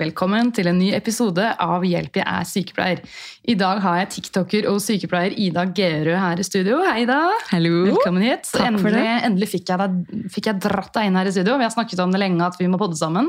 [0.00, 3.00] Velkommen til en ny episode av Hjelp, jeg er sykepleier.
[3.52, 6.78] I dag har jeg tiktoker og sykepleier Ida Gerø her i studio.
[6.86, 7.18] Hei, Ida.
[7.50, 7.82] Hallo.
[7.90, 8.48] Velkommen hit.
[8.48, 9.02] Takk for det.
[9.28, 11.58] endelig fikk, jeg deg, fikk jeg dratt deg inn her i studio.
[11.60, 13.28] Vi har snakket om det lenge at vi må podde sammen.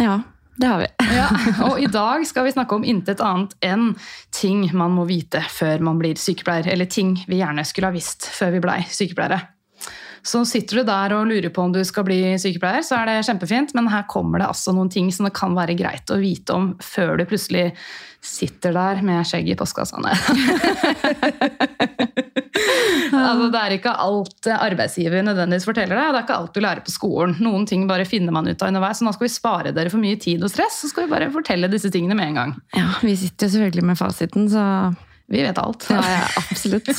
[0.00, 0.22] Ja,
[0.56, 0.88] det har vi.
[1.16, 1.28] Ja,
[1.68, 3.90] og i dag skal vi snakke om intet annet enn
[4.32, 6.70] ting man må vite før man blir sykepleier.
[6.72, 9.42] Eller ting vi gjerne skulle ha visst før vi blei sykepleiere.
[10.26, 13.26] Så sitter du der og lurer på om du skal bli sykepleier, så er det
[13.28, 16.56] kjempefint, men her kommer det altså noen ting som det kan være greit å vite
[16.56, 17.68] om før du plutselig
[18.26, 20.02] sitter der med skjegg i postkassa.
[23.16, 26.62] Altså, det er ikke alt arbeidsgiver nødvendigvis forteller deg, og det er ikke alt du
[26.64, 27.34] lærer på skolen.
[27.44, 30.02] Noen ting bare finner man ut av underveis, så nå skal vi spare dere for
[30.02, 32.54] mye tid og stress, så skal vi bare fortelle disse tingene med en gang.
[32.76, 34.64] Ja, Vi sitter jo selvfølgelig med fasiten, så
[35.28, 35.88] Vi vet alt.
[35.90, 36.90] ja, ja, absolutt.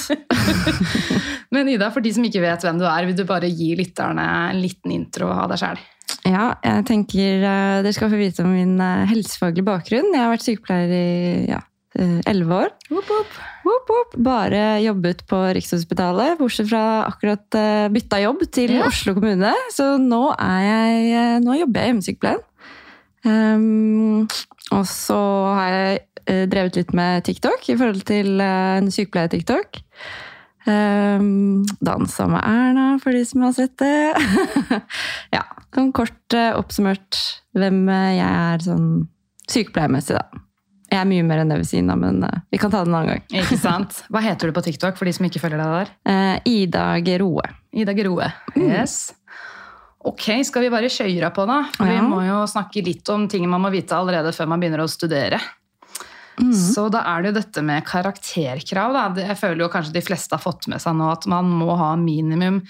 [1.55, 4.25] Men Ida, for de som ikke vet hvem du er, vil du bare gi lytterne
[4.51, 5.79] en liten intro av deg sjæl?
[6.27, 10.11] Ja, jeg tenker eh, Dere skal få vite om min eh, helsefaglige bakgrunn.
[10.11, 11.05] Jeg har vært sykepleier i
[11.53, 11.61] ja,
[11.99, 12.73] eh, elleve år.
[12.91, 13.11] Woop,
[13.91, 14.17] woop.
[14.27, 18.87] Bare jobbet på Rikshospitalet, bortsett fra akkurat eh, bytta jobb til Ja.
[18.91, 19.53] Oslo kommune.
[19.75, 22.43] Så nå, jeg, eh, nå jobber jeg i hjemmesykepleien.
[23.27, 24.27] Um,
[24.71, 25.17] og så
[25.57, 29.81] har jeg eh, drevet litt med TikTok i forhold til eh, en sykepleier-TikTok.
[30.67, 34.81] Um, dansa med Erna, for de som har sett det.
[35.37, 37.19] ja, sånn kort eh, oppsummert
[37.55, 38.89] hvem eh, jeg er sånn
[39.47, 40.43] sykepleiermessig, da.
[40.87, 42.91] Jeg er mye mer enn det ved siden av, men eh, vi kan ta det
[42.91, 43.23] en annen gang.
[43.45, 44.01] Ikke sant?
[44.11, 45.93] Hva heter du på TikTok for de som ikke følger deg der?
[46.09, 47.47] Uh, Ida Geroe.
[47.71, 48.27] Ida Geroe.
[48.59, 49.13] Yes.
[50.07, 51.61] Ok, skal vi bare kjøre på da?
[51.75, 52.01] For Ja.
[52.01, 54.91] Vi må jo snakke litt om ting man må vite allerede før man begynner å
[54.91, 55.39] studere.
[56.37, 56.53] Mm.
[56.53, 58.93] Så da er det jo dette med karakterkrav.
[58.93, 59.25] Da.
[59.25, 61.95] Jeg føler jo kanskje de fleste har fått med seg nå at man må ha
[61.99, 62.61] minimum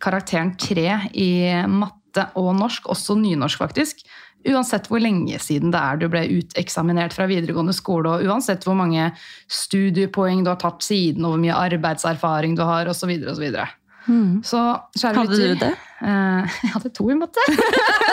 [0.00, 1.30] karakteren tre i
[1.68, 4.00] matte og norsk, også nynorsk faktisk.
[4.48, 8.78] Uansett hvor lenge siden det er du ble uteksaminert fra videregående skole, og uansett hvor
[8.78, 9.10] mange
[9.52, 13.12] studiepoeng du har tatt siden, og hvor mye arbeidserfaring du har, osv.
[13.34, 13.60] osv.
[14.06, 14.40] Mm.
[14.46, 14.58] Så,
[15.02, 15.70] Hadde du det?
[16.00, 17.44] eh, jeg hadde to i matte.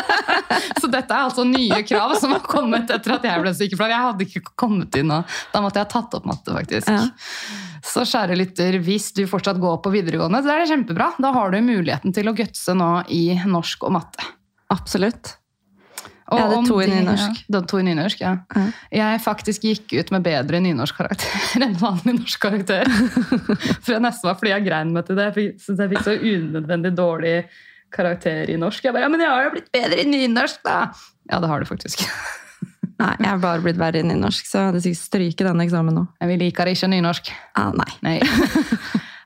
[0.82, 3.96] så dette er altså nye krav som har kommet etter at jeg ble sykepleier.
[3.96, 6.92] Jeg hadde ikke kommet inn, og da måtte jeg ha tatt opp matte, faktisk.
[6.92, 7.06] Ja.
[7.88, 11.14] Så kjære lytter, hvis du fortsatt går på videregående, så er det kjempebra.
[11.24, 14.28] Da har du muligheten til å gutse nå i norsk og matte.
[14.74, 15.38] Absolutt.
[16.28, 17.38] Og Jeg hadde om to i nynorsk.
[17.48, 18.34] Ja, to i nynorsk, ja.
[18.52, 18.64] Ja.
[18.98, 22.90] Jeg faktisk gikk ut med bedre nynorskkarakter enn vanlig norskkarakter.
[23.86, 25.30] For jeg nesten var fordi jeg grein meg til det.
[25.32, 27.38] Jeg syntes jeg fikk så unødvendig dårlig
[27.96, 28.84] karakter i norsk.
[28.84, 30.82] Jeg bare, ja, men jeg har jo blitt bedre i nynorsk, da!
[31.32, 32.04] Ja, det har du faktisk.
[33.02, 35.96] Nei, jeg har bare blitt verre i nynorsk, så jeg hadde sikkert stryket denne eksamen
[35.96, 36.04] nå.
[36.28, 37.30] Vi liker ikke nynorsk.
[37.56, 37.92] Ah, nei.
[38.04, 38.16] Nei.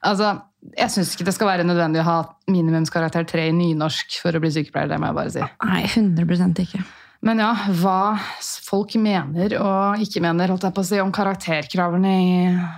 [0.10, 0.36] altså,
[0.78, 2.18] jeg syns ikke det skal være nødvendig å ha
[2.52, 4.92] minimumskarakter 3 i nynorsk for å bli sykepleier.
[4.92, 5.46] Det må jeg bare si.
[5.66, 6.82] Nei, 100% ikke.
[7.22, 8.18] Men ja, hva
[8.66, 12.14] folk mener og ikke mener holdt jeg på å si, om karakterkravene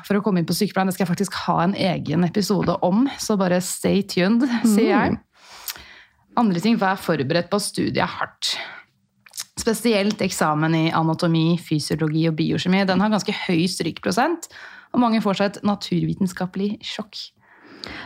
[0.04, 3.06] for å komme inn på sykepleien, det skal jeg faktisk ha en egen episode om,
[3.24, 5.20] så bare stay tuned, sier jeg.
[6.40, 8.56] Andre ting, vær forberedt på studiet er hardt.
[9.60, 12.84] Spesielt eksamen i anatomi, fysiologi og biokjemi.
[12.90, 14.50] Den har ganske høy strykprosent,
[14.92, 17.22] og mange får seg et naturvitenskapelig sjokk.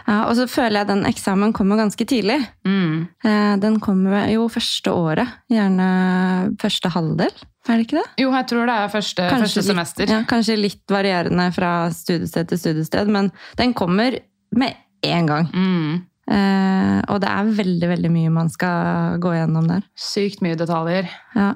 [0.07, 2.39] Ja, og så føler jeg den eksamen kommer ganske tidlig.
[2.65, 3.07] Mm.
[3.25, 5.27] Eh, Den kommer jo første året.
[5.51, 7.33] Gjerne første halvdel,
[7.67, 8.05] er det ikke det?
[8.23, 10.11] Jo, jeg tror det er første, første litt, semester.
[10.11, 14.17] Ja, kanskje litt varierende fra studiested til studiested, men den kommer
[14.55, 15.49] med en gang.
[15.53, 16.05] Mm.
[16.27, 19.83] Eh, og det er veldig, veldig mye man skal gå gjennom der.
[19.99, 21.11] Sykt mye detaljer.
[21.35, 21.53] Ja.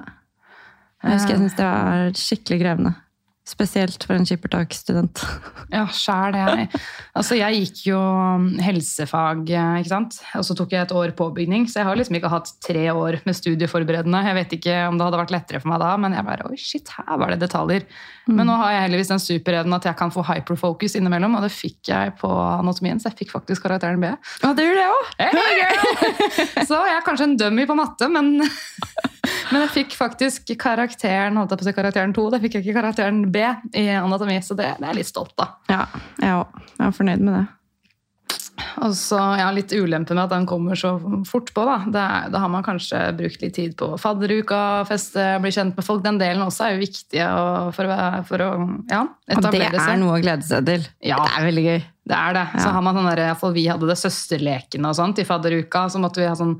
[1.02, 2.92] Jeg husker jeg syns det var skikkelig krevende.
[3.42, 5.18] Spesielt for en skippertak-student.
[5.72, 6.68] Ja, sjæl jeg.
[7.18, 7.98] Altså, jeg gikk jo
[8.62, 10.20] helsefag, ikke sant.
[10.38, 13.18] Og så tok jeg et år påbygning, så jeg har liksom ikke hatt tre år
[13.26, 14.22] med studieforberedende.
[14.28, 16.60] Jeg vet ikke om det hadde vært lettere for meg da, men jeg bare oi,
[16.60, 17.88] shit, her var det detaljer.
[18.30, 21.50] Men nå har jeg heldigvis den superevnen at jeg kan få hyperfocus innimellom, og det
[21.54, 24.12] fikk jeg på anatomien, så jeg fikk faktisk karakteren B.
[24.46, 25.08] Og det gjør det òg!
[25.18, 25.32] Hey!
[26.68, 28.34] Så jeg er kanskje en dummy på matte, men,
[29.50, 32.66] men jeg fikk faktisk karakteren holdt jeg på å si karakteren 2, det fikk jeg
[32.66, 33.42] ikke karakteren B
[33.78, 35.58] i anatomi, så det, det er jeg litt stolt av.
[35.72, 35.82] Ja,
[36.22, 36.62] jeg òg.
[36.78, 37.44] Jeg er fornøyd med det.
[38.82, 40.94] Og så ja, litt ulempe med at den kommer så
[41.28, 41.64] fort på.
[41.68, 45.84] Da det Da har man kanskje brukt litt tid på fadderuka, feste, bli kjent med
[45.86, 46.02] folk.
[46.04, 47.26] Den delen også er jo viktig
[47.76, 48.50] for, å- for å
[48.90, 49.02] ja,
[49.36, 50.86] Og det er noe å glede seg til.
[51.02, 51.16] Ja.
[51.22, 51.82] Det er veldig gøy.
[52.12, 52.46] Det er det.
[52.58, 55.86] Så har man sånn der, vi hadde det søsterlekene og sånt i fadderuka.
[55.90, 56.56] Så måtte vi ha sånn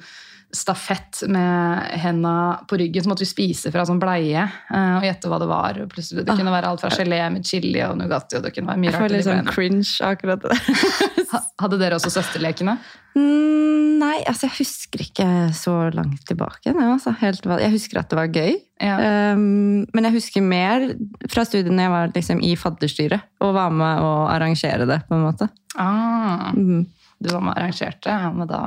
[0.52, 2.32] stafett med henda
[2.68, 3.02] på ryggen.
[3.04, 5.78] Så måtte vi spise fra sånn bleie uh, og gjette hva det var.
[5.92, 8.36] Plutselig, det kunne være alt fra gelé med chili og Nugatti.
[8.36, 9.02] og det kunne være mye Jeg rart.
[9.02, 10.58] får i litt sånn cringe akkurat det.
[11.62, 12.76] Hadde dere også søsterlekene?
[13.16, 15.26] Mm, nei, altså jeg husker ikke
[15.56, 16.72] så langt tilbake.
[16.76, 18.56] Nei, altså, helt, jeg husker at det var gøy.
[18.82, 18.96] Ja.
[19.36, 20.88] Um, men jeg husker mer
[21.32, 25.02] fra studiene jeg var liksom, i fadderstyret og var med å arrangere det.
[25.08, 25.48] på en måte.
[25.80, 26.84] Ah, Mm.
[27.22, 28.60] Du var med og arrangerte, men da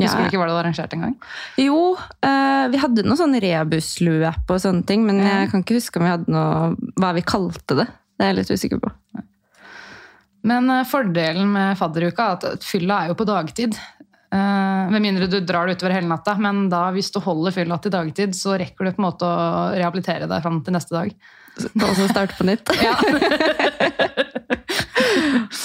[0.00, 0.06] Ja.
[0.06, 1.16] Husker du ikke hva du arrangerte arrangert engang?
[1.58, 6.00] Jo, eh, vi hadde noe sånn rebus-lue-app og sånne ting, men jeg kan ikke huske
[6.00, 7.86] om vi hadde noe, hva vi kalte det.
[8.16, 8.92] Det er jeg litt usikker på.
[10.42, 13.76] Men eh, fordelen med fadderuka er at fylla er jo på dagtid.
[14.30, 17.80] Eh, med mindre du drar det utover hele natta, men da hvis du holder fylla
[17.82, 21.12] til dagtid, så rekker du på en måte å rehabilitere deg fram til neste dag.
[21.58, 22.70] Og så starte på nytt.
[22.80, 22.96] Ja.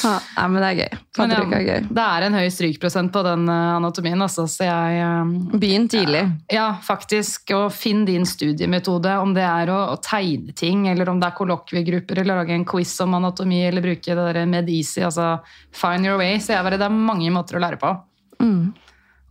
[0.05, 0.97] Nei, men det er gøy.
[1.19, 1.87] Men ja, er gøy.
[1.97, 6.23] det er en høy strykprosent på den eh, anatomien, altså, så jeg eh, Begynn tidlig.
[6.51, 7.53] Ja, faktisk.
[7.55, 9.15] Og finn din studiemetode.
[9.21, 12.67] Om det er å, å tegne ting, eller om det er kollokviegrupper, eller lage en
[12.69, 15.03] quiz om anatomi, eller bruke det der Medisi.
[15.05, 15.35] Altså,
[15.75, 16.39] find your way.
[16.41, 17.93] Så jeg bare, det er mange måter å lære på.
[18.41, 18.73] Mm.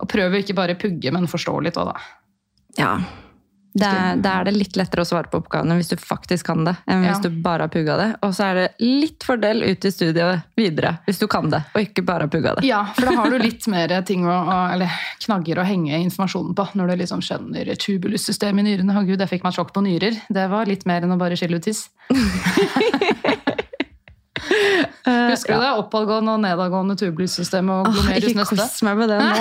[0.01, 2.09] Og prøv å ikke bare pugge, men forstå litt òg, da.
[2.79, 2.95] Ja.
[3.75, 6.77] Da er, er det litt lettere å svare på oppgavene hvis du faktisk kan det,
[6.87, 7.27] enn hvis Ja.
[7.27, 8.05] du bare har pugga det.
[8.23, 11.81] Og så er det litt fordel ut i studiet videre hvis du kan det, og
[11.83, 12.63] ikke bare har pugga det.
[12.69, 14.37] Ja, for da har du litt mer ting å,
[14.71, 14.95] eller
[15.25, 18.95] knagger å henge informasjonen på når du liksom skjønner tubulus-systemet i nyrene.
[18.95, 20.15] Å gud, jeg fikk meg sjokk på nyrer.
[20.31, 21.89] Det var litt mer enn å bare skille ut tiss.
[25.05, 25.69] Husker du det?
[25.79, 28.55] Oppadgående og nedadgående tubulus-system og glomerus ikke nøste.
[28.59, 29.29] kos meg med det nå.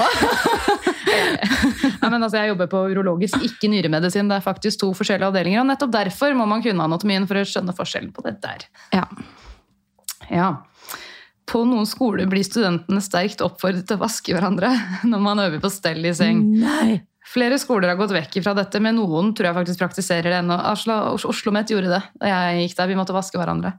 [2.04, 4.28] Ja, men altså, jeg jobber på urologisk, ikke nyremedisin.
[4.28, 5.62] Det er faktisk to forskjellige avdelinger.
[5.62, 8.66] Og nettopp derfor må man kunne anatomien for å skjønne forskjellen på det der.
[8.94, 9.06] Ja.
[10.28, 10.50] Ja.
[11.48, 14.70] På noen skoler blir studentene sterkt oppfordret til å vaske hverandre
[15.10, 16.44] når man øver på stell i seng.
[16.62, 17.00] Nei.
[17.24, 20.58] Flere skoler har gått vekk fra dette, men noen tror jeg faktisk praktiserer det ennå.
[20.70, 22.92] Oslo, Oslo Met gjorde det da jeg gikk der.
[22.92, 23.72] Vi måtte vaske hverandre.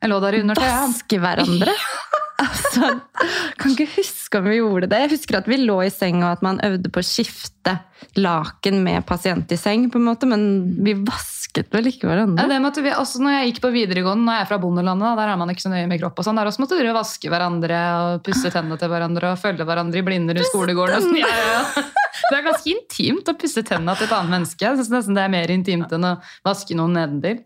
[0.00, 0.80] Jeg lå der i undertøyet.
[0.88, 1.76] Vaske hverandre?
[2.50, 2.88] Altså,
[3.60, 4.98] kan ikke huske om vi gjorde det.
[5.04, 7.76] Jeg husker at vi lå i seng og at man øvde på å skifte
[8.16, 10.42] laken med pasient i seng, på en måte, men
[10.82, 12.46] vi vasket vel ikke Ja, hverandre?
[12.48, 15.32] det måtte vi, også når jeg gikk på videregående, når jeg er fra bondelandet, der
[15.34, 17.80] er man ikke så nøye med kropp og sånn, der også måtte dere vaske hverandre
[18.00, 21.06] og pusse tennene til hverandre og følge hverandre i blinder i skolegården.
[21.10, 21.20] Sånn.
[21.20, 21.86] ja, ja, ja.
[22.30, 24.64] Det er ganske intimt å pusse tennene til et annet menneske.
[24.64, 26.16] Jeg synes nesten det er mer intimt enn å
[26.46, 27.40] vaske noen nedentil.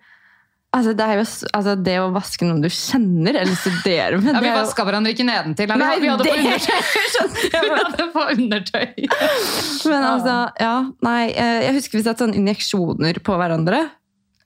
[0.74, 1.24] Altså, det, jo,
[1.54, 5.12] altså, det å vaske noen du kjenner eller studerer med Ja, vi jo- vaska hverandre
[5.14, 5.70] ikke nedentil.
[5.70, 6.80] Nei, vi hadde på det undertøy.
[7.54, 8.88] Vi hadde på undertøy.
[9.92, 10.34] Men altså,
[10.64, 10.74] ja,
[11.06, 13.84] nei, eh, jeg husker vi satte sånn injeksjoner på hverandre.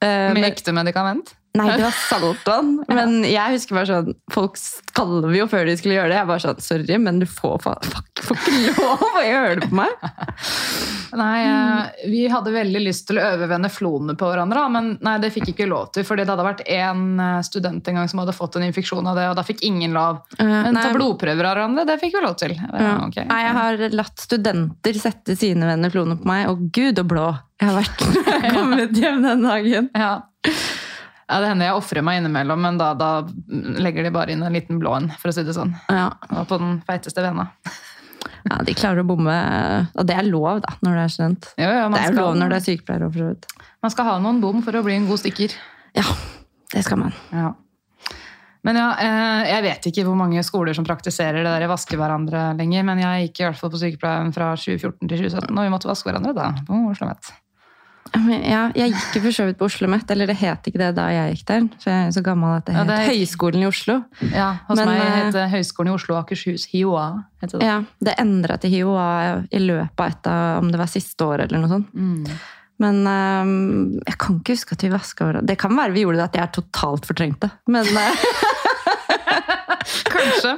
[0.04, 1.32] Eh, Med ekte medikament.
[1.58, 2.72] Nei, det var saltvann.
[2.98, 6.18] Men jeg husker bare sånn Folk skalv jo før de skulle gjøre det.
[6.20, 7.64] Jeg bare sånn, sorry, men du får,
[8.34, 10.06] ikke lov å gjøre det på meg.
[11.22, 15.30] Nei, eh, Vi hadde veldig lyst til å øve veneflonene på hverandre, men nei, det
[15.32, 16.04] fikk ikke lov til.
[16.04, 19.16] fordi det hadde vært en eh, student en gang som hadde fått en infeksjon av
[19.18, 20.20] det, og da fikk ingen lov.
[20.38, 20.82] Men nei.
[20.82, 22.56] ta blodprøver av hverandre, det fikk vi lov til.
[22.58, 22.92] Ja.
[23.08, 23.28] Okay.
[23.30, 27.28] Nei, jeg har latt studenter sette sine venner floner på meg, og gud og blå.
[27.58, 28.04] Jeg har vært
[28.58, 29.90] kommet hjem den dagen.
[29.96, 30.12] Ja.
[31.28, 33.10] Ja, Det hender jeg ofrer meg innimellom, men da, da
[33.84, 35.74] legger de bare inn en liten blå en, for å si det sånn.
[35.92, 36.08] Ja.
[36.32, 37.50] Og på den feiteste vena.
[38.48, 39.36] ja, De klarer å bomme.
[39.94, 41.50] Og det er lov, da, når du er student.
[41.60, 43.04] Jo, ja, man Det er jo lov når du er sykepleier.
[43.06, 43.72] også, for så vidt.
[43.84, 45.56] Man skal ha noen bom for å bli en god stikker.
[45.98, 46.06] Ja,
[46.72, 47.16] det skal man.
[47.32, 47.52] Ja.
[48.66, 51.96] Men ja, eh, jeg vet ikke hvor mange skoler som praktiserer det der å vaske
[51.96, 55.62] hverandre lenger, men jeg gikk i hvert fall på sykepleien fra 2014 til 2017, og
[55.62, 56.48] vi måtte vaske hverandre da.
[56.66, 57.30] på Oslo Met.
[58.14, 60.90] Ja, jeg gikk jo for så vidt på Oslo Met, eller det het ikke det
[60.96, 61.66] da jeg gikk der.
[61.82, 63.96] For jeg er så gammel at det Ja, het det er- Høgskolen i Oslo.
[64.32, 67.24] Ja, hos Men, meg heter het Høgskolen i Oslo og Akershus, HiOA.
[67.40, 67.62] det.
[67.62, 71.40] Ja, Det endra til HiOA i løpet av et av om det var siste år
[71.46, 71.94] eller noe sånt.
[71.94, 72.24] Mm.
[72.80, 75.46] Men um, jeg kan ikke huske at vi vaska hverandre.
[75.46, 77.50] Det kan være vi gjorde det at jeg er totalt fortrengte.
[77.66, 78.14] Men, eh,
[80.08, 80.56] Kanskje.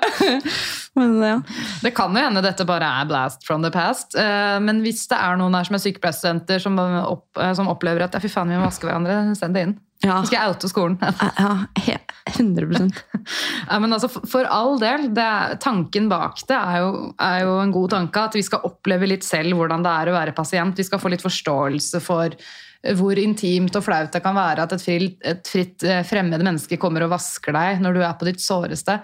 [0.98, 1.36] men ja.
[1.84, 4.16] Det kan jo hende dette bare er blast from the past.
[4.18, 8.02] eh, Men hvis det er noen her som er sykepleierstudenter som, opp, eh, som opplever
[8.08, 9.76] at ja, fy faen, vi må vaske hverandre, send det inn.
[10.00, 10.94] Ja, skal jeg oute skolen.
[11.90, 11.98] ja
[12.30, 12.86] 100
[13.70, 17.54] Ja, men altså, for- all del, det er, tanken bak det er jo, er jo
[17.60, 18.22] en god tanke.
[18.30, 20.78] At vi skal oppleve litt selv hvordan det er å være pasient.
[20.80, 22.32] Vi skal få litt forståelse for
[22.96, 26.78] hvor intimt og flaut det kan være at et fritt, et fritt eh, fremmed menneske
[26.80, 28.96] kommer og vasker deg når du er på ditt såreste.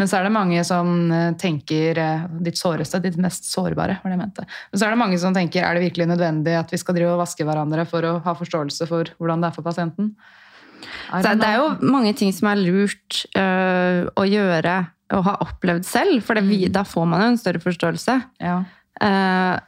[0.00, 4.10] Men så er det mange som eh, tenker eh, Ditt såreste, ditt mest sårbare, var
[4.10, 4.46] det jeg mente.
[4.72, 7.12] Men så er det mange som tenker er det virkelig nødvendig at vi skal drive
[7.14, 10.14] og vaske hverandre for å ha forståelse for hvordan det er for pasienten?
[11.14, 14.74] Så det er jo mange ting som er lurt øh, å gjøre
[15.14, 18.18] og ha opplevd selv, for det, vi, da får man jo en større forståelse.
[18.42, 18.62] ja.
[19.02, 19.58] Uh,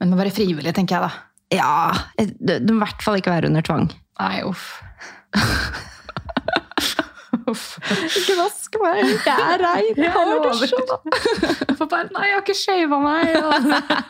[0.00, 1.10] Men det må være frivillig, tenker jeg da.
[1.52, 3.84] ja, du det må i hvert fall ikke være under tvang.
[4.18, 4.80] Nei, uff.
[7.52, 10.00] Ikke vask meg, det er rein.
[10.06, 10.64] Jeg lover.
[11.78, 13.36] For bare, nei, jeg har ikke shava meg.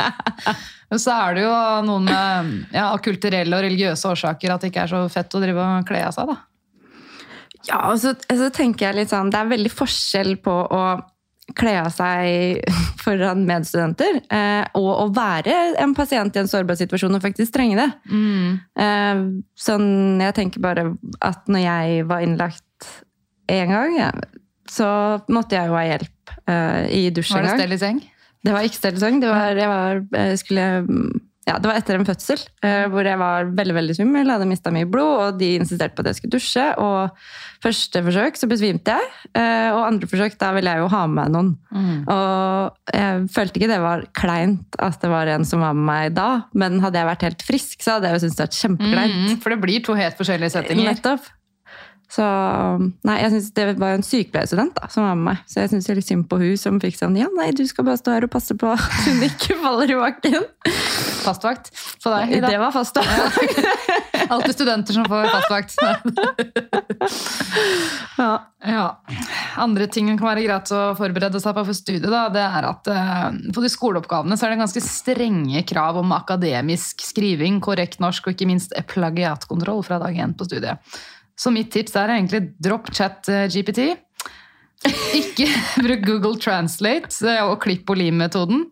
[0.93, 1.53] Men så er det jo
[1.87, 5.63] noen med ja, kulturelle og religiøse årsaker at det ikke er så fett å drive
[5.65, 6.41] og kle av seg, da.
[7.63, 10.83] Ja, og så, så tenker jeg litt sånn, det er veldig forskjell på å
[11.59, 12.63] kle av seg
[13.03, 17.79] foran medstudenter, eh, og å være en pasient i en sårbar situasjon og faktisk trenge
[17.81, 17.89] det.
[18.85, 19.23] Eh,
[19.59, 19.89] sånn,
[20.23, 20.87] jeg tenker bare
[21.25, 22.93] at når jeg var innlagt
[23.59, 24.13] en gang, ja,
[24.73, 24.89] så
[25.33, 27.61] måtte jeg jo ha hjelp uh, i dusj Var det gang.
[27.61, 28.01] stell i seng?
[28.43, 29.21] Det var ikke stellesang.
[29.23, 30.65] Det var, jeg var, jeg skulle,
[31.47, 34.73] ja, det var etter en fødsel uh, hvor jeg var veldig veldig svimmel, hadde mista
[34.75, 36.65] mye blod, og de insisterte på at jeg skulle dusje.
[36.83, 41.03] Og første forsøk så besvimte jeg, uh, og andre forsøk da ville jeg jo ha
[41.07, 41.53] med meg noen.
[42.17, 46.17] Og jeg følte ikke det var kleint at det var en som var med meg
[46.19, 49.23] da, men hadde jeg vært helt frisk, så hadde jeg jo syntes det vært kjempekleint.
[49.23, 50.91] Mm, for det blir to helt forskjellige settinger.
[50.91, 51.31] Nettopp.
[52.13, 52.25] Så
[53.07, 55.73] nei, jeg synes Det var jo en sykepleierstudent da, som var med meg, så jeg
[55.73, 58.27] syns litt synd på hun som fikk sånn Ja, nei, du skal bare stå her
[58.27, 60.43] og passe på at hun ikke faller i bakken.
[61.23, 61.71] Fastvakt
[62.03, 62.35] på deg.
[62.45, 63.61] Det var fastvakt.
[63.63, 64.29] Ja.
[64.33, 65.75] Alltid studenter som får fastvakt.
[68.19, 68.33] Ja.
[68.63, 68.85] Ja.
[69.57, 72.69] Andre ting som kan være greit å forberede seg på for studiet, da, det er
[72.69, 77.99] at eh, på de skoleoppgavene så er det ganske strenge krav om akademisk skriving, korrekt
[78.05, 80.95] norsk og ikke minst plagiatkontroll fra dag én på studiet.
[81.39, 83.93] Så mitt tips er egentlig dropp chat eh, GPT.
[85.17, 85.47] Ikke
[85.85, 88.67] bruk Google Translate eh, og klipp og lim-metoden.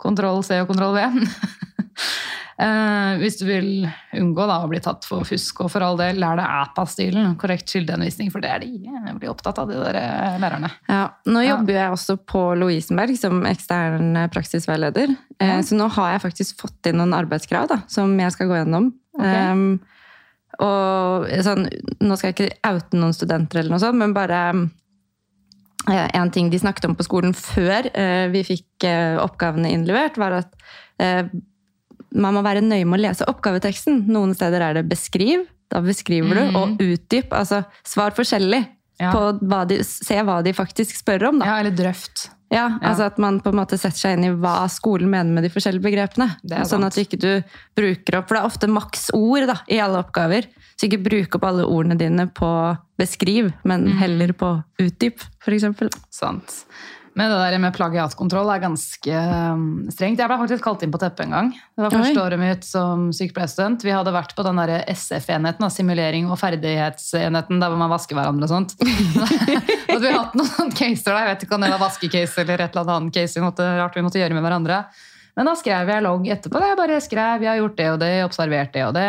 [0.00, 1.08] Kontroll C og kontroll V.
[2.54, 3.64] Eh, hvis du vil
[4.14, 7.66] unngå da, å bli tatt for fusk, og for all del, lær deg APA-stilen, korrekt
[7.72, 9.98] kildehenvisning, for det er de blir opptatt av, de der
[10.38, 10.70] lærerne.
[10.86, 11.48] Ja, nå Ja.
[11.56, 15.16] jobber jeg også på Lovisenberg som ekstern praksisveileder.
[15.42, 15.58] Ja.
[15.66, 18.92] Så nå har jeg faktisk fått inn noen arbeidskrav da, som jeg skal gå gjennom.
[19.18, 19.26] Ok.
[19.26, 19.66] Em,
[20.62, 21.66] og sånn,
[22.04, 24.42] nå skal jeg ikke oute noen studenter, eller noe sånt, men bare
[25.88, 30.18] eh, en ting de snakket om på skolen før eh, vi fikk eh, oppgavene innlevert,
[30.20, 30.54] var at
[32.14, 34.04] man må være nøye med å lese oppgaveteksten.
[34.14, 35.42] Noen steder er det beskriv,
[35.72, 37.34] da beskriver du, og utdyp.
[37.34, 38.62] Altså svar forskjellig
[39.02, 39.10] Ja.
[39.10, 41.40] på hva de, se hva de faktisk spør om.
[41.42, 41.48] Da.
[41.50, 42.28] Ja, eller drøft.
[42.52, 45.42] Ja, altså At man på en måte setter seg inn i hva skolen mener med
[45.42, 46.36] de forskjellige begrepene.
[46.68, 47.42] Sånn at du ikke du
[47.74, 50.46] bruker opp, For det er ofte maks ord da, i alle oppgaver.
[50.76, 52.50] Så ikke bruk opp alle ordene dine på
[52.98, 53.96] beskriv, men Mm.
[53.98, 55.64] heller på utdyp, f.eks.
[56.10, 56.64] Sant.
[57.14, 59.18] Men det der med plagiatkontroll er ganske
[59.54, 60.18] um, strengt.
[60.18, 61.50] Jeg ble faktisk kalt inn på teppet en gang.
[61.54, 62.22] Det var første Oi.
[62.24, 63.84] året mitt som sykepleierstudent.
[63.86, 68.48] Vi hadde vært på den der SF-enheten, simulering og ferdighetsenheten, der hvor man vasker hverandre
[68.48, 68.74] og sånt.
[69.94, 71.20] og vi har hatt noen sånne caser der.
[71.20, 74.00] Jeg vet ikke om det var vaskecase eller et eller annet case vi måtte, rart
[74.00, 74.80] vi måtte gjøre med hverandre.
[75.38, 76.58] Men da skrev jeg logg etterpå.
[76.58, 76.72] Da.
[76.72, 79.08] Jeg bare skrev, jeg har gjort det og det, observert det og det.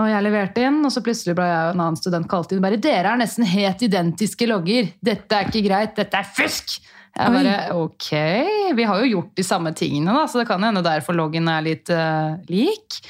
[0.00, 2.64] Og jeg leverte inn, og så plutselig ble jeg og en annen student kalt inn.
[2.64, 4.88] bare, Dere er nesten helt identiske logger.
[5.04, 5.96] Dette er ikke greit.
[6.00, 6.78] Dette er fusk!
[7.12, 7.36] Jeg Oi.
[7.36, 8.08] bare, ok,
[8.76, 11.64] Vi har jo gjort de samme tingene, da, så det kan hende derfor loggen er
[11.66, 13.02] litt uh, lik.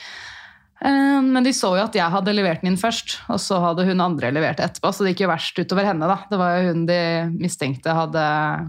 [0.82, 3.84] Eh, men de så jo at jeg hadde levert den inn først, og så hadde
[3.86, 4.90] hun andre levert etterpå.
[4.90, 6.08] Så det gikk jo verst utover henne.
[6.10, 6.18] da.
[6.30, 6.98] Det var jo hun de
[7.38, 8.24] mistenkte hadde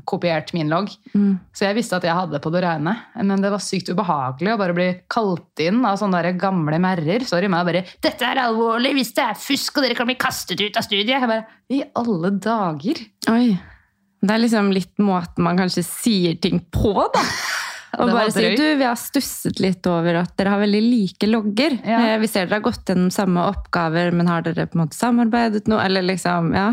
[0.10, 0.94] kopiert min logg.
[1.56, 2.96] Så jeg visste at jeg hadde det på det reine.
[3.18, 7.25] Men det var sykt ubehagelig å bare bli kalt inn av sånne der gamle merrer.
[7.25, 10.62] Sorry meg, bare 'Dette er alvorlig hvis det er fusk, og dere kan bli kastet
[10.62, 11.18] ut av studiet'.
[11.18, 13.08] Jeg bare, I alle dager!
[13.34, 13.73] Oi.
[14.24, 17.24] Det er liksom litt måten man kanskje sier ting på, da.
[18.01, 21.75] Og bare si du, vi har stusset litt over at dere har veldig like logger.
[21.86, 22.00] Ja.
[22.08, 24.98] Eh, Vi ser dere har gått gjennom samme oppgaver, men har dere på en måte
[24.98, 25.84] samarbeidet noe?
[25.86, 26.72] Eller liksom, ja.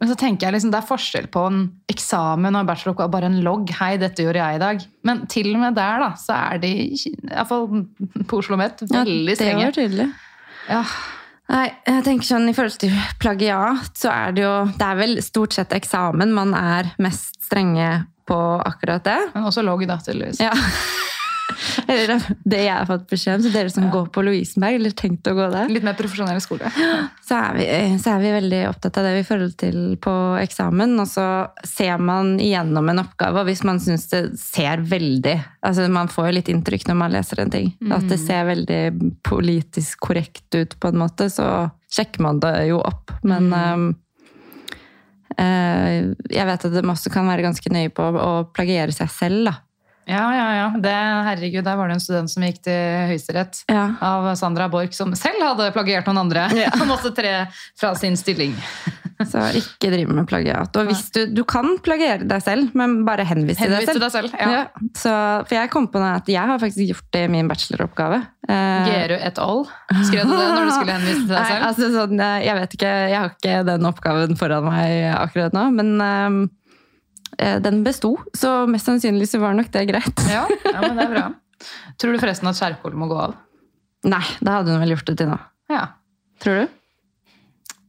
[0.00, 1.60] Men så tenker jeg liksom, det er forskjell på en
[1.92, 3.70] eksamen og en bacheloroppgave, bare en logg.
[3.70, 4.86] 'Hei, dette gjorde jeg i dag'.
[5.06, 6.72] Men til og med der, da, så er de,
[7.30, 7.86] iallfall
[8.26, 9.64] på Oslo Met, veldig ja, det strenge.
[9.64, 10.08] var tydelig.
[10.68, 10.82] Ja.
[11.46, 15.20] Nei, jeg tenker sånn I forhold til plagiat, så er det jo Det er vel
[15.22, 17.90] stort sett eksamen man er mest strenge
[18.26, 19.18] på akkurat det.
[19.36, 20.40] Men også logg, da, tydeligvis.
[20.42, 20.50] Ja.
[21.90, 25.28] Eller det jeg har fått beskjed om, så dere som går på Lovisenberg, eller tenkt
[25.30, 26.70] å gå der, Litt mer profesjonell skole.
[27.26, 27.66] så er, vi,
[28.02, 30.96] så er vi veldig opptatt av det vi forhold til på eksamen.
[31.02, 31.26] Og så
[31.66, 35.36] ser man igjennom en oppgave, og hvis man syns det ser veldig
[35.66, 37.72] altså Man får jo litt inntrykk når man leser en ting.
[37.92, 38.82] At det ser veldig
[39.26, 43.12] politisk korrekt ut, på en måte, så sjekker man det jo opp.
[43.26, 43.86] Men um,
[45.38, 49.50] eh, Jeg vet at de også kan være ganske nøye på å plagiere seg selv,
[49.50, 49.56] da.
[50.06, 50.66] Ja, ja, ja.
[50.78, 50.92] Det,
[51.26, 53.88] herregud, der var det en student som gikk til Høyesterett Ja.
[54.06, 56.44] av Sandra Borch, som selv hadde plagiert noen andre.
[56.54, 56.70] Ja.
[56.78, 57.32] Han måtte tre
[57.78, 58.54] fra sin stilling.
[59.32, 60.76] Så ikke drive med plagiat.
[60.76, 64.02] Og hvis du, du kan plagiere deg selv, men bare henvis til deg selv.
[64.04, 64.34] deg selv.
[64.36, 64.48] Ja.
[64.52, 65.12] Ja, så,
[65.48, 68.18] for jeg kom på noe at jeg har faktisk gjort det i min bacheloroppgave.
[68.44, 69.64] Eh, Geru et all.
[70.04, 72.76] Skrev du det når du skulle henvise til deg Nei, altså sånn, eh, jeg vet
[72.76, 76.38] ikke, jeg har ikke den oppgaven foran meg akkurat nå, men eh,
[77.62, 80.22] den besto, så mest sannsynlig så var nok det greit.
[80.30, 81.26] Ja, ja, men det er bra.
[82.00, 83.34] Tror du forresten at Kjerkol må gå av?
[84.06, 85.38] Nei, det hadde hun vel gjort det til nå.
[85.72, 85.86] Ja.
[86.42, 86.74] Tror du?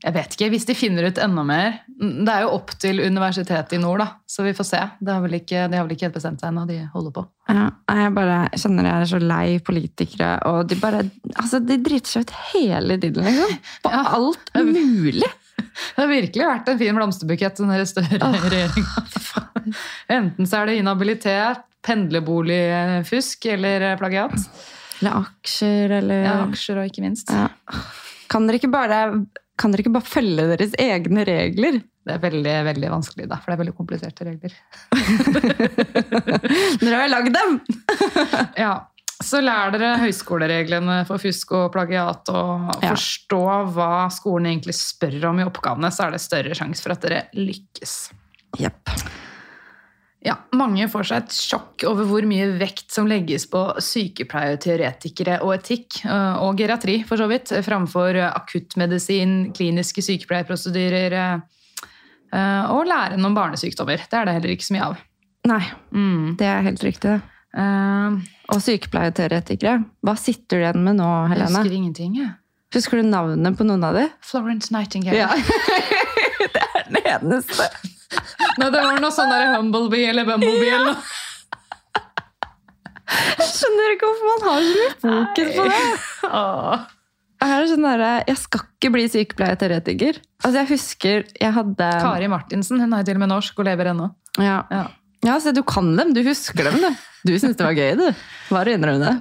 [0.05, 1.79] Jeg vet ikke, hvis de finner ut enda mer.
[1.97, 4.05] Det er jo opp til Universitetet i nord, da.
[4.29, 4.81] Så vi får se.
[5.01, 7.23] Det har vel ikke, de har vel ikke helt bestemt seg ennå, de holder på.
[7.49, 7.63] Ja,
[7.97, 11.01] jeg bare kjenner jeg er så lei politikere, og de bare
[11.33, 13.57] altså, de driter seg ut hele tiden, liksom.
[13.83, 14.03] På Ja.
[14.19, 15.31] alt mulig.
[15.57, 19.05] Det har virkelig vært en fin blomsterbukett, den der større regjeringa.
[20.13, 24.35] Enten så er det inhabilitet, pendlerboligfusk eller plagiat.
[24.99, 27.33] Eller aksjer, eller Ja, aksjer og ikke minst.
[27.33, 27.49] Ja.
[28.31, 29.01] Kan dere ikke bare
[29.57, 31.79] kan dere ikke bare følge deres egne regler?
[32.07, 34.53] Det er veldig veldig vanskelig, da, for det er veldig kompliserte regler.
[36.83, 37.57] Dere har jo lagd dem!
[38.55, 38.75] Ja,
[39.23, 42.91] Så lær dere høyskolereglene for fusk og plagiat, og Ja.
[42.93, 43.39] forstå
[43.73, 47.23] hva skolen egentlig spør om i oppgavene, så er det større sjanse for at dere
[47.33, 48.11] lykkes.
[48.59, 48.89] Yep.
[50.25, 55.41] Ja, Mange får seg et sjokk over hvor mye vekt som legges på sykepleie, teoretikere
[55.41, 61.13] og etikk, øh, og geriatri for så vidt, framfor akuttmedisin, kliniske sykepleierprosedyrer
[62.33, 63.97] øh, og læren om barnesykdommer.
[64.09, 64.97] Det er det heller ikke så mye av.
[65.47, 66.35] Nei, Mm.
[66.37, 67.01] det er helt riktig.
[67.01, 67.21] det.
[67.57, 68.11] Eh,
[68.53, 69.81] Og sykepleierteoretikere.
[70.07, 72.15] Hva sitter du igjen med nå, jeg husker ingenting.
[72.21, 72.33] jeg.
[72.75, 74.09] Husker du navnet på noen av dem?
[74.23, 75.19] Florence Nightingale.
[75.19, 75.29] Ja.
[76.55, 77.67] det er den eneste.
[78.57, 81.15] Nei, det var noe sånn der Humblebee eller Bumblebee eller noe.
[83.07, 85.81] Jeg skjønner ikke hvorfor man har så mye fokus på det.
[87.37, 90.19] Her Er sånn der, jeg skal ikke bli sykepleierteoretiker.
[90.41, 93.91] Altså, jeg husker jeg hadde Kari Martinsen hun er til og med norsk og lever
[93.93, 94.09] ennå.
[94.41, 94.57] Ja.
[94.73, 94.87] Ja.
[95.27, 96.13] Ja, se, du kan dem.
[96.15, 97.07] Du husker dem, du.
[97.27, 98.07] Du syns det var gøy, du.
[98.53, 99.15] Bare innrøm det.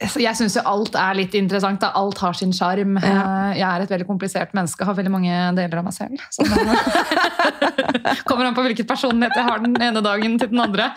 [0.00, 1.82] Jeg syns jo alt er litt interessant.
[1.82, 1.90] Da.
[2.00, 2.94] Alt har sin sjarm.
[3.04, 3.18] Ja.
[3.50, 6.22] Eh, Jeg er et veldig komplisert menneske, har veldig mange deler av meg selv.
[6.32, 6.46] Så
[8.28, 10.88] kommer an på hvilken personlighet jeg har den ene dagen til den andre.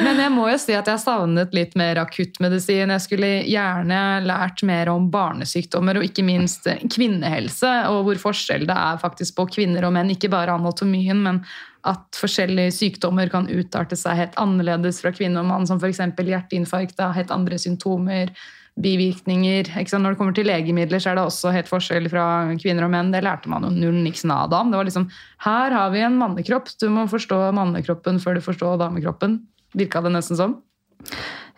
[0.00, 2.94] Men jeg må jo si at jeg savnet litt mer akuttmedisin.
[2.96, 6.64] Jeg skulle gjerne lært mer om barnesykdommer og ikke minst
[6.96, 10.14] kvinnehelse, og hvor forskjell det er faktisk på kvinner og menn.
[10.16, 11.44] Ikke bare anatomien, men
[11.88, 16.02] at forskjellige sykdommer kan utarte seg helt annerledes fra kvinne og mann, som f.eks.
[16.18, 18.32] hjerteinfarkt, helt andre symptomer,
[18.80, 19.70] bivirkninger.
[19.70, 22.24] Når det kommer til legemidler, så er det også helt forskjell fra
[22.60, 23.12] kvinner og menn.
[23.12, 24.70] Det lærte man jo null niks nada om.
[24.70, 25.08] Det var liksom,
[25.46, 29.40] her har vi en mannekropp, du må forstå mannekroppen før du forstår damekroppen.
[29.76, 30.58] Virka det nesten som.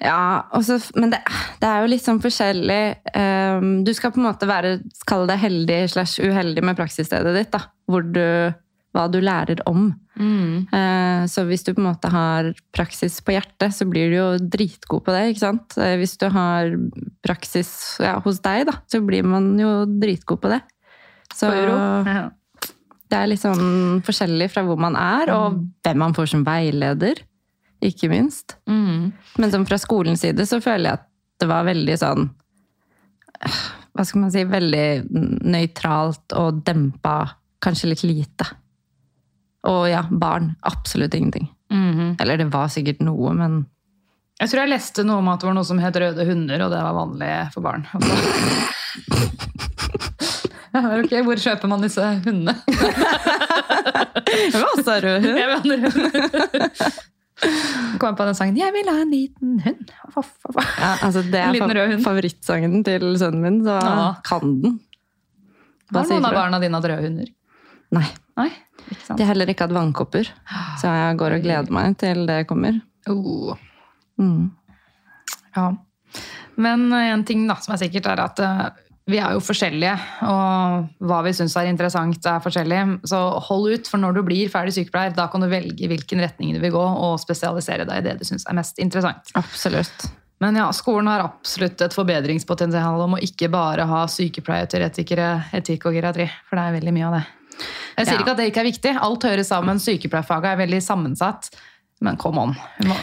[0.02, 1.20] Ja, også, men det,
[1.62, 2.80] det er jo litt sånn forskjellig.
[3.14, 7.52] Um, du skal på en måte være, kall det heldig slash uheldig med praksisstedet ditt.
[7.54, 8.24] da, hvor du,
[8.92, 9.90] Hva du lærer om.
[10.12, 10.68] Mm.
[11.33, 15.00] så hvis du på en måte har praksis på hjertet, så blir du jo dritgod
[15.07, 15.22] på det.
[15.31, 15.76] ikke sant?
[15.81, 16.68] Eh, Hvis du har
[17.24, 20.61] praksis ja, hos deg, da, så blir man jo dritgod på det.
[21.33, 21.48] Så
[23.09, 27.24] det er litt sånn forskjellig fra hvor man er, og hvem man får som veileder.
[27.83, 28.59] Ikke minst.
[28.68, 29.12] Mm.
[29.40, 31.09] Men som fra skolens side så føler jeg at
[31.42, 32.28] det var veldig sånn
[33.40, 34.44] eh, Hva skal man si?
[34.46, 34.87] Veldig
[35.50, 37.16] nøytralt og dempa.
[37.62, 38.46] Kanskje litt lite.
[39.68, 40.57] Og ja, barn.
[40.66, 41.48] Absolutt ingenting.
[41.70, 42.16] Mhm.
[42.20, 43.66] Eller det var sikkert noe, men
[44.40, 46.70] Jeg tror jeg leste noe om at det var noe som het røde hunder, og
[46.72, 47.87] det var vanlig for barn.
[50.72, 52.55] Ja, ok, Hvor kjøper man disse hundene?
[54.25, 55.37] Det var også rød hund.
[55.37, 55.96] Jeg vil ha en hund.
[57.98, 59.90] Kom jeg på den sangen 'Jeg vil ha en liten hund'.
[60.79, 64.14] Ja, altså det er fa favorittsangen til sønnen min, så Ja.
[64.25, 64.81] kan den.
[65.92, 67.27] Hva Har noen av barna dine hatt røde hunder?
[67.92, 68.07] Nei.
[68.37, 68.51] Nei?
[69.08, 70.28] De har heller ikke hatt vannkopper.
[70.80, 72.80] Så jeg går og gleder meg til det kommer.
[73.10, 73.56] Oh.
[74.20, 74.50] Mm.
[75.56, 75.72] Ja.
[76.60, 78.64] Men en ting da, som er sikkert, er at eh,
[79.10, 79.94] vi er jo forskjellige,
[80.30, 82.82] og hva vi syns er interessant, er forskjellig.
[83.10, 83.18] Så
[83.48, 86.60] hold ut, for når du blir ferdig sykepleier, da kan du velge hvilken retning du
[86.62, 89.32] vil gå, og spesialisere deg i det du syns er mest interessant.
[89.38, 90.06] Absolutt.
[90.42, 95.86] Men ja, skolen har absolutt et forbedringspotensial om å ikke bare ha sykepleiere, teoretikere, etikk
[95.90, 97.24] og geriatri, for det er veldig mye av det.
[97.96, 98.20] Jeg sier Ja.
[98.22, 101.50] ikke at det ikke er viktig, alt hører sammen, sykepleierfaget er veldig sammensatt.
[102.02, 102.56] Men come on,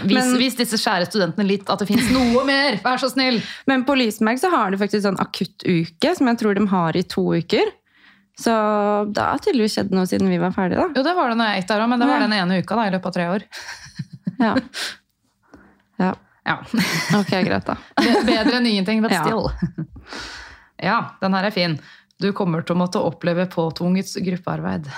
[0.03, 2.75] vis, Men- vis disse skjære studentene litt at det fins noe mer!
[2.83, 3.41] Vær så snill!
[3.65, 7.03] Men på Lysmerk så har de faktisk sånn akuttuke, som jeg tror de har i
[7.03, 7.71] to uker.
[8.39, 8.51] Så
[9.13, 10.88] det har tydeligvis skjedd noe siden vi var ferdige, da.
[10.95, 12.27] Jo, det var det når jeg gikk der òg, men det var Ja.
[12.27, 13.43] den ene uka da, i løpet av tre år.
[14.39, 14.55] Ja.
[15.99, 16.13] ja.
[16.45, 16.55] Ja.
[17.19, 17.75] Ok, greit, da.
[18.25, 19.23] Bedre enn ingenting, but Ja.
[19.23, 19.51] still.
[20.81, 21.79] Ja, den her er fin.
[22.19, 24.89] Du kommer til å måtte oppleve påtvunget gruppearbeid.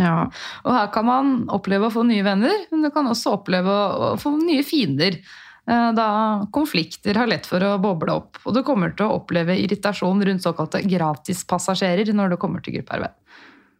[0.00, 0.24] Ja.
[0.64, 4.14] Og her kan man oppleve å få nye venner, men du kan også oppleve å
[4.20, 5.20] få nye fiender.
[5.68, 8.40] eh, Da konflikter har lett for å boble opp.
[8.44, 13.14] Og du kommer til å oppleve irritasjon rundt såkalte gratispassasjerer når du kommer til gruppearbeid.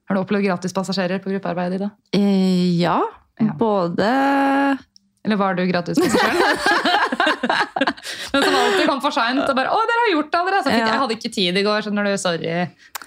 [0.04, 3.00] Har du opplevd gratispassasjerer på gruppearbeid, i Eh, ja.
[3.40, 3.52] Ja.
[3.58, 4.78] Både
[5.24, 7.00] Eller var du gratispassasjeren?
[8.32, 11.00] Men som alltid kom for seint og bare 'Å, dere har gjort det allerede!' Jeg
[11.04, 12.16] hadde ikke tid i går, skjønner du.
[12.20, 12.58] Sorry.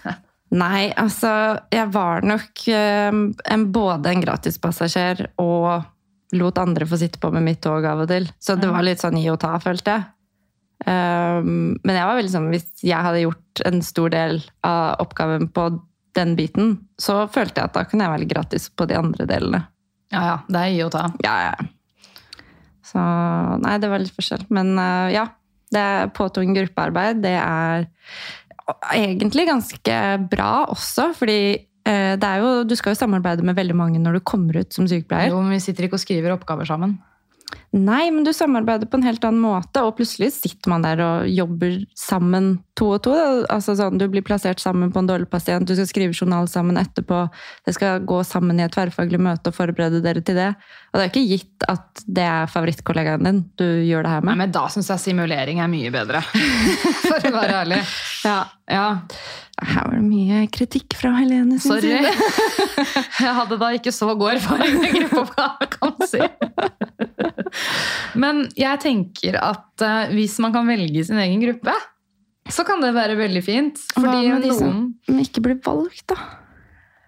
[0.63, 1.29] Nei, altså
[1.75, 7.43] Jeg var nok eh, en, både en gratispassasjer og lot andre få sitte på med
[7.43, 8.27] mitt tog av og til.
[8.39, 10.07] Så det var litt sånn gi og ta, følte jeg.
[10.85, 15.47] Um, men jeg var veldig sånn, hvis jeg hadde gjort en stor del av oppgaven
[15.55, 15.69] på
[16.17, 19.63] den biten, så følte jeg at da kunne jeg være gratis på de andre delene.
[20.13, 21.07] Ja ja, det er gi og ta.
[21.25, 21.71] Ja, ja.
[22.87, 23.03] Så
[23.63, 24.47] nei, det var litt forskjell.
[24.53, 25.27] Men uh, ja,
[25.73, 27.21] det er påtvungen gruppearbeid.
[27.25, 27.87] Det er
[28.95, 29.97] egentlig ganske
[30.31, 34.19] bra også, fordi uh, det er jo, du skal jo samarbeide med veldig mange når
[34.19, 35.33] du kommer ut som sykepleier.
[35.33, 36.97] Jo, men vi sitter ikke og skriver oppgaver sammen.
[37.77, 41.27] Nei, men du samarbeider på en helt annen måte, og plutselig sitter man der og
[41.29, 43.13] jobber sammen to og to.
[43.53, 46.77] Altså sånn, Du blir plassert sammen på en dårlig pasient, du skal skrive journal sammen
[46.81, 47.23] etterpå.
[47.67, 50.49] Det skal gå sammen i et tverrfaglig møte og forberede dere til det.
[50.93, 54.33] Og det er ikke gitt at det er favorittkollegaen din du gjør det her Nei,
[54.33, 54.41] med.
[54.47, 56.21] men da syns jeg simulering er mye bedre.
[57.07, 57.81] For å være ærlig.
[58.25, 58.39] Ja.
[58.67, 58.87] Ja,
[59.63, 61.93] Her var det mye kritikk fra Helene sin sorry.
[62.03, 62.09] side.
[63.23, 66.19] Jeg hadde da ikke så god erfaring med gruppeoppgave, kan man si.
[68.19, 71.75] Men jeg tenker at uh, hvis man kan velge sin egen gruppe,
[72.51, 73.79] så kan det være veldig fint.
[73.95, 76.19] Hva Fordi med de som noen ikke blir valgt, da?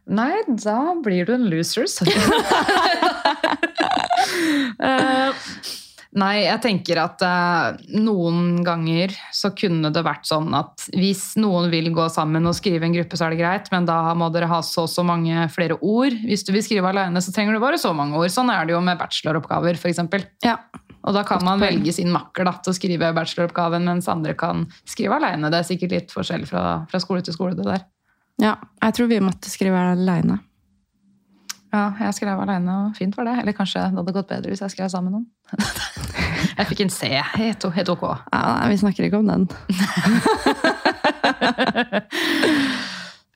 [0.10, 1.86] Nei, da blir du en loser.
[1.86, 2.16] sorry.
[6.18, 11.70] Nei, jeg tenker at eh, noen ganger så kunne det vært sånn at hvis noen
[11.70, 14.50] vil gå sammen og skrive en gruppe, så er det greit, men da må dere
[14.50, 16.16] ha så og så mange flere ord.
[16.26, 18.34] Hvis du vil skrive alene, så trenger du bare så mange ord.
[18.34, 20.02] Sånn er det jo med bacheloroppgaver, f.eks.
[20.48, 20.58] Ja.
[21.06, 24.66] Og da kan man velge sin makker da, til å skrive bacheloroppgaven, mens andre kan
[24.90, 25.54] skrive alene.
[25.54, 27.86] Det er sikkert litt forskjell fra, fra skole til skole, det der.
[28.42, 28.58] ja.
[28.82, 30.42] Jeg tror vi måtte skrive aleine.
[31.70, 33.36] Ja, jeg skrev alene, og fint var det.
[33.44, 35.28] Eller kanskje det hadde gått bedre hvis jeg skrev sammen med noen.
[36.58, 37.12] jeg fikk en C.
[37.36, 38.06] Helt, helt ok.
[38.34, 39.44] Ja, nei, vi snakker ikke om den.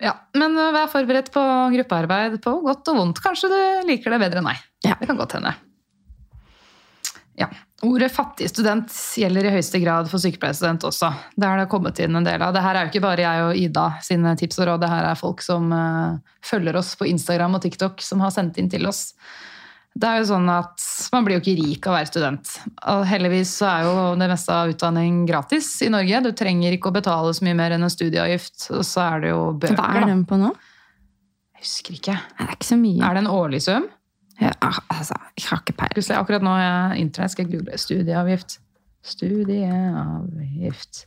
[0.03, 1.41] Ja, Men vær forberedt på
[1.77, 3.21] gruppearbeid på godt og vondt.
[3.23, 4.59] Kanskje du liker det bedre enn meg.
[4.83, 4.97] Ja.
[4.99, 5.53] Det kan godt hende.
[7.39, 7.47] Ja.
[7.83, 11.09] Ordet fattig student gjelder i høyeste grad for sykepleierstudent også.
[11.35, 12.53] Det har det kommet inn en del av.
[12.55, 14.83] Det her er jo ikke bare jeg og Ida sine tips og råd.
[14.85, 18.61] Det her er folk som uh, følger oss på Instagram og TikTok, som har sendt
[18.61, 19.09] inn til oss.
[19.93, 22.53] Det er jo sånn at Man blir jo ikke rik av å være student.
[22.93, 26.21] Og heldigvis så er jo det meste av utdanning gratis i Norge.
[26.23, 28.69] Du trenger ikke å betale så mye mer enn en studieavgift.
[28.77, 29.75] Og så er det jo bøker.
[29.77, 30.13] Hva er da.
[30.13, 30.53] den på nå?
[31.59, 32.15] Jeg husker ikke.
[32.39, 33.03] Det er ikke så mye.
[33.03, 33.91] Er det en årlig sum?
[34.41, 34.51] Ja,
[34.89, 36.05] altså, jeg har ikke peiling.
[36.17, 38.59] akkurat nå jeg internett, skal jeg google studieavgift.
[39.03, 41.05] Studieavgift.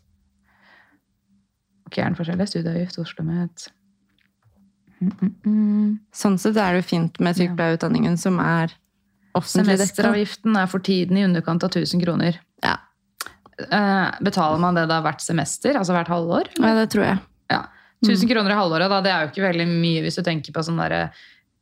[1.86, 2.48] Ok, er forskjellig?
[2.50, 3.68] Studieavgift, Oslo Met.
[5.00, 5.94] Mm, mm, mm.
[6.14, 8.72] Sånn sett er det jo fint med sykepleierutdanningen som er
[9.36, 9.76] offentlig.
[9.76, 12.40] Semesteravgiften er for tiden i underkant av 1000 kroner.
[12.64, 12.78] Ja.
[13.56, 16.52] Eh, betaler man det da hvert semester, altså hvert halvår?
[16.60, 17.24] ja, det tror jeg.
[17.52, 17.64] Ja.
[18.04, 20.64] 1000 kroner i halvåret, da, det er jo ikke veldig mye hvis du tenker på
[20.64, 20.96] sånn der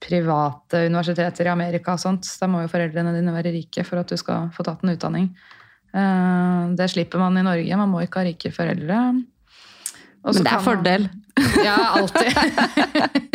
[0.04, 2.28] private universiteter i Amerika og sånt.
[2.40, 5.30] Da må jo foreldrene dine være rike for at du skal få tatt en utdanning.
[5.94, 7.76] Eh, Det slipper man i Norge.
[7.80, 8.98] Man må ikke ha rike foreldre.
[10.24, 11.02] Også Men det er man- fordel.
[11.64, 12.30] Ja, alltid.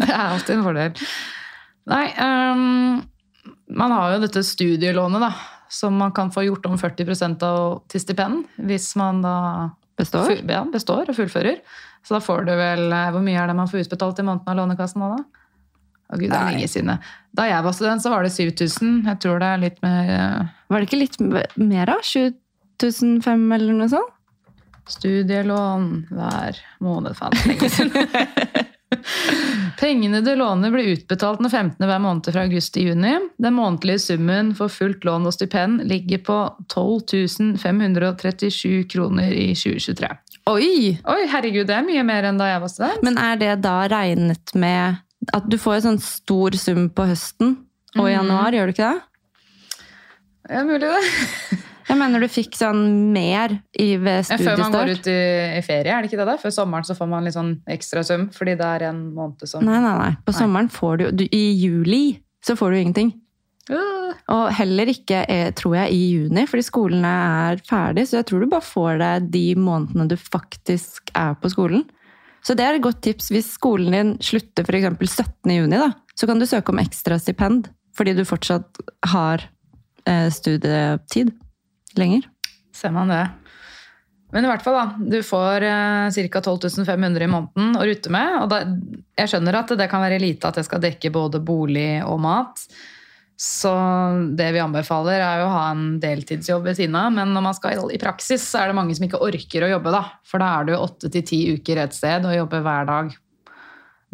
[0.00, 0.92] det er alltid en fordel.
[1.90, 3.02] Nei, um,
[3.76, 5.32] man har jo dette studielånet, da.
[5.74, 9.36] Som man kan få gjort om 40 av til stipend hvis man da
[9.98, 10.40] Består?
[10.72, 11.60] Består og fullfører.
[12.04, 14.52] Så da får du vel eh, Hvor mye er det man får utbetalt i måneden
[14.52, 15.44] av Lånekassen nå, da?
[16.12, 17.06] Å gud, det er lenge siden.
[17.34, 18.98] Da jeg var student, så var det 7000.
[19.08, 21.96] Jeg tror det er litt mer eh, Var det ikke litt mer, da?
[22.04, 24.12] 7500 eller noe sånt?
[24.88, 27.16] studielån hver måned.
[27.16, 28.08] Faen, lenge siden.
[29.80, 31.86] Pengene du låner, blir utbetalt den 15.
[31.86, 33.16] hver måned fra august til juni.
[33.42, 36.38] Den månedlige summen for fullt lån og stipend ligger på
[36.72, 40.12] 12 537 kroner i 2023.
[40.44, 40.98] Oi!
[41.08, 43.04] Oi, herregud, det er mye mer enn da jeg var student.
[43.06, 44.98] Men er det da regnet med
[45.32, 47.54] at du får en sånn stor sum på høsten
[47.94, 49.78] og i januar, januar, gjør du ikke det?
[50.44, 51.62] Det er mulig, det.
[51.88, 54.44] Jeg mener du fikk sånn mer i, ved studiestart.
[54.44, 55.16] Før man går ut i,
[55.58, 56.28] i ferie, er det ikke det?
[56.30, 56.36] da?
[56.40, 59.64] Før sommeren så får man litt sånn ekstra sum, fordi det er en måned som
[59.64, 60.12] Nei, nei, nei.
[60.24, 60.38] På Nei.
[60.40, 62.04] sommeren får du, du I juli
[62.44, 63.12] så får du ingenting.
[63.72, 67.12] Og heller ikke, eh, tror jeg, i juni, fordi skolene
[67.52, 68.06] er ferdig.
[68.08, 71.86] Så jeg tror du bare får deg de månedene du faktisk er på skolen.
[72.44, 73.30] Så det er et godt tips.
[73.32, 75.16] Hvis skolen din slutter f.eks.
[75.16, 75.54] 17.
[75.54, 77.70] juni, da, så kan du søke om ekstra stipend.
[77.96, 79.46] Fordi du fortsatt har
[80.04, 81.32] eh, studietid
[81.96, 82.28] lenger.
[82.74, 83.24] ser man det.
[84.34, 85.08] Men i hvert fall, da.
[85.14, 86.40] Du får eh, ca.
[86.42, 88.42] 12 500 i måneden å rute med.
[88.42, 88.60] Og da,
[89.22, 92.66] jeg skjønner at det kan være lite at jeg skal dekke både bolig og mat.
[93.36, 93.70] Så
[94.38, 97.10] det vi anbefaler, er jo å ha en deltidsjobb ved siden av.
[97.16, 99.90] Men når man skal i praksis, så er det mange som ikke orker å jobbe,
[99.94, 100.04] da.
[100.28, 103.10] For da er du åtte til ti uker et sted og jobber hver dag,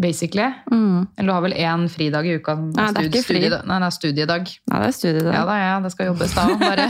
[0.01, 0.49] basically.
[0.73, 1.05] Mm.
[1.19, 2.57] Eller du har vel én fridag i uka?
[2.57, 3.43] Nei, det er ikke fri.
[3.45, 4.53] Nei, det er studiedag.
[4.73, 5.35] Nei, det er studiedag.
[5.37, 6.89] Ja da, ja, det skal jobbes da, bare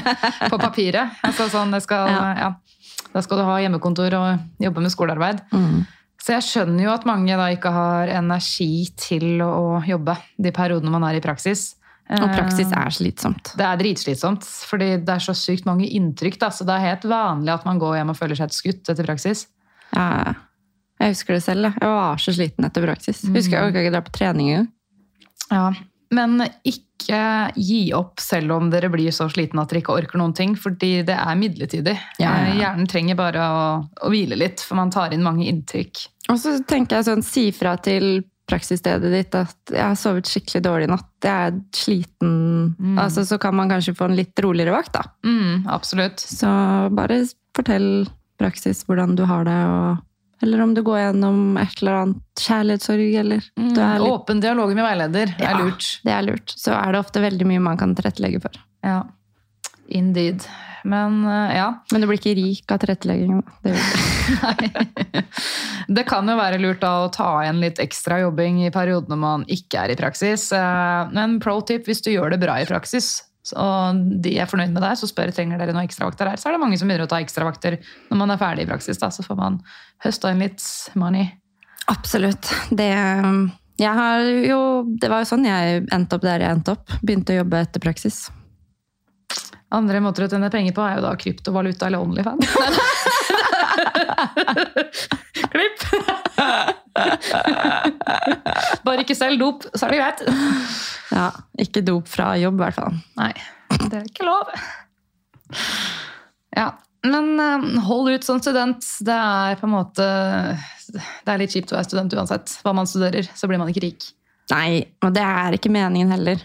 [0.52, 1.16] på papiret.
[1.26, 2.28] Altså, sånn, det skal, Ja.
[2.46, 2.52] ja.
[3.10, 5.42] Da skal du ha hjemmekontor og jobbe med skolearbeid.
[5.50, 5.82] Mm.
[6.20, 10.92] Så jeg skjønner jo at mange da ikke har energi til å jobbe de periodene
[10.94, 11.72] man er i praksis.
[12.10, 13.52] Og praksis Eh, er slitsomt.
[13.54, 16.40] Det er dritslitsomt, fordi det er så sykt mange inntrykk.
[16.40, 18.90] Da, så det er helt vanlig at man går hjem og føler seg et skutt
[18.90, 19.44] etter praksis.
[19.94, 20.34] Ja,
[21.00, 21.68] jeg husker det selv.
[21.70, 21.78] jeg.
[21.86, 23.22] Var så sliten etter praksis.
[23.24, 24.68] Jeg Husker jeg orka ikke dra på trening engang.
[25.50, 25.70] Ja,
[26.12, 30.34] Men ikke gi opp selv om dere blir så slitne at dere ikke orker noen
[30.34, 31.94] ting, fordi det er midlertidig.
[32.18, 32.50] Ja, ja, ja.
[32.50, 33.62] Eh, Hjernen trenger bare å,
[34.02, 36.02] å hvile litt, for man tar inn mange inntrykk.
[36.30, 40.60] Og så tenker jeg sånn, si fra til praksisstedet ditt at jeg har sovet skikkelig
[40.66, 41.08] dårlig i natt.
[41.24, 42.34] Jeg er sliten.
[42.76, 42.98] Mm.
[43.00, 45.04] Altså, så kan man kanskje få en litt roligere vakt, da.
[45.26, 46.20] Mm, absolutt.
[46.20, 46.50] Så
[46.98, 47.22] bare
[47.56, 48.08] fortell
[48.40, 50.00] praksis hvordan du har det, og,
[50.42, 54.70] eller om du går gjennom et eller annet kjærlighetssorg, eller Mm, du litt, Åpen dialog
[54.74, 55.50] med veileder Ja.
[55.54, 55.88] er lurt.
[56.06, 56.54] Det er lurt.
[56.56, 58.56] Så er det ofte veldig mye man kan tilrettelegge for.
[58.86, 59.02] Ja,
[59.88, 60.46] indeed.
[60.84, 63.40] Men eh, ja, Men du blir ikke rik av tilrettelegging.
[63.64, 63.74] Det
[65.96, 69.44] det kan jo være lurt da å ta igjen litt ekstra jobbing i periodene man
[69.50, 70.50] ikke er i praksis.
[70.56, 73.18] Eh, Men pro tip, hvis du gjør det bra i praksis,
[73.56, 76.40] og de er fornøyd med deg, så spør trenger dere noen ekstravakter her.
[76.40, 77.78] Så er det mange som begynner å ta ekstravakter
[78.10, 79.00] når man er ferdig i praksis.
[79.00, 79.60] da, Så får man
[80.04, 81.30] høsta inn litt money.
[81.90, 82.52] Absolutt.
[82.70, 82.90] Det,
[83.80, 84.60] jeg har jo,
[85.00, 86.92] det var jo sånn jeg endte opp der jeg endte opp.
[87.00, 88.28] Begynte å jobbe etter praksis.
[89.70, 92.46] Andre måter å tjene penger på er jo da kryptovaluta eller Onlyfans.
[95.50, 95.78] Klipp!
[98.86, 100.20] Bare ikke selg dop, så er det greit.
[101.14, 101.28] Ja,
[101.62, 102.94] ikke dop fra jobb, i hvert fall.
[103.20, 103.32] Nei,
[103.86, 104.50] det er ikke lov.
[106.56, 106.68] Ja,
[107.06, 108.84] men eh, hold ut som student.
[109.06, 110.06] Det er på en måte
[110.90, 112.46] Det er litt kjipt å være student uansett.
[112.64, 114.02] Hva man studerer, så blir man ikke rik.
[114.50, 116.40] Nei, og det er ikke meningen heller,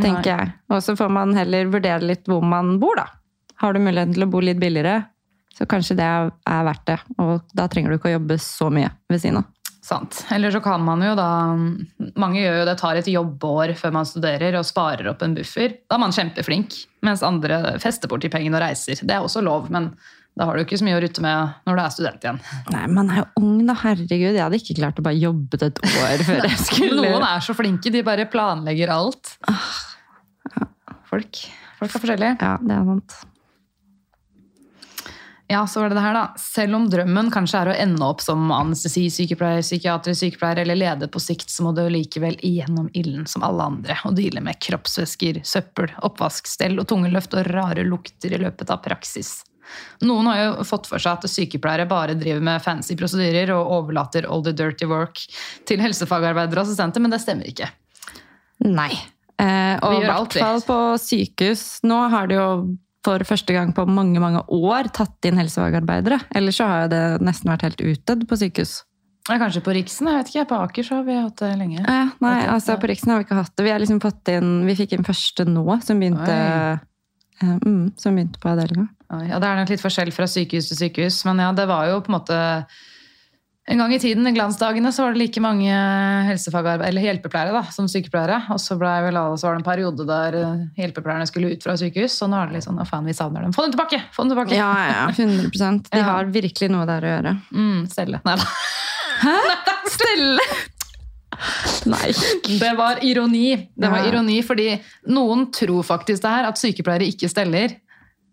[0.00, 0.56] tenker jeg.
[0.72, 3.08] Og så får man heller vurdere litt hvor man bor, da.
[3.58, 5.02] Har du muligheten til å bo litt billigere,
[5.58, 6.98] så kanskje det er er verdt det.
[7.18, 9.48] Og da trenger du ikke å jobbe så mye ved siden av.
[9.88, 10.20] Sant.
[10.34, 11.28] Eller så kan man jo da
[12.20, 15.78] Mange gjør jo det, tar et jobbår før man studerer og sparer opp en buffer.
[15.88, 16.76] Da er man kjempeflink.
[17.06, 19.00] Mens andre fester bort de pengene og reiser.
[19.00, 19.92] Det er også lov, men
[20.38, 22.40] da har du ikke så mye å rutte med når du er student igjen.
[22.74, 23.74] Nei, man er jo ung, da.
[23.80, 24.36] Herregud.
[24.36, 27.56] Jeg hadde ikke klart å bare jobbe et år før jeg skulle Noen er så
[27.58, 29.32] flinke, de bare planlegger alt.
[31.08, 31.42] Folk,
[31.80, 32.36] folk er forskjellige.
[32.40, 33.18] Ja, det er sant.
[35.50, 36.22] Ja, så var det det her da.
[36.36, 41.22] Selv om drømmen kanskje er å ende opp som anestesisykepleier, psykiatrisk sykepleier eller leder på
[41.24, 45.88] sikt, så må du likevel igjennom ilden som alle andre og deale med kroppsvæsker, søppel,
[46.04, 49.38] oppvaskstell og tunge løft og rare lukter i løpet av praksis.
[50.04, 54.28] Noen har jo fått for seg at sykepleiere bare driver med fancy prosedyrer og overlater
[54.28, 55.24] all the dirty work
[55.68, 57.72] til helsefagarbeidere og assistenter, men det stemmer ikke.
[58.68, 58.92] Nei.
[59.38, 61.64] Eh, og i hvert fall på sykehus.
[61.86, 62.50] Nå har det jo
[63.06, 66.18] for første gang på mange mange år tatt inn helsefagarbeidere.
[66.36, 68.80] Ellers så har det nesten vært helt utdødd på sykehus.
[69.28, 70.46] Ja, Kanskje på Riksen, jeg vet ikke.
[70.48, 71.82] På Aker så har vi hatt det lenge.
[71.84, 73.64] Eh, nei, altså på Riksen har vi ikke hatt det.
[73.66, 76.36] Vi, har liksom fått inn, vi fikk inn første nå, som begynte,
[77.42, 78.88] eh, mm, som begynte på avdelinga.
[79.28, 82.00] Ja, Det er nok litt forskjell fra sykehus til sykehus, men ja, det var jo
[82.04, 82.40] på en måte
[83.68, 87.84] En gang i tiden, i glansdagene, så var det like mange eller hjelpepleiere da, som
[87.90, 88.38] sykepleiere.
[88.54, 92.16] Og så, vel, så var det en periode der eh, hjelpepleierne skulle ut fra sykehus.
[92.24, 93.52] Og nå er det litt sånn, å faen, vi savner dem.
[93.52, 94.00] Få dem tilbake!
[94.16, 94.56] Få dem tilbake!
[94.56, 96.06] Ja, ja, 100% De Ja.
[96.14, 97.34] har virkelig noe der å gjøre.
[97.52, 98.22] Mm, stelle.
[98.24, 98.48] Nei da.
[99.98, 100.46] Stille!
[101.88, 102.08] Nei.
[102.58, 103.50] Det var ironi.
[103.76, 104.08] Det var Ja.
[104.10, 104.70] ironi, fordi
[105.12, 107.76] noen tror faktisk det her, at sykepleiere ikke steller.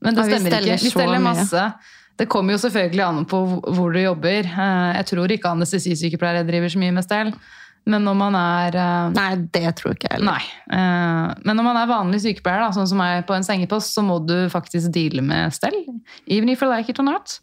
[0.01, 0.83] Men det Ja, vi stemmer steller ikke.
[0.83, 1.73] Vi steller steller mye.
[2.15, 3.41] Det kommer jo selvfølgelig an på
[3.75, 4.47] hvor du jobber.
[4.47, 7.33] Eh, Jeg tror ikke anestesisykepleiere driver så mye med stell.
[7.85, 10.45] Men når man er eh, Nei, det tror ikke jeg heller.
[10.73, 14.01] Eh, Men når man er vanlig sykepleier, da, sånn som meg på en sengepost, så
[14.05, 15.75] må du faktisk deale med stell.
[16.25, 17.39] Even if you like it or not.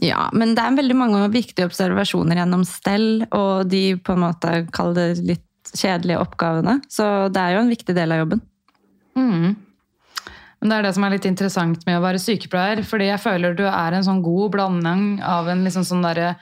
[0.00, 4.52] Ja, men det er veldig mange viktige observasjoner gjennom stell, og de på en måte
[4.70, 6.78] kaller det litt kjedelige oppgavene.
[6.88, 8.44] Så det er jo en viktig del av jobben.
[9.18, 9.56] Mm.
[10.60, 13.54] Men det er det som er litt interessant med å være sykepleier, fordi jeg føler
[13.58, 16.32] du er en sånn god blanding av en liksom sånn derre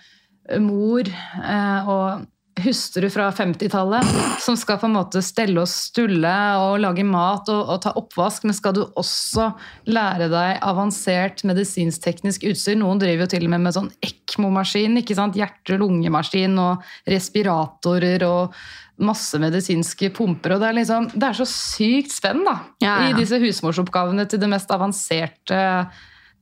[0.63, 2.25] mor eh, og
[2.65, 4.07] hustru fra 50-tallet
[4.41, 8.47] som skal på en måte stelle og stulle og lage mat og, og ta oppvask,
[8.49, 9.51] men skal du også
[9.91, 12.79] lære deg avansert medisinsk-teknisk utstyr?
[12.81, 15.37] Noen driver jo til og med med sånn ECMO-maskin, ikke sant?
[15.37, 18.57] hjerte-lungemaskin og respiratorer og
[19.03, 20.55] masse medisinske pumper.
[20.57, 23.09] og Det er, liksom, det er så sykt spenn da, Ja, ja.
[23.11, 25.59] i disse husmorsoppgavene til det mest avanserte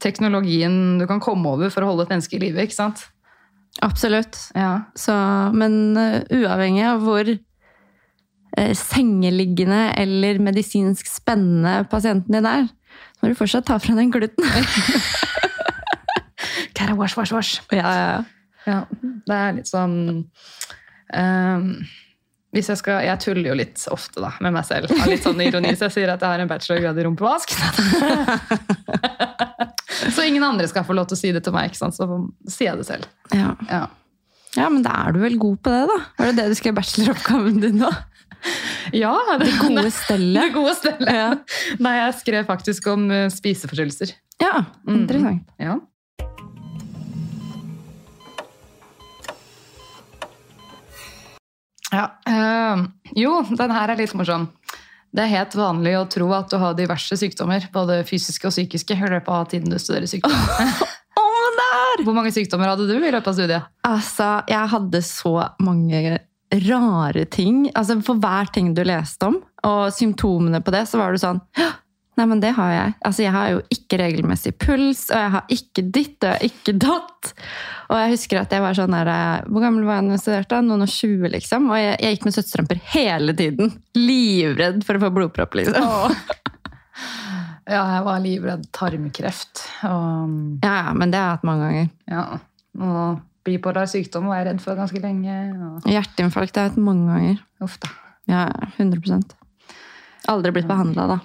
[0.02, 2.62] teknologien du kan komme over for å holde et menneske i live.
[2.62, 3.06] ikke sant?
[3.82, 4.38] Absolutt.
[4.54, 4.84] Ja.
[4.98, 5.14] Så,
[5.56, 12.68] men uh, uavhengig av hvor uh, sengeliggende eller medisinsk spennende pasienten din er,
[13.16, 14.46] så må du fortsatt ta fra den gluten.
[16.74, 17.58] Gotta wash, wash, wash.
[17.72, 18.22] ja, ja,
[18.66, 18.78] ja.
[19.26, 19.94] Det er litt sånn
[21.14, 21.68] ehm,
[22.54, 24.92] hvis jeg, skal, jeg tuller jo litt ofte da, med meg selv.
[24.94, 27.54] Av litt sånn ironi, så jeg sier at jeg har en bachelorgrad i rumpevask.
[30.14, 31.98] så ingen andre skal få lov til å si det til meg, ikke sant?
[31.98, 32.06] så
[32.46, 33.12] sier jeg det selv.
[33.34, 33.52] ja.
[33.70, 33.84] Ja.
[34.54, 35.96] Ja, men da er du vel god på det, da?
[36.14, 37.88] Var det det du skrev bacheloroppgaven din nå?
[38.94, 40.36] Ja, Det gode stellet.
[40.36, 41.08] Det gode stellet.
[41.10, 41.30] Ja.
[41.82, 44.12] Nei, jeg skrev faktisk om eh, spiseforstyrrelser.
[44.42, 45.48] Ja, interessant.
[45.58, 45.78] Ja.
[51.94, 52.84] Ja, eh,
[53.22, 54.48] jo, den her er litt morsom.
[55.14, 58.96] Det er helt vanlig å tro at du har diverse sykdommer, både fysiske og psykiske,
[58.98, 60.34] i løpet av tiden du studerer sykdom.
[61.20, 61.26] Å,
[61.60, 62.02] der!
[62.02, 63.68] Hvor mange sykdommer hadde du i løpet av studiet?
[63.86, 66.16] Altså, jeg hadde så mange
[66.64, 67.68] rare ting.
[67.78, 71.38] Altså, for hver ting du leste om, og symptomene på det, så var du sånn
[71.60, 71.70] «Hå,
[72.14, 72.94] Nei, men det har jeg.
[73.08, 76.44] Altså, jeg har jo ikke regelmessig puls, og jeg har ikke ditt, og jeg har
[76.46, 77.32] ikke datt.
[77.90, 80.22] Og jeg husker at jeg var sånn der eh, Hvor gammel var jeg da jeg
[80.22, 80.60] studerte?
[80.64, 81.66] Noen og 20, liksom.
[81.72, 83.74] Og jeg, jeg gikk med støttestrømper hele tiden.
[83.98, 85.84] Livredd for å få blodpropp, liksom.
[87.64, 89.62] Ja, jeg var livredd tarmkreft.
[89.88, 91.86] Og, Ja, ja, men det har jeg hatt mange ganger.
[92.12, 92.24] ja,
[92.84, 95.36] og bipolar sykdom var jeg redd for ganske lenge.
[95.56, 97.40] Og, Hjerteinfarkt har jeg hatt mange ganger.
[97.64, 97.88] uff da.
[98.28, 98.44] Ja,
[98.76, 99.24] 100
[100.28, 101.18] Aldri blitt behandla, da.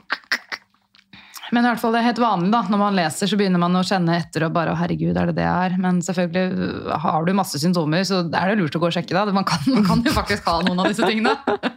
[1.52, 3.78] Men i hvert fall det er helt vanlig da, når man leser, så begynner man
[3.80, 5.78] å kjenne etter og bare, herregud, er det det jeg er?
[5.82, 9.26] Men selvfølgelig har du masse symptomer, så er det lurt å gå og sjekke da.
[9.36, 11.36] Man kan, man kan jo faktisk ha noen av disse tingene.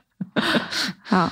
[1.12, 1.26] Ja.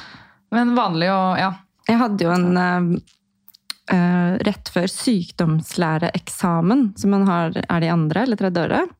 [0.53, 1.47] Men vanlig å ja.
[1.89, 8.27] Jeg hadde jo en eh, rett før sykdomslæreeksamen, som man har er det i andre
[8.27, 8.93] eller tredje året.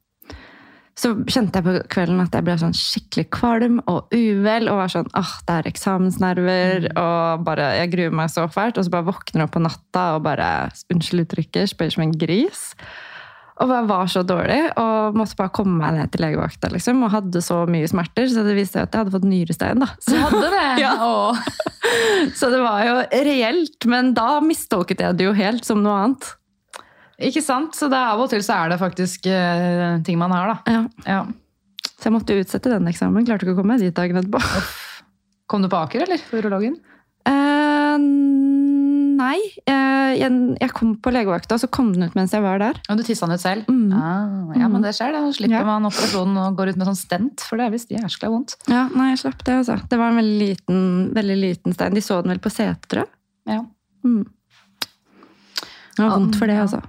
[0.99, 4.69] Så kjente jeg på kvelden at jeg ble sånn skikkelig kvalm og uvel.
[4.69, 8.81] Og var sånn åh, det er eksamensnerver, og bare, jeg gruer meg så fælt.
[8.81, 10.49] Og så bare våkner jeg opp på natta og bare,
[10.93, 12.67] unnskyld uttrykket, spør som en gris.
[13.61, 16.71] Og jeg var så dårlig, og måtte bare komme meg ned til legevakta.
[16.73, 19.83] Liksom, og hadde så mye smerter, så det viste seg at jeg hadde fått nyrestein.
[19.85, 19.91] da.
[20.01, 20.69] Så Du hadde det?
[20.85, 20.95] Ja.
[22.39, 22.95] Så det var jo
[23.27, 26.29] reelt, men da mistolket jeg det jo helt som noe annet.
[27.21, 27.75] Ikke sant?
[27.77, 30.57] Så det er av og til så er det faktisk uh, ting man har da.
[30.73, 30.83] Ja.
[31.05, 31.21] Ja.
[32.01, 33.27] Så jeg måtte utsette den eksamen.
[33.29, 34.41] Klarte ikke å komme dit dagen etterpå.
[35.51, 36.23] Kom du på Aker, eller?
[36.31, 36.79] For urologen?
[37.29, 37.99] Uh,
[39.21, 39.37] nei.
[39.69, 40.31] Uh, jeg,
[40.63, 42.79] jeg kom på legevakta, og så kom den ut mens jeg var der.
[42.89, 43.69] Og du tissa den ut selv?
[43.69, 43.91] Mm.
[43.93, 45.21] Ah, ja, men det skjer det.
[45.27, 45.67] Da slipper Ja.
[45.69, 48.57] man operasjonen og går ut med sånn stent, for det er visst jæskla vondt.
[48.71, 49.77] Ja, nei, jeg slapp det, altså.
[49.91, 50.81] Det var en veldig liten,
[51.19, 51.99] veldig liten stein.
[51.99, 53.13] De så den vel på setet, tror jeg.
[53.59, 53.61] Ja.
[54.07, 54.25] Mm.
[55.99, 56.81] Det var vondt for det, altså.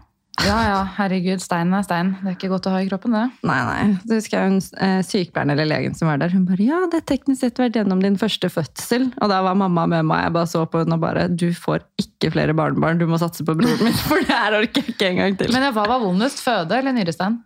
[0.42, 2.16] Ja, ja, herregud, stein er stein.
[2.22, 3.24] Det er ikke godt å ha i kroppen, det.
[3.48, 3.82] Nei, nei.
[4.08, 6.34] Så husker jeg hun eh, sykepleieren eller legen som var der.
[6.34, 9.12] Hun bare 'ja, det er teknisk sett vært gjennom din første fødsel'.
[9.22, 10.24] Og da var mamma med meg.
[10.26, 13.46] Jeg bare så på henne og bare 'du får ikke flere barnebarn, du må satse
[13.46, 15.54] på broren min', for det her orker jeg ikke en gang til.
[15.54, 17.42] Men hva var vondest, føde eller nyrestein?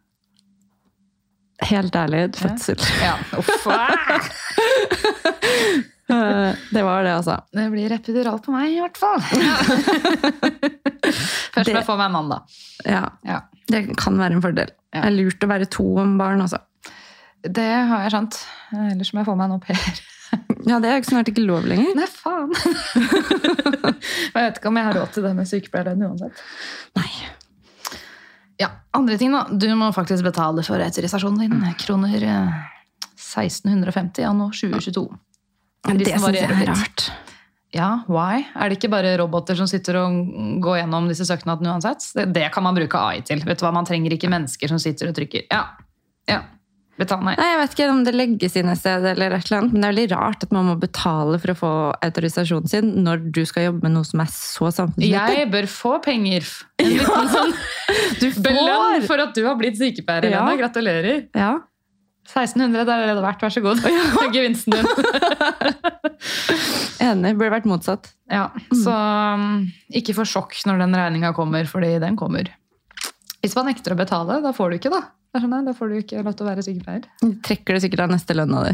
[1.63, 2.79] Helt ærlig, fødsel.
[3.01, 3.67] Ja, uff.
[6.09, 7.39] Eh, det var det, altså.
[7.55, 9.21] Det blir epidural på meg, i hvert fall.
[11.55, 12.39] Først må jeg få meg en mann, da.
[12.85, 13.39] Ja, Ja.
[13.65, 14.69] Det kan være en fordel.
[14.93, 15.01] Ja.
[15.01, 16.59] Det er lurt å være to om barn, altså.
[17.41, 18.35] Det har jeg skjønt.
[18.91, 20.03] Ellers må jeg få meg en au pair.
[20.65, 21.91] Ja, det er jo snart ikke lov lenger.
[21.95, 22.49] Nei, faen!
[24.33, 26.39] jeg vet ikke om jeg har råd til det med sykepleierlønn uansett.
[26.97, 27.11] Nei.
[28.59, 29.43] Ja, andre ting da.
[29.51, 31.61] Du må faktisk betale for autorisasjonen din.
[31.79, 32.57] Kroner eh,
[33.13, 35.05] 1650 anno 2022.
[35.85, 37.05] Det syns jeg er rart.
[37.75, 38.45] Ja, why?
[38.55, 40.15] Er det ikke bare roboter som sitter og
[40.63, 42.05] går gjennom disse søknadene uansett?
[42.15, 43.41] Det, det kan man bruke AI til.
[43.43, 45.43] Vet du hva, Man trenger ikke mennesker som sitter og trykker.
[45.51, 45.65] Ja,
[46.31, 46.41] ja.
[46.95, 47.33] Betal, nei.
[47.35, 49.81] Nei, Jeg vet ikke om det legges inn et sted, eller et eller annet, men
[49.83, 51.71] det er veldig rart at man må betale for å få
[52.07, 55.11] autorisasjonen sin når du skal jobbe med noe som er så samfunnsnyttig.
[55.41, 56.47] Jeg bør få penger.
[56.85, 57.51] En liten sånn
[58.21, 60.45] Du belønn for at du har blitt sykepleier, Ja.
[60.55, 61.25] Gratulerer.
[61.35, 61.57] Ja.
[62.25, 63.43] 1600, det er det verdt.
[63.45, 63.81] Vær så god.
[64.35, 64.87] Gevinsten din.
[67.05, 67.35] Enig.
[67.37, 68.09] Burde vært motsatt.
[68.31, 68.93] Ja, så
[69.37, 72.49] um, ikke få sjokk når den regninga kommer, fordi den kommer.
[73.45, 75.03] Hvis man nekter å betale, da får du ikke, da.
[75.35, 77.07] Sånn, nei, Da får du ikke lov til å være sykepleier.
[77.43, 78.73] Trekker du sikkert av neste lønna di.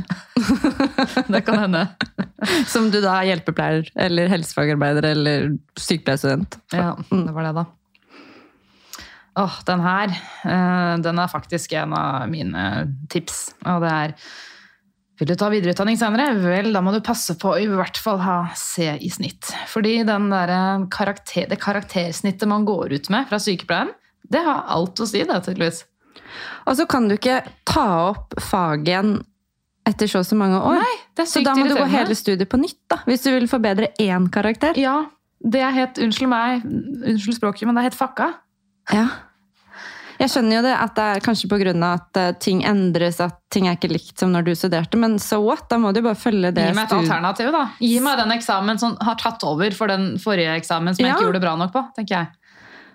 [1.33, 1.81] Det kan hende.
[2.69, 5.47] Som du da er hjelpepleier, eller helsefagarbeider, eller
[5.79, 6.59] sykepleierstudent.
[6.75, 7.65] Ja, det var det, da.
[9.39, 10.11] Åh, den her,
[10.43, 12.63] eh, den er faktisk en av mine
[13.09, 13.53] tips.
[13.65, 14.15] Og det er
[15.21, 16.31] Vil du ta videreutdanning senere?
[16.41, 19.51] Vel, da må du passe på å i hvert fall ha C i snitt.
[19.69, 23.91] Fordi den der karakter, det karaktersnittet man går ut med fra sykepleien,
[24.33, 25.83] det har alt å si, det, tydeligvis.
[26.65, 29.19] Og så kan du ikke ta opp fagen
[29.85, 30.81] etter så og så mange år.
[30.81, 33.25] Nei, det er sykt så da må du gå hele studiet på nytt, da, hvis
[33.25, 34.77] du vil forbedre én karakter.
[34.79, 35.03] Ja,
[35.41, 38.33] det er helt Unnskyld meg, unnskyld språket, men det er helt fucka.
[38.89, 39.05] Ja.
[40.21, 41.71] Jeg skjønner jo det at det er kanskje pga.
[41.87, 45.39] at eh, ting endres, at ting er ikke likt som når du studerte, men so
[45.41, 45.65] what?
[45.69, 47.63] Da må du bare følge det Gi meg et alternativ, da.
[47.79, 51.25] Gi meg den eksamen som har tatt over for den forrige eksamen som jeg ikke
[51.25, 52.37] gjorde bra nok på, tenker jeg.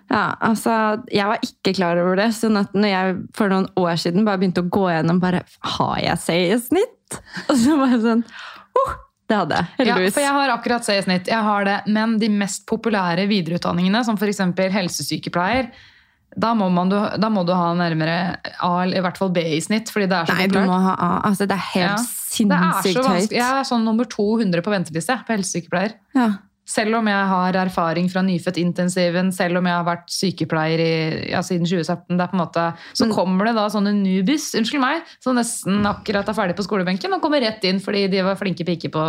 [0.07, 2.29] Ja, altså, Jeg var ikke klar over det.
[2.37, 5.43] sånn at når jeg for noen år siden bare begynte å gå gjennom bare,
[5.75, 7.19] Har jeg C i snitt?
[7.49, 8.23] Og så var jeg sånn
[8.77, 8.95] oh,
[9.27, 11.27] Det hadde jeg, Ja, for jeg har akkurat C i snitt.
[11.27, 14.39] Jeg har det, men de mest populære videreutdanningene, som f.eks.
[14.71, 15.69] helsesykepleier,
[16.37, 19.37] da må, man, du- da må du ha nærmere A, eller i hvert fall B
[19.57, 21.09] i snitt, fordi det er så Nei, du må ha A.
[21.29, 21.97] Altså, det er helt Ja.
[21.97, 23.31] Sinnssykt høyt.
[23.31, 25.93] Jeg er sånn nummer 200 på venteliste på helsesykepleier.
[26.13, 26.27] Ja.
[26.67, 30.95] Selv om jeg har erfaring fra nyfødtintensiven, selv om jeg har vært sykepleier i,
[31.31, 32.65] ja, siden 2017, det er på en måte,
[32.97, 37.15] så kommer det da sånne nubis unnskyld meg, som nesten akkurat er ferdig på skolebenken
[37.15, 39.05] og kommer rett inn fordi de var flinke piker på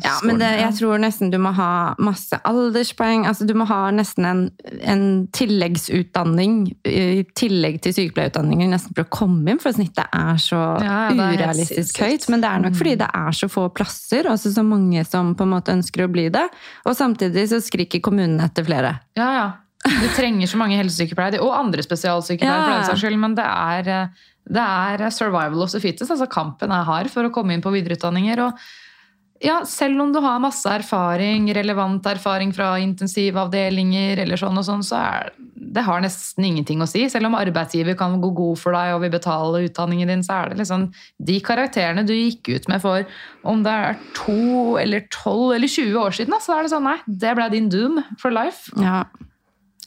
[0.00, 3.26] Ja, men det, jeg tror nesten du må ha masse alderspoeng.
[3.28, 4.40] altså Du må ha nesten en,
[4.88, 5.02] en
[5.36, 6.54] tilleggsutdanning
[6.88, 11.36] i tillegg til sykepleierutdanningen nesten for å komme inn, for snittet er så Ja, er
[11.36, 12.28] urealistisk høyt.
[12.32, 15.44] Men det er nok fordi det er så få plasser, altså så mange som på
[15.44, 16.46] en måte ønsker å bli det.
[16.86, 18.96] Og samtidig så skriker kommunene etter flere.
[19.18, 19.46] Ja, ja.
[19.82, 22.94] Du trenger så mange helsesykepleiere, og andre spesialsykepleiere, Ja.
[22.94, 24.06] skyld, men det er, eh,
[24.48, 26.10] det er survival of the fittest.
[26.10, 28.38] altså Kampen er hard for å komme inn på videreutdanninger.
[28.46, 28.52] og
[29.42, 34.84] ja, selv om du har masse erfaring, relevant erfaring fra intensivavdelinger, eller sånn og sånn,
[34.86, 35.32] så er
[35.72, 37.04] det har nesten ingenting å si.
[37.08, 40.52] Selv om arbeidsgiver kan gå god for deg og vil betale utdanningen din, så er
[40.52, 40.88] det liksom
[41.22, 43.06] de karakterene du gikk ut med for
[43.48, 46.98] om det er to eller tolv eller 20 år siden, så er det sånn nei,
[47.06, 48.68] det ble din doom for life.
[48.76, 49.04] Ja.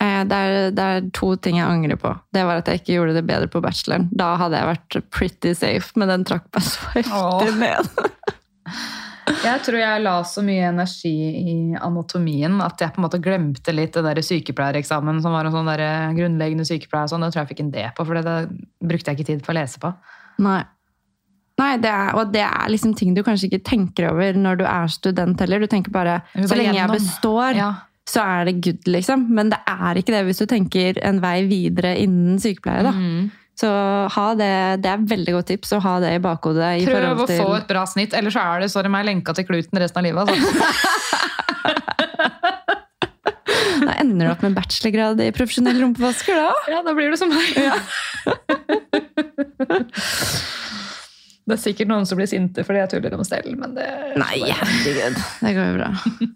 [0.02, 2.16] Eh, Det er, det er to ting jeg angrer på.
[2.34, 4.10] Det var at jeg ikke gjorde det bedre på bacheloren.
[4.12, 7.88] Da hadde jeg vært pretty safe, men den trakk meg så heftig ned.
[9.26, 11.12] Jeg tror jeg la så mye energi
[11.42, 15.56] i anatomien at jeg på en måte glemte litt det der sykepleiereksamen som var en
[15.56, 15.84] sånn der
[16.18, 17.10] grunnleggende sykepleier.
[17.10, 17.26] Sånn.
[17.26, 18.36] Det tror jeg fikk en D på, for det,
[18.86, 19.92] brukte jeg ikke tid på å lese på.
[20.46, 20.62] Nei.
[21.58, 24.66] Nei, det er, og det er liksom ting du kanskje ikke tenker over når du
[24.68, 25.64] er student heller.
[25.64, 27.70] Du tenker bare så lenge jeg består, Ja.
[28.06, 29.30] så er det good, liksom.
[29.32, 32.84] Men det er ikke det hvis du tenker en vei videre innen sykepleie.
[32.84, 32.92] da.
[32.92, 33.32] Mm.
[33.56, 33.70] Så
[34.12, 36.70] ha det, det er veldig godt tips å ha det i bakhodet.
[36.82, 37.40] i Prøv å til...
[37.40, 40.06] få et bra snitt, ellers så er det sorry meg, lenka til kluten resten av
[40.10, 40.24] livet.
[40.28, 40.50] Altså.
[43.86, 46.52] Da ender du opp med bachelorgrad i profesjonell rumpevasker, da.
[46.72, 47.46] Ja, da blir du som meg.
[51.46, 53.86] Det er sikkert noen som blir sinte fordi jeg tuller om stell, men det
[54.18, 55.14] Nei, herregud.
[55.44, 55.90] Det går jo bra.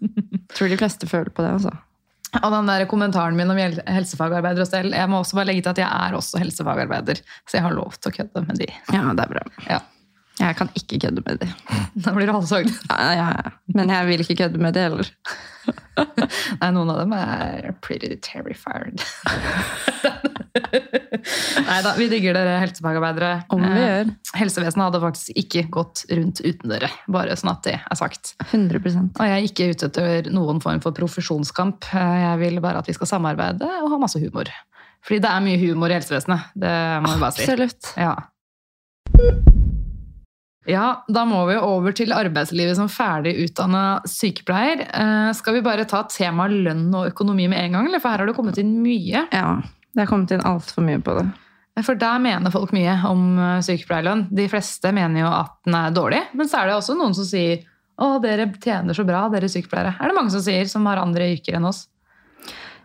[0.54, 1.72] Tror de fleste føler på det, altså.
[2.38, 5.74] Og den der kommentaren min om helsefagarbeider og stell, jeg må også bare legge til
[5.74, 8.68] at jeg er også helsefagarbeider, så jeg har lov til å kødde med de.
[8.94, 9.46] Ja, det er bra.
[9.66, 9.80] Ja.
[10.40, 11.48] Jeg kan ikke kødde med de.
[12.04, 12.70] Da blir du halshogd.
[12.88, 13.50] Ja, ja, ja.
[13.76, 15.08] Men jeg vil ikke kødde med de heller.
[16.60, 19.02] Nei, noen av dem er pretty terrified.
[21.66, 23.30] Nei da, vi digger dere helsefagarbeidere.
[23.52, 24.12] Om vi Eh, gjør.
[24.40, 28.32] Helsevesenet hadde faktisk ikke gått rundt uten dere, bare sånn at det er sagt.
[28.48, 28.80] 100
[29.20, 31.84] Og jeg er ikke ute etter noen form for profesjonskamp.
[31.92, 34.48] Eh, Jeg vil bare at vi skal samarbeide og ha masse humor.
[35.04, 36.50] Fordi det er mye humor i helsevesenet.
[36.54, 36.74] Det
[37.04, 37.44] må vi bare si.
[37.44, 37.92] Absolutt.
[37.96, 38.16] Ja.
[40.68, 44.82] Ja, da må vi over til arbeidslivet som ferdig utdanna sykepleier.
[44.92, 48.02] Eh, skal vi bare ta temaet lønn og økonomi med en gang, eller?
[48.02, 49.24] For her har det kommet inn mye.
[49.32, 49.54] Ja.
[49.90, 51.30] Det har kommet inn altfor mye på det.
[51.86, 54.26] For der mener folk mye om eh, sykepleierlønn.
[54.36, 57.26] De fleste mener jo at den er dårlig, men så er det også noen som
[57.26, 57.64] sier
[58.00, 59.96] å, dere tjener så bra, dere sykepleiere.
[59.96, 61.86] Er det mange som sier, som har andre yrker enn oss?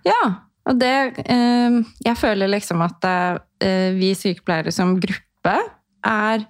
[0.05, 0.21] Ja,
[0.65, 0.95] og det
[1.25, 5.55] eh, Jeg føler liksom at eh, vi sykepleiere som gruppe
[6.05, 6.45] er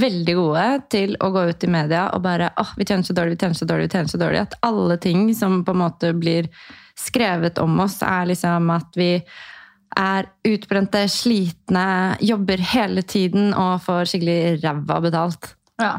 [0.00, 3.36] veldig gode til å gå ut i media og bare åh, vi tjener så dårlig,
[3.36, 4.40] vi tjener så dårlig, vi tjener så dårlig.
[4.46, 6.48] At alle ting som på en måte blir
[6.98, 9.12] skrevet om oss, er liksom at vi
[9.98, 15.52] er utbrente, slitne, jobber hele tiden og får skikkelig ræva betalt.
[15.80, 15.94] Ja.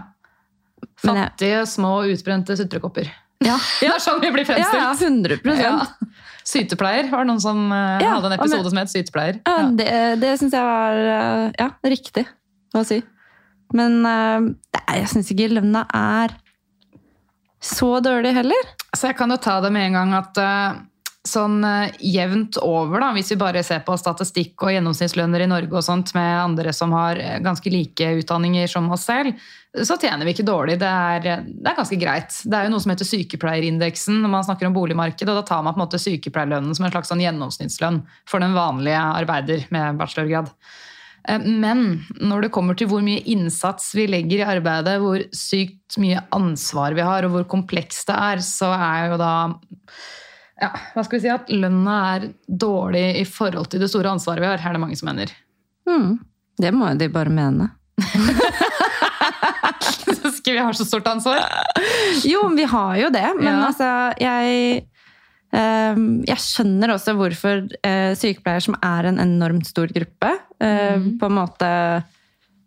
[1.00, 3.10] Fattige, små, utbrente sutrekopper.
[3.44, 4.76] Ja, Det er sånn vi blir fremstilt.
[4.76, 5.46] ja fremstilt.
[5.48, 6.18] 100 Ja.
[6.50, 9.40] Sytepleier var det noen som eh, Ja, hadde en episode men, som het Sytepleier.
[9.46, 9.70] Ja, Ja.
[9.80, 9.88] Det,
[10.24, 12.26] det syns jeg var eh, ja, riktig
[12.76, 13.00] å si.
[13.76, 16.36] Men eh, er, jeg syns ikke lønna er
[17.60, 18.70] så dårlig heller.
[18.96, 20.80] Så jeg kan jo ta det med en gang at eh,
[21.28, 25.76] sånn eh, jevnt over, da, hvis vi bare ser på statistikk og gjennomsnittslønner i Norge
[25.76, 29.38] og sånt med andre som har ganske like utdanninger som oss selv,
[29.86, 30.80] så tjener vi ikke dårlig.
[30.82, 32.34] Det er, det er ganske greit.
[32.42, 35.62] Det er jo noe som heter sykepleierindeksen når man snakker om boligmarkedet, og da tar
[35.62, 40.00] man på en måte sykepleierlønnen som en slags sånn gjennomsnittslønn for den vanlige arbeider med
[40.00, 40.50] bachelorgrad.
[41.30, 41.84] Eh, Men
[42.20, 46.96] når det kommer til hvor mye innsats vi legger i arbeidet, hvor sykt mye ansvar
[46.98, 49.34] vi har, og hvor komplekst det er, så er jo da
[50.60, 54.44] ja, hva skal vi si, at lønna er dårlig i forhold til det store ansvaret
[54.44, 55.32] vi har, her er det mange som mener.
[55.88, 56.18] Mm.
[56.60, 57.70] Det må jo de bare mene.
[60.40, 61.40] Skal vi ha så stort ansvar?
[62.28, 63.66] Jo, vi har jo det, men Ja.
[63.70, 64.84] altså jeg
[65.56, 70.32] ehm, jeg skjønner også hvorfor uh, sykepleiere, som er en enormt stor gruppe,
[70.64, 71.70] eh, på en måte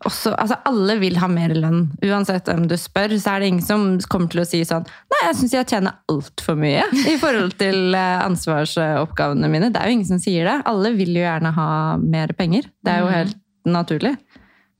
[0.06, 1.84] også, altså Alle vil ha mer lønn.
[2.02, 5.20] Uansett hvem du spør, så er det ingen som kommer til å si sånn Nei,
[5.28, 9.70] jeg syns jeg tjener altfor mye i forhold til eh, ansvarsoppgavene mine.
[9.72, 10.58] Det er jo ingen som sier det.
[10.70, 11.70] Alle vil jo gjerne ha
[12.02, 12.68] mer penger.
[12.82, 14.16] Det er jo helt naturlig.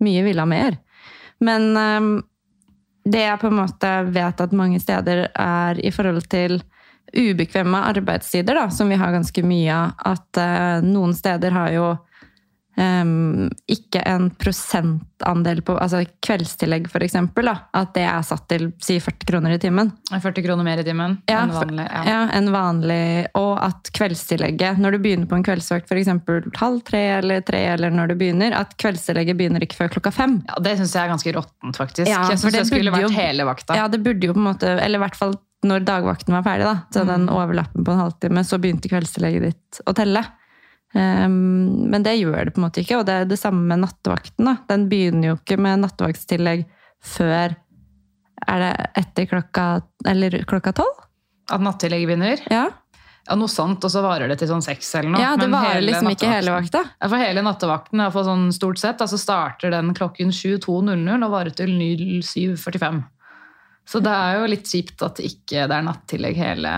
[0.02, 0.78] Mye vil ha mer.
[1.42, 2.12] Men um,
[3.06, 6.60] det jeg på en måte vet at mange steder er i forhold til
[7.12, 11.86] ubekvemme arbeidstider, da, som vi har ganske mye av, at uh, noen steder har jo
[12.80, 17.48] em, ikke en prosentandel på altså kveldstillegg, for eksempel.
[17.50, 19.92] Da, at det er satt til si 40 kroner i timen.
[20.12, 21.86] 40 kroner mer i timen Ja, enn vanlig.
[21.90, 22.02] Ja.
[22.08, 23.02] Ja, en vanlig,
[23.38, 26.12] og at kveldstillegget, når du begynner på en kveldsvakt f.eks.
[26.60, 30.40] halv tre eller tre, eller når du begynner, at kveldstillegget begynner ikke før klokka fem.
[30.48, 32.08] Ja, det syns jeg er ganske råttent, faktisk.
[32.10, 33.76] Ja, jeg syns det det skulle vært jo- hele vakta.
[33.78, 36.64] Ja, det burde jo på en måte, eller i hvert fall når dagvakten var ferdig,
[36.66, 40.24] da, så den overlappen på en halvtime, så begynte kveldstillegget ditt å telle.
[40.98, 43.84] Ehm, men det gjør det på en måte ikke, og det er det samme med
[43.86, 44.48] nattevakten.
[44.48, 44.56] Da.
[44.68, 46.66] Den begynner jo ikke med nattevaktstillegg
[47.02, 47.56] før
[48.42, 49.66] er det etter klokka
[50.08, 51.02] eller klokka tolv?
[51.52, 52.42] At nattillegget begynner.
[52.50, 52.68] Ja.
[53.22, 55.20] Ja, noe sånt, og så varer det til sånn seks eller noe.
[55.22, 56.80] ja, det varer liksom ikke hele vakta.
[56.98, 61.54] Ja, for hele nattevakten hvert sånn stort sett, altså starter den klokken 22.00 og varer
[61.54, 62.98] til 07.45.
[63.86, 66.74] Så det er jo litt kjipt at ikke det er nattillegg hele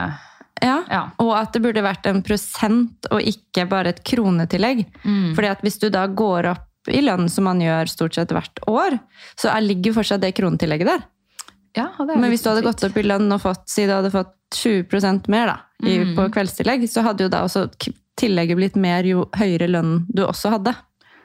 [0.64, 0.78] Ja.
[0.90, 1.02] Ja.
[1.22, 4.84] Og at det burde vært en prosent og ikke bare et kronetillegg.
[5.04, 5.34] Mm.
[5.36, 8.60] Fordi at hvis du da går opp i lønn som man gjør stort sett hvert
[8.68, 8.98] år,
[9.40, 11.04] så er, ligger fortsatt det kronetillegget der.
[11.74, 14.12] Ja, det Men hvis du hadde gått opp i lønn og fått, si du hadde
[14.14, 16.14] fått 20% mer da, i, Mm.
[16.16, 17.68] på kveldstillegg, så hadde jo da også
[18.16, 20.74] tillegget blitt mer jo høyere lønn du også hadde.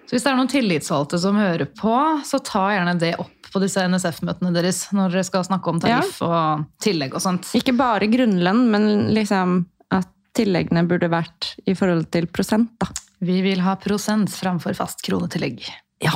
[0.10, 1.94] Så hvis det er noen tillitsvalgte som hører på,
[2.26, 6.22] så ta gjerne det opp på disse NSF-møtene deres når dere skal snakke om tariff
[6.26, 7.52] og tillegg og sånt.
[7.58, 9.62] Ikke bare grunnlønn, men liksom
[9.96, 12.72] at tilleggene burde vært i forhold til prosent.
[12.82, 12.92] da.
[13.20, 15.66] Vi vil ha prosent framfor fast kronetillegg.
[16.04, 16.16] Ja.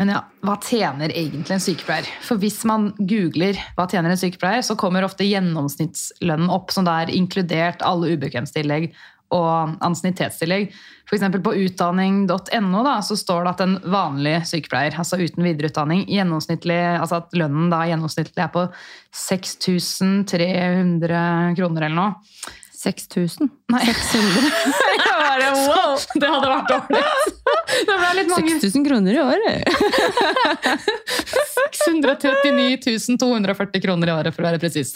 [0.00, 2.06] Men ja, hva tjener egentlig en sykepleier?
[2.24, 7.02] For hvis man googler hva tjener en sykepleier, så kommer ofte gjennomsnittslønnen opp, som da
[7.02, 8.88] er inkludert alle ubekvemstillegg
[9.32, 10.72] og ansiennitetstillegg.
[11.12, 16.78] Eksempel på utdanning.no da, så står det at en vanlig sykepleier, altså uten videreutdanning, gjennomsnittlig,
[16.96, 18.62] altså at lønnen da gjennomsnittlig er på
[19.20, 22.12] 6300 kroner eller noe.
[22.82, 23.50] 6000?
[23.72, 23.82] Nei.
[23.86, 24.48] 600?
[24.92, 25.94] Jeg bare, wow!
[26.18, 27.02] Det hadde vært dårlig.
[27.86, 28.54] Det ble litt mange.
[28.60, 29.64] 6000 kroner i året!
[31.82, 34.92] 639 240 kroner i året, for å være presis.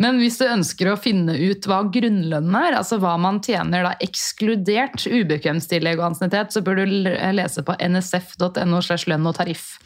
[0.00, 3.94] Men hvis du ønsker å finne ut hva grunnlønnen er, altså hva man tjener da
[4.02, 6.98] ekskludert ubekvemstillegg og ansiennitet, så bør du
[7.36, 9.76] lese på nsf.no slash lønn og tariff.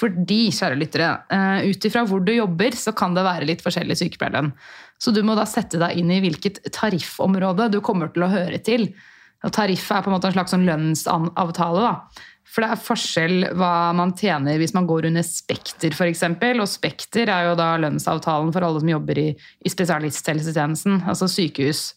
[0.00, 3.98] Fordi, kjære lyttere, eh, ut ifra hvor du jobber, så kan det være litt forskjellig
[4.00, 4.54] sykepleierlønn.
[5.00, 8.60] Så du må da sette deg inn i hvilket tariffområde du kommer til å høre
[8.64, 8.90] til.
[9.40, 11.86] Og tariff er på en måte en slags sånn lønnsavtale.
[11.86, 12.24] da.
[12.50, 16.24] For det er forskjell hva man tjener hvis man går under Spekter f.eks.
[16.50, 21.92] Og Spekter er jo da lønnsavtalen for alle som jobber i, i spesialisthelsetjenesten, altså sykehus.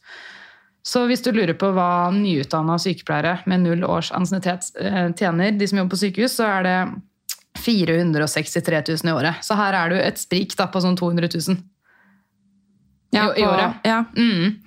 [0.83, 5.67] Så hvis du lurer på hva nyutdanna sykepleiere med null års ansiennitet eh, tjener, de
[5.67, 6.77] som jobber på sykehus, så er det
[7.63, 9.43] 463 000 i året.
[9.45, 11.61] Så her er det jo et sprik da, på sånn 200 000.
[13.13, 13.79] Ja, I- i året.
[13.87, 14.01] Ja.
[14.17, 14.57] Mm.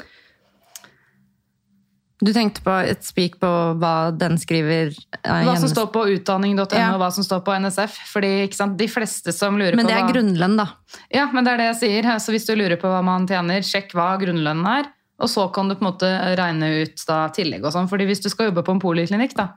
[2.24, 4.88] Du tenkte på et spik på hva den skriver?
[5.20, 6.94] eh, Hva som står på utdanning.no, Ja.
[6.94, 7.98] og hva som står på NSF.
[8.08, 10.12] Fordi sant, de fleste som lurer på Men det er hva...
[10.14, 10.66] grunnlønn, da.
[11.12, 12.08] Ja, men det er det jeg sier.
[12.18, 14.88] Så hvis du lurer på hva man tjener, sjekk hva grunnlønnen er.
[15.20, 16.08] Og så kan du på en måte
[16.40, 17.88] regne ut da, tillegg og sånn.
[17.88, 19.50] Fordi hvis du skal jobbe på en poliklinikk, da,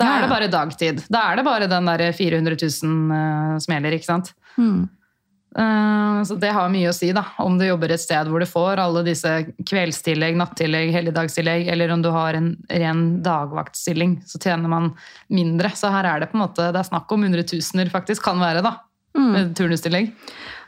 [0.00, 1.04] da er det bare dagtid.
[1.12, 4.32] Da er det bare den der 400 000 uh, som gjelder, ikke sant.
[4.56, 4.88] Mm.
[5.58, 7.22] Eh, så det har mye å si, da.
[7.40, 12.02] Om du jobber et sted hvor du får alle disse kveldstillegg, nattillegg, helligdagstillegg, eller om
[12.04, 14.90] du har en ren dagvaktstilling, så tjener man
[15.32, 15.72] mindre.
[15.72, 18.64] Så her er det på en måte, det er snakk om hundretusener, faktisk, kan være,
[18.66, 18.76] da.
[19.16, 19.28] Mm.
[19.32, 20.10] Med turnustillegg.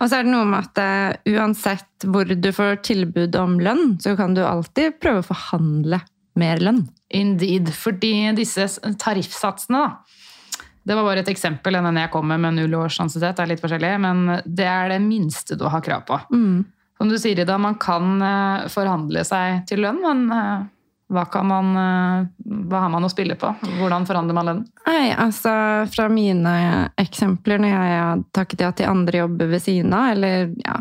[0.00, 3.98] Og så er det noe med at eh, uansett hvor du får tilbud om lønn,
[4.00, 6.00] så kan du alltid prøve å forhandle
[6.38, 6.86] mer lønn.
[7.12, 7.68] Indeed.
[7.76, 8.70] Fordi disse
[9.00, 10.17] tariffsatsene, da.
[10.88, 11.76] Det var bare et eksempel.
[11.76, 15.58] Den jeg kom med null års ansiennitet er litt forskjellig, men det er det minste
[15.60, 16.16] du har krav på.
[16.32, 16.64] Mm.
[16.98, 20.64] Som du sier, Ida, man kan eh, forhandle seg til lønn, men eh,
[21.14, 23.52] hva, kan man, eh, hva har man å spille på?
[23.78, 24.64] Hvordan forhandler man lønn?
[24.88, 25.52] Nei, altså
[25.92, 26.56] fra mine
[26.98, 30.80] eksempler når jeg har takket ja til andre jobber ved siden av, eller ja,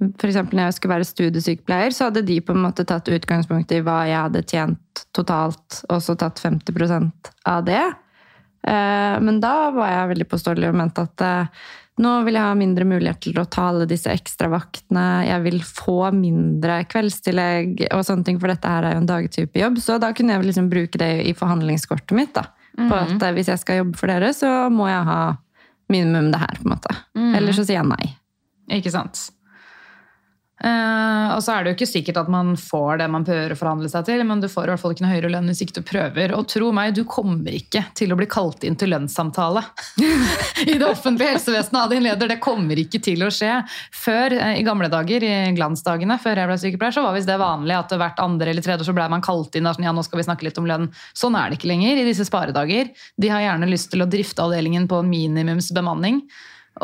[0.00, 3.82] eksempel når jeg skulle være studiesykepleier, så hadde de på en måte tatt utgangspunkt i
[3.84, 7.84] hva jeg hadde tjent totalt, og så tatt 50% av det.
[8.68, 11.46] Eh, Men da var jeg veldig påståelig og mente at eh,
[11.98, 16.12] nå vil jeg ha mindre mulighet til å ta alle disse ekstravaktene, jeg vil få
[16.14, 19.80] mindre kveldstillegg og sånne ting, for dette her er jo en dagtype jobb.
[19.82, 22.34] Så da kunne jeg liksom bruke det i forhandlingskortet mitt.
[22.38, 22.44] da.
[22.78, 25.20] På at eh, hvis jeg skal jobbe for dere, så må jeg ha
[25.90, 26.54] minimum det her.
[26.62, 26.94] på en måte.
[27.34, 28.12] Eller så sier jeg nei.
[28.78, 29.30] Ikke sant?
[30.58, 33.58] Eh, og så er det jo ikke sikkert at man får det man prøver å
[33.58, 35.76] forhandle seg til, men du får i hvert fall ikke noe høyere lønn hvis ikke
[35.78, 36.34] du prøver.
[36.34, 39.62] Og tro meg, du kommer ikke til å bli kalt inn til lønnssamtale
[40.66, 42.32] i det offentlige helsevesenet av din leder.
[42.34, 43.52] Det kommer ikke til å skje.
[43.94, 47.38] Før, eh, i gamle dager, i glansdagene, før jeg ble sykepleier, så var visst det
[47.40, 49.68] vanlig at hvert andre eller tredje år så ble man kalt inn.
[49.68, 50.90] og Sånn, ja, nå skal vi snakke litt om lønn.
[51.16, 52.90] Sånn er det ikke lenger i disse sparedager.
[53.20, 56.24] De har gjerne lyst til å drifte avdelingen på minimumsbemanning.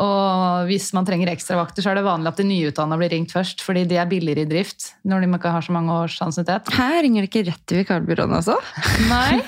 [0.01, 3.63] Og hvis man trenger ekstravakter, så er det vanlig at de nyutdanna blir ringt først,
[3.63, 6.71] fordi de er billigere i drift når de ikke har så mange års ansiennitet.
[6.75, 8.57] Her ringer det ikke rett til vikarbyråene også?
[9.11, 9.39] Nei,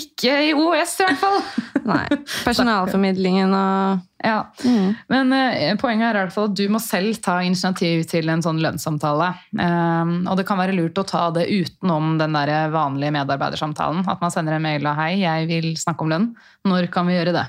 [0.00, 1.40] ikke i OS i hvert fall.
[1.84, 2.04] Nei.
[2.46, 4.38] Personalformidlingen og Ja.
[4.64, 4.94] mm.
[5.12, 8.40] Men uh, poenget er i hvert fall at du må selv ta initiativ til en
[8.40, 9.34] sånn lønnssamtale.
[9.58, 14.06] Um, og det kan være lurt å ta det utenom den der vanlige medarbeidersamtalen.
[14.08, 16.32] At man sender en mail og 'hei, jeg vil snakke om lønn'.
[16.64, 17.44] Når kan vi gjøre det?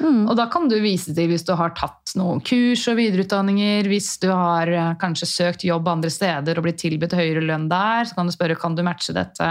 [0.00, 4.14] Og da kan du vise til hvis du har tatt noen kurs og videreutdanninger, hvis
[4.22, 8.16] du har eh, kanskje søkt jobb andre steder og blitt tilbudt høyere lønn der, så
[8.18, 9.50] kan du spørre kan du matche dette.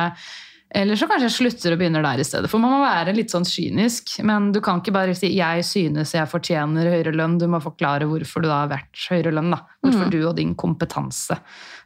[0.69, 2.49] Eller så kanskje jeg slutter og begynner der i stedet.
[2.51, 4.19] For man må være litt sånn kynisk.
[4.27, 7.39] Men du kan ikke bare si 'jeg synes jeg fortjener høyere lønn'.
[7.39, 9.49] Du må forklare hvorfor du da har vært høyere lønn.
[9.49, 9.65] da.
[9.81, 11.39] Hvorfor du og din kompetanse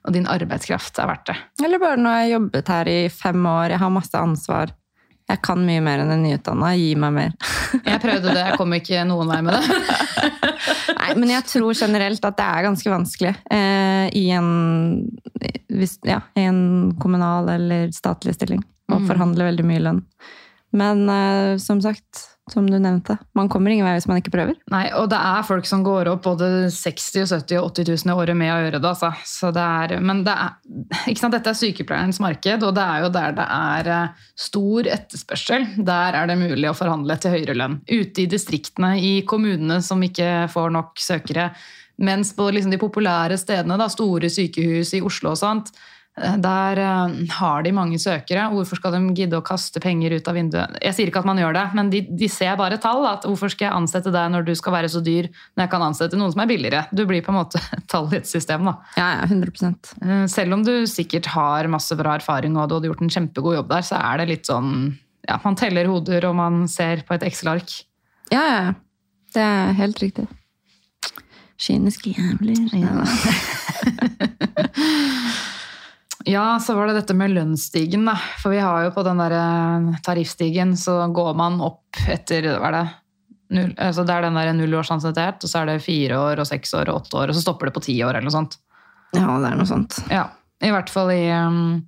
[0.06, 1.38] og din arbeidskraft er verdt det.
[1.64, 4.74] Eller bare når jeg har jobbet her i fem år, jeg har masse ansvar.
[5.32, 6.74] Jeg kan mye mer enn en nyutdanna.
[6.78, 7.32] Gi meg mer.
[7.90, 9.80] Jeg prøvde det, jeg kom ikke noen vei med det.
[11.00, 14.50] Nei, men jeg tror generelt at det er ganske vanskelig eh, i, en,
[15.74, 16.62] hvis, ja, i en
[17.02, 18.62] kommunal eller statlig stilling
[18.94, 20.02] å forhandle veldig mye lønn.
[20.74, 24.58] Men uh, som sagt, som du nevnte, man kommer ingen vei hvis man ikke prøver.
[24.74, 28.12] Nei, og det er folk som går opp både 60 og 70 og 80 000
[28.12, 28.90] i året med å gjøre det.
[28.90, 29.12] Altså.
[29.30, 30.58] Så det er, men det er,
[31.38, 35.70] dette er sykepleierens marked, og det er jo der det er eh, stor etterspørsel.
[35.88, 37.80] Der er det mulig å forhandle til høyere lønn.
[37.88, 41.52] Ute i distriktene, i kommunene som ikke får nok søkere.
[42.04, 45.72] Mens på liksom de populære stedene, da, store sykehus i Oslo og sånt,
[46.14, 48.46] der eh, har de mange søkere.
[48.54, 50.76] Hvorfor skal de gidde å kaste penger ut av vinduet?
[50.84, 53.02] Jeg sier ikke at man gjør det, men de, de ser bare tall.
[53.10, 55.86] at Hvorfor skal jeg ansette deg når du skal være så dyr, når jeg kan
[55.88, 56.84] ansette noen som er billigere?
[56.94, 57.62] Du blir på en måte
[57.92, 58.70] tall i et system.
[58.70, 58.76] da.
[59.00, 59.94] Ja, ja, 100%.
[60.32, 63.74] Selv om du sikkert har masse bra erfaring og du hadde gjort en kjempegod jobb
[63.74, 64.70] der, så er det litt sånn
[65.26, 67.74] ja, Man teller hoder og man ser på et Excel-ark.
[68.30, 68.74] Ja, ja, ja.
[69.34, 70.28] Det er helt riktig.
[71.64, 72.70] Kyniske jævler.
[72.78, 73.02] Ja.
[76.26, 78.16] Ja, så var det dette med lønnsstigen, da.
[78.40, 82.70] For vi har jo på den der eh, tariffstigen, så går man opp etter hva
[82.70, 82.84] er det?
[83.54, 84.72] Null, altså det er den der null
[85.46, 87.70] og så er det fire år og seks år og åtte år, og så stopper
[87.70, 88.56] det på ti år eller noe sånt.
[89.14, 90.00] ja, det er noe sånt.
[90.10, 90.24] Ja,
[90.64, 91.84] i hvert fall i um,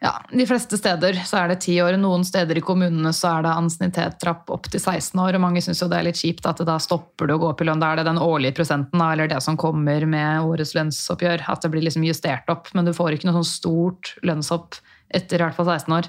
[0.00, 1.98] ja, de fleste steder så er det ti år.
[2.00, 5.82] Noen steder i kommunene så er det ansiennitetstrapp opp til 16 år, og mange syns
[5.82, 7.82] jo det er litt kjipt at da stopper du å gå opp i lønn.
[7.82, 11.44] Da er det den årlige prosenten, eller det som kommer med årets lønnsoppgjør.
[11.52, 14.80] At det blir liksom justert opp, men du får ikke noe sånn stort lønnshopp
[15.12, 16.08] etter i hvert fall 16 år.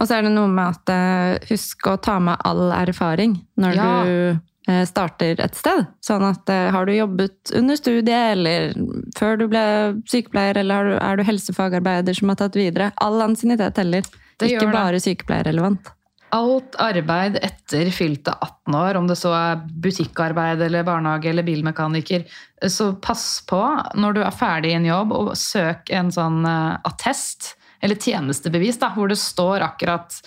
[0.00, 3.74] Og så er det noe med at eh, husk å ta med all erfaring når
[3.76, 3.88] Ja.
[4.06, 4.40] du
[4.88, 5.86] starter et sted.
[6.04, 8.74] Sånn at eh, har du jobbet under studiet, eller
[9.18, 9.62] før du ble
[10.10, 12.90] sykepleier, eller er du helsefagarbeider som har tatt videre?
[13.02, 14.06] All ansiennitet teller.
[14.40, 15.92] Det Ikke bare sykepleierrelevant.
[16.30, 22.22] Alt arbeid etter fylte 18 år, om det så er butikkarbeid eller barnehage eller bilmekaniker,
[22.70, 23.58] så pass på
[23.98, 27.56] når du er ferdig i en jobb, og søk en sånn attest attest.
[27.80, 30.18] Eller tjenestebevis, da, hvor det står akkurat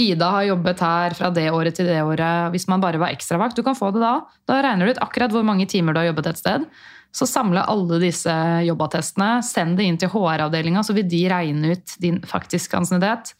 [0.00, 2.52] Ida har jobbet her fra det året til det året.
[2.54, 4.14] Hvis man bare var ekstravakt, du kan få det da.
[4.48, 6.64] Da regner du ut akkurat hvor mange timer du har jobbet et sted.
[7.12, 8.32] Så samle alle disse
[8.64, 13.34] jobbattestene, send det inn til HR-avdelinga, så vil de regne ut din faktiske ansiennitet.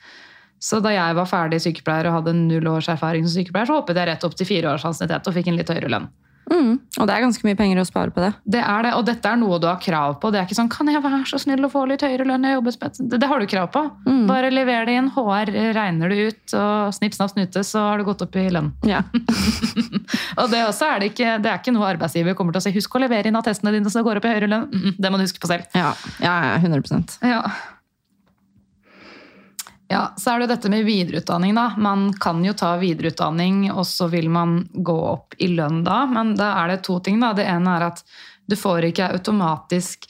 [0.62, 3.98] Så da jeg var ferdig sykepleier og hadde null års erfaring som sykepleier, så hoppet
[3.98, 6.12] jeg rett opp til fire års ansiennitet og fikk en litt høyere lønn.
[6.52, 6.72] Mm.
[7.00, 8.32] Og det er ganske mye penger å spare på det.
[8.54, 10.30] Det er det, og dette er noe du har krav på.
[10.32, 12.44] Det er ikke sånn 'kan jeg være så snill å få litt høyere lønn'?
[12.46, 13.00] Jeg jobber spett.
[13.00, 13.82] det, det har du krav på.
[14.06, 14.26] Mm.
[14.28, 15.10] Bare lever det inn.
[15.12, 18.72] HR regner det ut, og snipp, snapp, snute, så har du gått opp i lønn.
[18.84, 19.02] Ja.
[20.40, 22.72] Og det også er det ikke, det er ikke noe arbeidsgiver kommer til å si
[22.72, 24.68] 'husk å levere inn attestene dine så det går opp i høyere lønn'.
[24.72, 25.64] Mm, mm, det må du huske på selv.
[25.74, 27.42] Ja, ja, ja 100 Ja.
[29.92, 31.66] Ja, så er det dette med videreutdanning, da.
[31.76, 36.02] Man kan jo ta videreutdanning, og så vil man gå opp i lønn da.
[36.08, 37.34] Men da er det to ting, da.
[37.36, 38.00] Det ene er at
[38.48, 40.08] du får ikke automatisk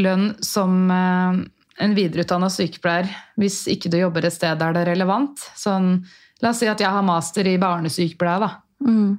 [0.00, 1.42] lønn som eh,
[1.84, 3.10] en videreutdanna sykepleier
[3.40, 5.44] hvis ikke du jobber et sted der det er relevant.
[5.58, 5.98] Sånn,
[6.42, 8.54] la oss si at jeg har master i barnesykepleie, da.
[8.86, 9.12] mm.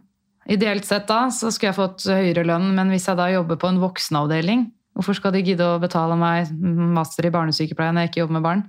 [0.53, 3.69] Ideelt sett da, så skulle jeg fått høyere lønn, men hvis jeg da jobber på
[3.69, 4.65] en voksenavdeling,
[4.97, 6.51] hvorfor skal de gidde å betale meg
[6.97, 8.65] master i barnesykepleie når jeg ikke jobber med barn?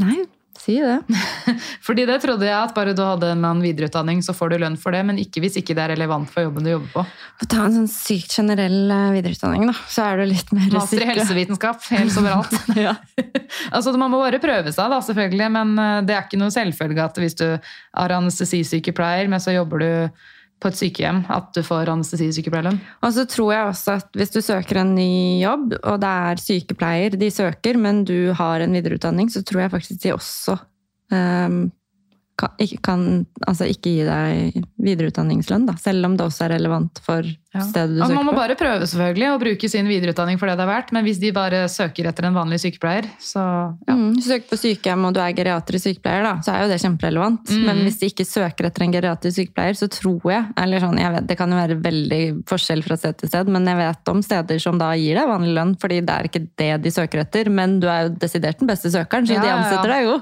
[0.00, 0.24] Nei,
[0.58, 0.98] si det.
[1.86, 4.78] Fordi det trodde jeg at bare du hadde en annen videreutdanning, så får du lønn
[4.80, 7.04] for det, men ikke hvis ikke det er relevant for jobben du jobber på.
[7.50, 11.10] Ta en sånn sykt generell eh, videreutdanning, da, så er du litt mer Master i
[11.12, 12.60] helsevitenskap, helt overalt.
[12.84, 12.96] Ja.
[13.76, 17.04] altså, man må bare prøve seg, da, selvfølgelig, men eh, det er ikke noe selvfølge
[17.10, 19.90] at hvis du er anestesisykepleier, men så jobber du
[20.64, 22.80] på et sykehjem, at du får anestesisykepleierlønn.
[23.04, 26.40] Og så tror jeg også at hvis du søker en ny jobb, og det er
[26.40, 30.56] sykepleier de søker, men du har en videreutdanning, så tror jeg faktisk de også
[31.12, 31.58] um,
[32.40, 33.04] kan, kan
[33.46, 37.24] altså ikke gi deg videreutdanningslønn, da, selv om det også er relevant for
[37.54, 38.38] stedet du søker søker man må på.
[38.40, 41.30] bare prøve selvfølgelig og bruke sin videreutdanning for det det er verdt, men hvis de
[41.36, 43.44] bare søker etter en vanlig sykepleier, så
[43.86, 43.94] ja.
[43.94, 47.52] Mm, søker på sykehjem og du er geriatrisk sykepleier, da, så er jo det kjemperelevant.
[47.54, 47.62] Mm.
[47.68, 51.14] Men hvis de ikke søker etter en geriatrisk sykepleier, så tror jeg eller sånn, jeg
[51.14, 54.22] vet, Det kan jo være veldig forskjell fra sted til sted, men jeg vet om
[54.26, 57.50] steder som da gir deg vanlig lønn, fordi det er ikke det de søker etter,
[57.54, 59.62] men du er jo desidert den beste søkeren, så Ja, de ja, ja.
[59.62, 60.18] ansetter deg jo.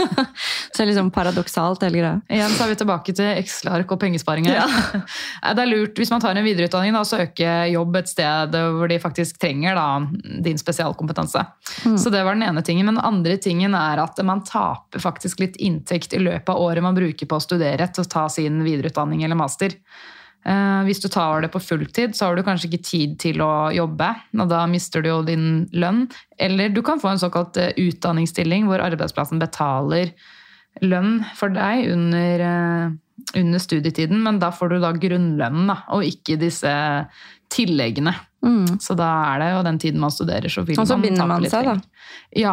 [0.76, 2.20] så liksom paradoksalt, hele greia.
[2.30, 3.32] Igjen så er vi tilbake til
[3.80, 4.60] Excel-ark og pengesparing her.
[5.56, 8.90] Det er lurt hvis man tar en videreutdanning og å søke jobb et sted hvor
[8.90, 9.88] de faktisk trenger da,
[10.44, 11.44] din spesialkompetanse.
[11.98, 12.86] Så det var den ene tingen.
[12.86, 16.84] Men den andre tingen er at man taper faktisk litt inntekt i løpet av året
[16.84, 19.76] man bruker på å studere til å ta sin videreutdanning eller master.
[20.46, 23.70] Eh, Hvis du tar det på fulltid, så har du kanskje ikke tid til å
[23.74, 24.08] jobbe,
[24.38, 26.06] og da mister du jo din lønn.
[26.40, 30.14] Eller du kan få en såkalt eh, utdanningsstilling hvor arbeidsplassen betaler
[30.80, 32.90] lønn for deg under, eh,
[33.36, 36.72] under studietiden, men da får du da grunnlønnen, da, og ikke disse
[37.50, 38.12] tilleggene.
[38.46, 38.78] Mm.
[38.80, 41.02] Så da er det jo den tiden man studerer, så vil man Og så man
[41.04, 41.74] binder man seg, da.
[42.38, 42.52] Ja,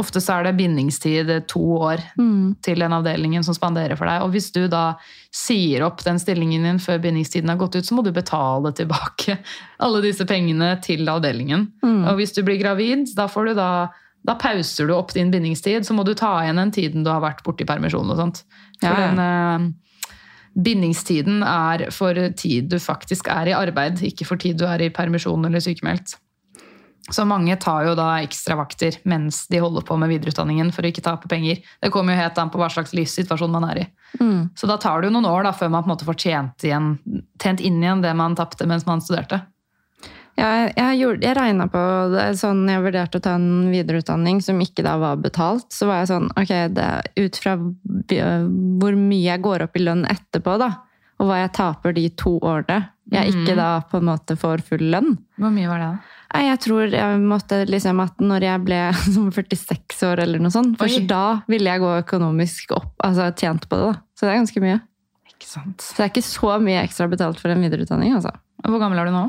[0.00, 2.56] ofte så er det bindingstid eh, to år Mm.
[2.64, 4.22] til den avdelingen som spanderer for deg.
[4.24, 4.96] Og hvis du da
[5.30, 9.38] sier opp den stillingen din før bindingstiden har gått ut, så må du betale tilbake
[9.84, 11.68] alle disse pengene til avdelingen.
[11.84, 12.02] Mm.
[12.08, 13.68] Og hvis du blir gravid, da, får du da,
[14.26, 17.20] da pauser du opp din bindingstid, så må du ta igjen den tiden du har
[17.22, 18.42] vært borte i permisjon og sånt.
[18.80, 19.06] For Ja, ja.
[19.12, 19.68] den eh,
[20.58, 24.92] bindingstiden er for tid du faktisk er i arbeid, ikke for tid du er i
[24.94, 26.16] permisjon eller sykemeldt.
[27.08, 31.04] Så mange tar jo da ekstravakter mens de holder på med videreutdanningen for å ikke
[31.06, 31.62] tape penger.
[31.80, 33.86] Det kommer jo helt an på hva slags livssituasjon man er i.
[34.20, 34.50] Mm.
[34.58, 36.66] Så da tar det jo noen år da, før man på en måte får tjent,
[36.68, 36.90] igjen,
[37.40, 39.40] tjent inn igjen det man tapte mens man studerte.
[40.38, 41.80] Jeg, jeg, gjorde- jeg regna på
[42.14, 45.66] det sånn jeg vurderte å ta en videreutdanning som ikke da var betalt.
[45.74, 50.04] Så var jeg sånn Ok, det, ut fra hvor mye jeg går opp i lønn
[50.08, 50.70] etterpå, da,
[51.18, 54.82] og hva jeg taper de to årene jeg ikke da på en måte får full
[54.92, 56.42] lønn Hvor mye var det da?
[56.44, 58.80] Jeg tror jeg måtte liksom at når jeg ble
[59.32, 61.06] 46 år eller noe sånt, først Oi.
[61.08, 63.86] da ville jeg gå økonomisk opp, altså tjent på det.
[63.94, 63.94] da.
[64.12, 64.76] Så det er ganske mye.
[65.32, 65.80] Ikke sant.
[65.80, 68.34] Så det er ikke så mye ekstra betalt for en videreutdanning, altså.
[68.60, 69.24] Hvor gammel er du nå?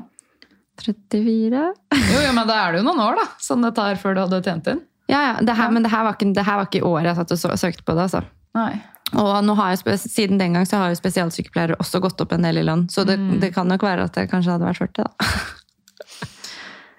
[0.86, 1.63] 34?
[1.95, 4.21] Jo, jo, men da er det jo noen år da, som det tar før du
[4.25, 4.82] hadde tjent inn.
[5.09, 5.36] Ja, ja.
[5.41, 7.41] Det her, Men det her, var ikke, det her var ikke året jeg satt og
[7.41, 8.07] så, søkte på det.
[8.09, 8.21] altså.
[8.57, 8.73] Nei.
[9.17, 12.65] Og jeg, siden den gang så har jo spesialsykepleiere også gått opp en del i
[12.67, 12.86] lønn.
[12.93, 15.30] Så det, det kan nok være at det kanskje hadde vært 40, da.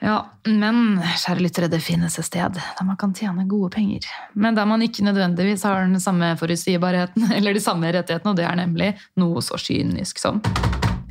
[0.01, 0.15] Ja,
[0.49, 4.07] men kjære lyttere, det finnes et sted der man kan tjene gode penger.
[4.33, 8.47] Men der man ikke nødvendigvis har den samme forutsigbarheten, eller de samme rettighetene, og det
[8.49, 10.41] er nemlig noe så kynisk som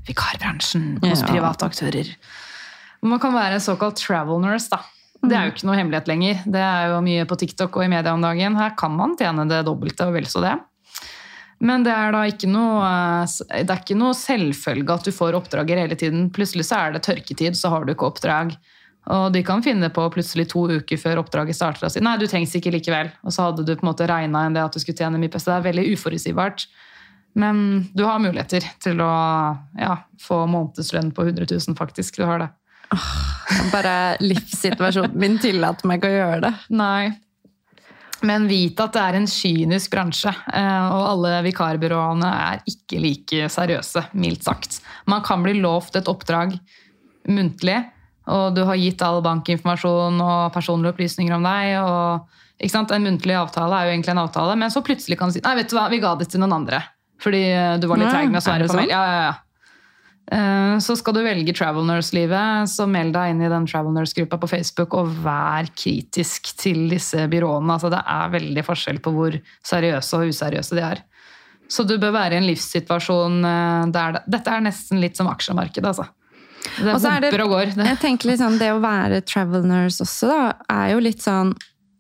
[0.09, 1.28] vikarbransjen hos Ja.
[1.30, 2.09] private aktører.
[3.06, 4.82] Man kan være såkalt travel nurse, da.
[5.20, 6.41] Det er jo ikke noe hemmelighet lenger.
[6.47, 8.56] Det er jo mye på TikTok og i media om dagen.
[8.56, 10.56] Her kan man tjene det dobbelte og vel så det.
[11.60, 15.36] Men det er da ikke noe, eh, det er ikke noe selvfølge at du får
[15.36, 16.30] oppdrager hele tiden.
[16.32, 18.56] Plutselig så er det tørketid, så har du ikke oppdrag.
[19.10, 22.28] Og de kan finne på plutselig to uker før oppdraget starter og si nei, du
[22.30, 23.12] trengs ikke likevel.
[23.26, 25.32] Og så hadde du på en måte regna inn det at du skulle tjene mye
[25.32, 25.50] penger.
[25.50, 26.68] Det er veldig uforutsigbart.
[27.39, 29.12] Men du har muligheter til å
[29.80, 32.22] ja, få månedslønn på 100 000, faktisk.
[32.22, 32.50] Du har det.
[33.74, 36.54] Bare livssituasjonen min tillater meg ikke å gjøre det.
[36.74, 37.12] Nei.
[38.26, 43.48] Men vit at det er en kynisk bransje, eh, og alle vikarbyråene er ikke like
[43.54, 44.82] seriøse, mildt sagt.
[45.08, 46.58] Man kan bli lovt et oppdrag
[47.32, 47.78] muntlig,
[48.30, 51.78] og du har gitt all bankinformasjon og personlige opplysninger om deg.
[51.80, 52.38] og?
[52.60, 55.56] En muntlig avtale er jo egentlig en avtale, men så plutselig kan du si nei,
[55.62, 56.84] vet du hva, vi ga det til noen andre.
[57.24, 58.92] Fordi eh, du var litt treig med å svare på mail.
[58.92, 59.38] Ja, ja, ja.
[60.32, 64.38] Eh, Så skal du velge Travel Nurse-livet, så meld deg inn i den Travel Nurse-gruppa
[64.40, 67.74] på Facebook og vær kritisk til disse byråene.
[67.74, 71.02] Altså, det er veldig forskjell på hvor seriøse og useriøse de er.
[71.70, 75.86] Så du bør være i en livssituasjon eh, der Dette er nesten litt som aksjemarkedet,
[75.86, 76.08] altså.
[76.78, 77.76] Det Og så er det- humper og går.
[77.76, 81.22] Det, Jeg tenker litt sånn, Det å være travel nurse også, da, er jo litt
[81.24, 81.54] sånn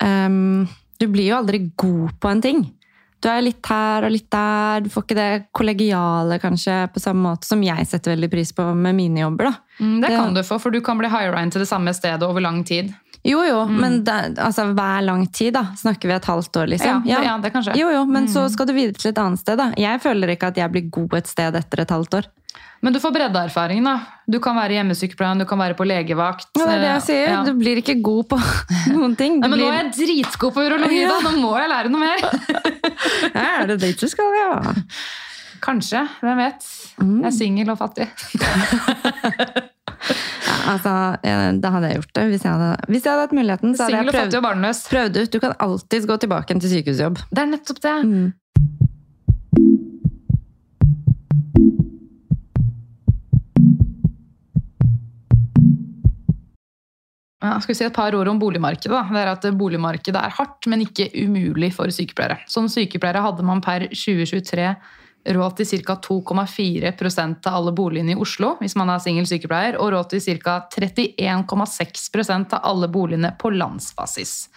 [0.03, 0.67] um,
[0.99, 2.73] Du blir jo aldri god på en ting.
[3.21, 4.81] Du er litt her og litt der.
[4.85, 8.63] Du får ikke det kollegiale kanskje på samme måte som jeg setter veldig pris på
[8.75, 9.49] med mine jobber.
[9.51, 9.53] da.
[9.79, 11.93] Mm, det det- kan du få, for du kan bli hira inn til det samme
[11.93, 12.93] stedet over lang tid.
[13.27, 15.65] Jo, jo, men det, altså, hver lang tid, da.
[15.77, 17.01] Snakker vi et halvt år, liksom?
[17.03, 17.23] Ja, ja.
[17.33, 17.75] ja, det kanskje.
[17.79, 19.71] Jo, jo, men så skal du videre til et annet sted, da.
[19.79, 22.29] Jeg føler ikke at jeg blir god et sted etter et halvt år.
[22.79, 23.97] Men du får breddeerfaring, da.
[24.23, 26.47] Du kan være hjemmesykepleier, du kan være på legevakt.
[26.55, 27.25] Ja, det er det jeg sier.
[27.33, 27.41] Ja.
[27.43, 28.39] Du blir ikke god på
[28.95, 29.41] noen ting.
[29.43, 31.19] Nei, men nå er jeg dritgod på urologi, da!
[31.27, 32.23] Nå må jeg lære noe mer!
[33.35, 34.73] Ja, er det dit du skal, ja?
[35.63, 36.01] Kanskje.
[36.23, 36.65] Hvem vet?
[36.99, 38.07] Jeg er singel og fattig.
[40.69, 40.91] Altså,
[41.25, 42.25] eh, da hadde jeg gjort det.
[42.33, 45.31] Hvis jeg hadde, hvis jeg hadde hatt muligheten, så hadde jeg prøvd, prøvd ut.
[45.33, 47.23] Du kan alltids gå tilbake til sykehusjobb.
[47.31, 47.97] Det er nettopp det.
[48.05, 48.29] Mm.
[57.39, 58.91] Ja, skal vi si et par ord om boligmarkedet.
[58.91, 59.05] Da.
[59.15, 62.41] Det er at Boligmarkedet er hardt, men ikke umulig for sykepleiere.
[62.51, 64.73] Som sykepleiere hadde man per 2023
[65.27, 65.95] råd til ca.
[66.05, 70.59] 2,4% av alle boligene i Oslo, hvis man er singel sykepleier, og råd til ca.
[70.75, 74.49] 31,6% av alle boligene på landsbasis.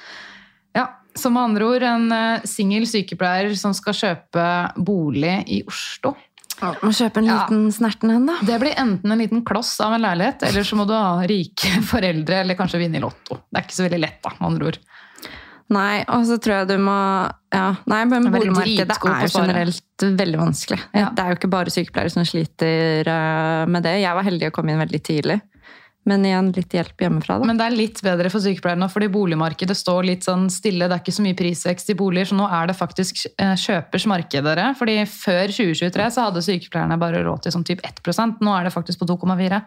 [0.76, 4.44] Ja, så med andre ord, en eh, singel sykepleier som skal kjøpe
[4.80, 6.14] bolig i Oslo,
[6.62, 7.40] Må kjøpe en Ja.
[7.42, 8.36] liten snerten en, da.
[8.46, 11.80] det blir enten en liten kloss av en leilighet, eller så må du ha rike
[11.90, 13.34] foreldre, eller kanskje vinne i Lotto.
[13.50, 14.78] Det er ikke så veldig lett, da, med andre ord.
[15.72, 16.96] Nei, og så tror jeg du må
[17.52, 20.78] ja, Nei, men boligmarkedet er jo generelt veldig vanskelig.
[20.96, 21.10] Ja.
[21.14, 23.98] Det er jo ikke bare sykepleiere som sliter eh, med det.
[24.02, 25.38] Jeg var heldig å komme inn veldig tidlig.
[26.04, 27.46] Men igjen, litt hjelp hjemmefra, da.
[27.46, 30.88] Men det er litt bedre for sykepleierne fordi boligmarkedet står litt sånn stille.
[30.90, 34.06] Det er ikke så mye prisvekst i boliger, så nå er det faktisk eh, kjøpers
[34.10, 34.42] marked.
[34.42, 34.64] dere.
[34.78, 38.72] Fordi før 2023 så hadde sykepleierne bare råd til sånn typ 1% Nå er det
[38.74, 39.60] faktisk på 2,4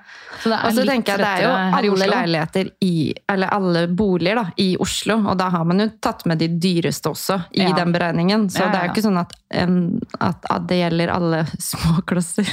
[0.43, 4.35] Så det er litt tenker jeg det er jo alle leiligheter i, eller alle boliger
[4.41, 7.71] da, i Oslo, og da har man jo tatt med de dyreste også i Ja.
[7.79, 8.49] den beregningen.
[8.51, 11.41] Så Ja, ja, det er jo ikke sånn at, at, at det gjelder alle
[11.71, 12.49] små klosser.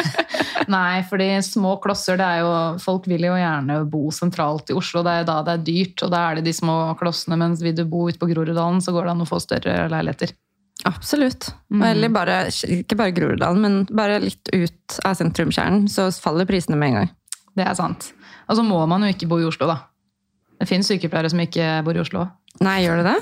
[0.72, 5.02] Nei, fordi små klosser, det er jo Folk vil jo gjerne bo sentralt i Oslo.
[5.04, 7.38] Det er jo da det er dyrt, og da er det de små klossene.
[7.40, 10.34] Mens vil du bo ute på Groruddalen, så går det an å få større leiligheter.
[10.88, 11.52] Absolutt.
[11.70, 11.82] Mm.
[11.90, 12.38] Eller bare,
[12.78, 17.12] ikke bare Groruddalen, men bare litt ut av sentrumskjernen, så faller prisene med en gang.
[17.58, 18.12] Det er sant.
[18.48, 19.82] Og så må man jo ikke bo i Oslo, da.
[20.58, 22.26] Det finnes sykepleiere som ikke bor i Oslo.
[22.62, 23.20] Nei, gjør det det?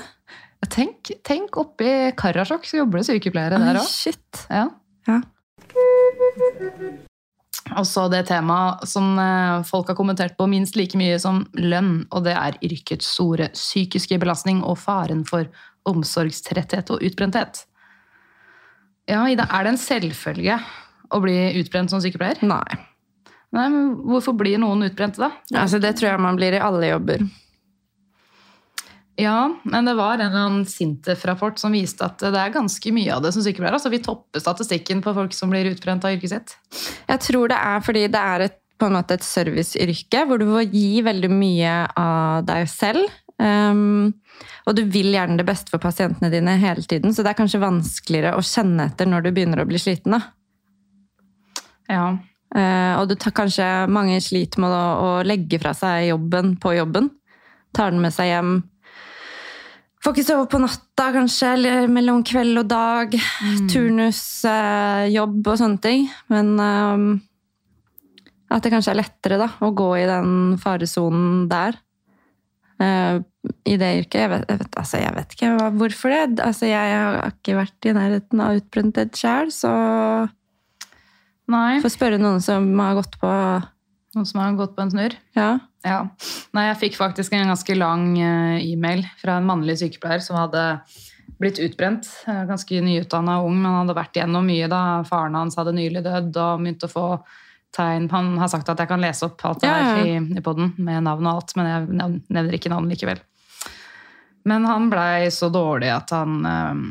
[0.69, 3.87] Tenk, tenk oppe i Karasjok, så jobber det sykepleiere der òg.
[3.89, 4.43] shit.
[4.49, 4.67] Ja.
[5.07, 5.21] Ja.
[7.79, 12.05] Og så det temaet som eh, folk har kommentert på minst like mye som lønn,
[12.11, 15.47] og det er yrkets store psykiske belastning og faren for
[15.89, 17.63] omsorgstretthet og utbrenthet.
[19.09, 20.59] Ja, Ida, er det en selvfølge
[21.11, 22.43] å bli utbrent som sykepleier?
[22.45, 22.79] Nei.
[23.51, 25.31] Nei, men Hvorfor blir noen utbrente, da?
[25.59, 27.25] Altså, det tror jeg man blir i alle jobber.
[29.21, 33.13] Ja, men det var en eller annen Sintef-rapport som viste at det er ganske mye
[33.13, 33.77] av det som sykepleiere.
[33.77, 36.55] Altså vi topper statistikken på folk som blir utbrent av yrket sitt.
[37.09, 40.47] Jeg tror det er fordi det er et, på en måte et serviceyrke hvor du
[40.49, 43.13] får gi veldig mye av deg selv.
[43.41, 44.09] Um,
[44.65, 47.61] og du vil gjerne det beste for pasientene dine hele tiden, så det er kanskje
[47.61, 50.17] vanskeligere å kjenne etter når du begynner å bli sliten.
[50.17, 51.63] Da.
[51.91, 52.05] Ja,
[52.51, 56.73] Uh, og du tar kanskje mange sliter med å, å legge fra seg jobben på
[56.75, 57.07] jobben.
[57.71, 58.49] Tar den med seg hjem.
[60.01, 63.13] Får ikke sove på natta, kanskje, eller mellom kveld og dag.
[63.69, 66.07] Turnus, eh, jobb og sånne ting.
[66.33, 67.11] Men um,
[68.49, 71.77] at det kanskje er lettere da, å gå i den faresonen der.
[72.81, 73.21] Uh,
[73.69, 74.17] I det yrket.
[74.23, 76.41] Jeg vet, jeg vet, altså, jeg vet ikke hva, hvorfor det.
[76.47, 79.75] Altså, jeg har ikke vært i nærheten av utbrenthet sjøl, så
[81.51, 81.77] Nei.
[81.83, 83.35] får spørre noen som har gått på
[84.15, 85.13] Noen som har gått på en snurr?
[85.37, 85.51] Ja.
[85.87, 86.01] Ja.
[86.53, 90.65] Nei, jeg fikk faktisk en ganske lang eh, e-mail fra en mannlig sykepleier som hadde
[91.41, 92.09] blitt utbrent.
[92.27, 96.03] eh, Ganske nyutdanna ung, men han hadde vært igjennom mye da faren hans hadde nylig
[96.05, 97.05] dødd og begynte å få
[97.71, 99.95] tegn Han har sagt at jeg kan lese opp alt det Ja, ja.
[99.95, 103.21] her i, i poden med navn og alt, men jeg nevner ikke navn likevel.
[104.43, 106.81] Men han blei så dårlig at han um,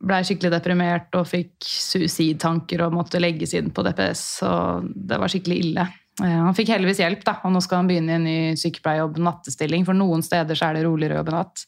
[0.00, 4.22] blei skikkelig deprimert og fikk suicidtanker og måtte legges inn på DPS.
[4.48, 5.86] Og det var skikkelig ille.
[6.22, 9.86] Han fikk heldigvis hjelp, da, og nå skal han begynne i en ny sykepleierjobb, nattestilling.
[9.88, 11.64] For noen steder så er det roligere å jobbe natt.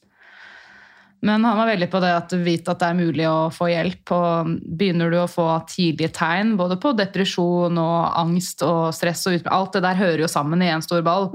[1.24, 4.12] Men han var veldig på det at vite at det er mulig å få hjelp.
[4.12, 9.38] Og begynner du å få tidlige tegn både på depresjon og angst og stress og
[9.38, 9.48] ut...
[9.48, 11.30] Alt det der hører jo sammen i en stor ball.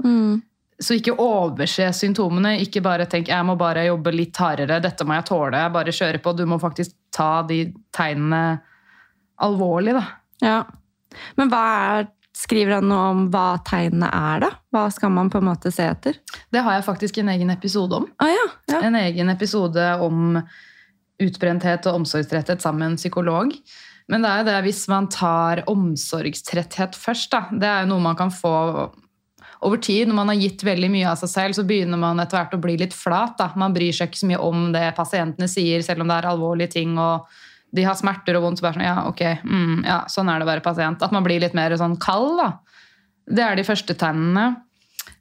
[0.80, 2.54] Så ikke overse symptomene.
[2.62, 5.58] Ikke bare tenk jeg må bare jobbe litt hardere, dette må jeg tåle.
[5.58, 6.36] jeg Bare kjøre på.
[6.38, 7.64] Du må faktisk ta de
[7.96, 8.60] tegnene
[9.42, 10.06] alvorlig, da.
[10.44, 10.62] ja.
[11.34, 11.66] Men hva
[11.98, 12.10] er
[12.40, 14.50] Skriver han noe om hva tegnene er, da?
[14.72, 16.16] Hva skal man på en måte se etter?
[16.52, 18.06] Det har jeg faktisk en egen episode om.
[18.22, 18.46] Ah, ja.
[18.72, 18.80] ja.
[18.88, 20.38] En egen episode om
[21.20, 23.52] utbrenthet og omsorgstretthet sammen med en psykolog.
[24.10, 27.44] Men det er jo det hvis man tar omsorgstretthet først, da.
[27.52, 28.54] Det er jo noe man kan få
[29.60, 30.08] over tid.
[30.08, 32.62] Når man har gitt veldig mye av seg selv, så begynner man etter hvert å
[32.62, 33.36] bli litt flat.
[33.38, 33.50] Da.
[33.60, 36.74] Man bryr seg ikke så mye om det pasientene sier, selv om det er alvorlige
[36.78, 36.96] ting.
[36.98, 37.28] og
[37.76, 40.46] de har smerter og vondt, så bare sånn, ja, ok, mm, ja, sånn er det
[40.46, 41.04] å være pasient.
[41.06, 42.50] At man blir litt mer sånn kald, da.
[43.30, 44.48] Det er de første tegnene.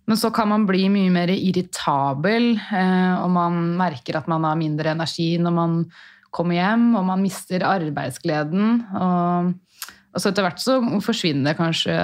[0.09, 4.57] Men så kan man bli mye mer irritabel, eh, og man merker at man har
[4.57, 5.75] mindre energi når man
[6.33, 8.79] kommer hjem, og man mister arbeidsgleden.
[8.97, 9.53] Og,
[10.09, 11.99] og så etter hvert så forsvinner kanskje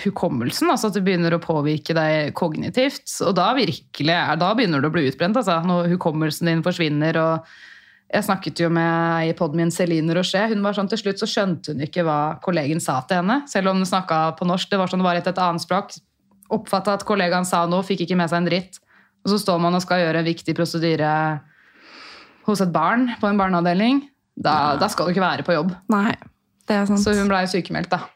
[0.00, 3.08] hukommelsen, altså at det begynner å påvirke deg kognitivt.
[3.26, 7.18] Og da virkelig da begynner du å bli utbrent, altså, når hukommelsen din forsvinner.
[7.18, 7.50] og
[8.10, 10.50] jeg snakket jo med i podden min Celine Rocher.
[10.50, 13.42] Hun var sånn, Til slutt så skjønte hun ikke hva kollegen sa til henne.
[13.50, 14.70] Selv om hun snakka på norsk.
[14.70, 15.94] Det var sånn det var et, et annet språk.
[16.50, 18.80] Oppfatta at kollegaen sa noe, fikk ikke med seg en dritt.
[19.22, 21.12] Og så står man og skal gjøre en viktig prosedyre
[22.48, 24.02] hos et barn på en barneavdeling.
[24.34, 25.76] Da, da skal du ikke være på jobb.
[25.92, 26.16] Nei,
[26.66, 27.02] det er sant.
[27.04, 28.08] Så hun blei sykemeldt, da.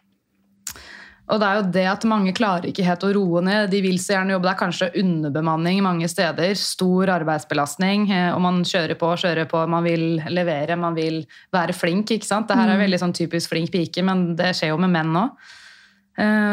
[1.32, 3.70] Og det er jo det at mange klarer ikke helt å roe ned.
[3.72, 4.44] De vil så gjerne jobbe.
[4.44, 6.52] Det er kanskje underbemanning mange steder.
[6.60, 8.10] Stor arbeidsbelastning.
[8.12, 9.62] eh, Og man kjører på og kjører på.
[9.66, 11.22] Man vil levere, man vil
[11.52, 12.10] være flink.
[12.10, 12.48] ikke sant?
[12.48, 15.30] Det her er veldig sånn typisk flink pike, men det skjer jo med menn òg.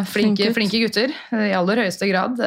[0.10, 2.40] Flinke, flinke gutter, i aller høyeste grad.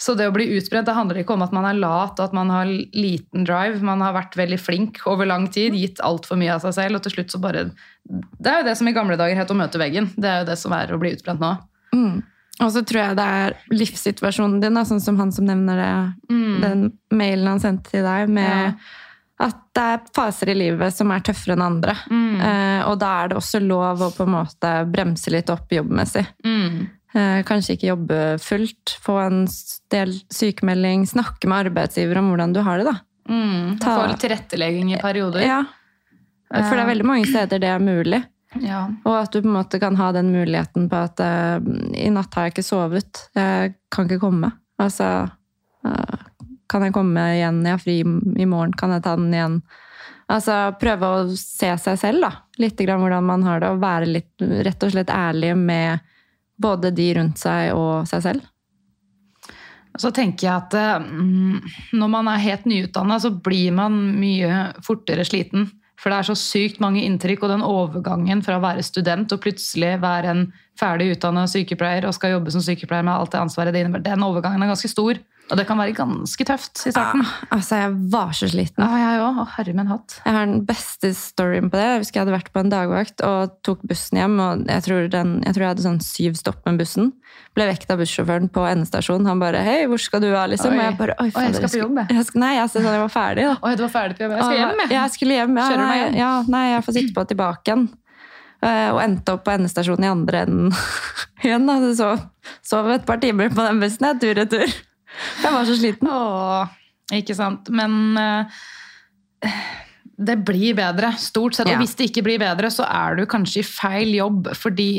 [0.00, 2.36] Så det å bli utbrent det handler ikke om at man er lat og at
[2.36, 3.82] man har liten drive.
[3.84, 7.04] Man har vært veldig flink over lang tid, gitt altfor mye av seg selv, og
[7.04, 7.66] til slutt så bare
[8.08, 10.08] Det er jo det som i gamle dager het å møte veggen.
[10.16, 11.52] Det er jo det som er å bli utbrent nå.
[11.92, 12.22] Mm.
[12.60, 15.92] Og så tror jeg det er livssituasjonen din, da, sånn som han som nevner det,
[16.64, 18.80] den mailen han sendte til deg, med
[19.40, 21.94] at det er faser i livet som er tøffere enn andre.
[22.44, 26.26] Eh, og da er det også lov å på en måte bremse litt opp jobbmessig.
[26.44, 26.82] Mm.
[27.14, 29.40] Eh, kanskje ikke jobbe fullt, få en
[29.90, 32.96] del sykemelding, snakke med arbeidsgiver om hvordan du har det, da.
[33.30, 33.78] Mm.
[33.82, 35.42] Ta- Få litt tilrettelegging i perioder.
[35.42, 35.64] Ja.
[36.50, 38.22] For det er veldig mange steder det er mulig.
[38.58, 38.84] Ja.
[39.06, 41.58] Og at du på en måte kan ha den muligheten på at uh,
[41.94, 44.50] i natt har jeg ikke sovet, jeg kan ikke komme.
[44.82, 45.10] Altså
[45.86, 46.16] uh,
[46.70, 47.60] Kan jeg komme igjen?
[47.66, 49.60] Jeg har fri i morgen, kan jeg ta den igjen?
[50.30, 52.32] Altså prøve å se seg selv, da.
[52.62, 56.02] Litt grann hvordan man har det, og være litt rett og slett ærlig med
[56.60, 58.48] både de rundt seg og seg selv.
[59.98, 64.70] Så tenker jeg at eh, mm, når man er helt nyutdanna, så blir man mye
[64.86, 65.66] fortere sliten.
[66.00, 69.42] For det er så sykt mange inntrykk, og den overgangen fra å være student og
[69.44, 70.46] plutselig være en
[70.80, 74.24] ferdig utdanna sykepleier og skal jobbe som sykepleier med alt det ansvaret det innebærer, den
[74.24, 75.20] overgangen er ganske stor.
[75.50, 77.24] Og det kan være ganske tøft i starten.
[77.50, 78.84] Altså, jeg var så sliten.
[78.84, 79.40] Ja, jeg òg.
[79.56, 80.20] Herre min hatt.
[80.24, 81.86] Jeg har den beste storyen på det.
[81.88, 84.36] Jeg husker jeg hadde vært på en dagvakt og tok bussen hjem.
[84.44, 87.10] og Jeg tror, den, jeg, tror jeg hadde sånn syv stopp med bussen.
[87.58, 89.26] Ble vekt av bussjåføren på endestasjonen.
[89.26, 90.70] Han bare 'Hei, hvor skal du liksom.
[90.72, 90.78] Oi.
[90.78, 92.26] Og jeg bare 'Oi, Oi, jeg skal på jobb, jeg.» jeg.
[92.26, 93.44] skal- Nei, altså, sånn, jeg var ferdig.
[93.50, 93.56] da.
[93.62, 94.30] Oi, du var ferdig på jobb.
[94.30, 94.90] Jeg skal hjem, jeg.
[94.90, 95.56] Ja, jeg skulle hjem.
[95.58, 96.14] Ja, Kjører du meg hjem?
[96.20, 97.88] Ja, nei, jeg får sitte på tilbake igjen.
[98.62, 100.72] Eh, Og endte opp på endestasjonen i andre enden
[101.42, 102.20] igjen.
[102.62, 104.06] sov et par timer på den bussen.
[104.06, 104.89] Jeg tur-retur.
[105.42, 106.10] Jeg var så sliten.
[106.10, 106.74] Åh,
[107.20, 107.70] ikke sant.
[107.74, 108.60] Men uh,
[110.20, 111.70] det blir bedre, stort sett.
[111.70, 111.78] Ja.
[111.78, 114.52] Og hvis det ikke blir bedre, så er du kanskje i feil jobb.
[114.58, 114.90] Fordi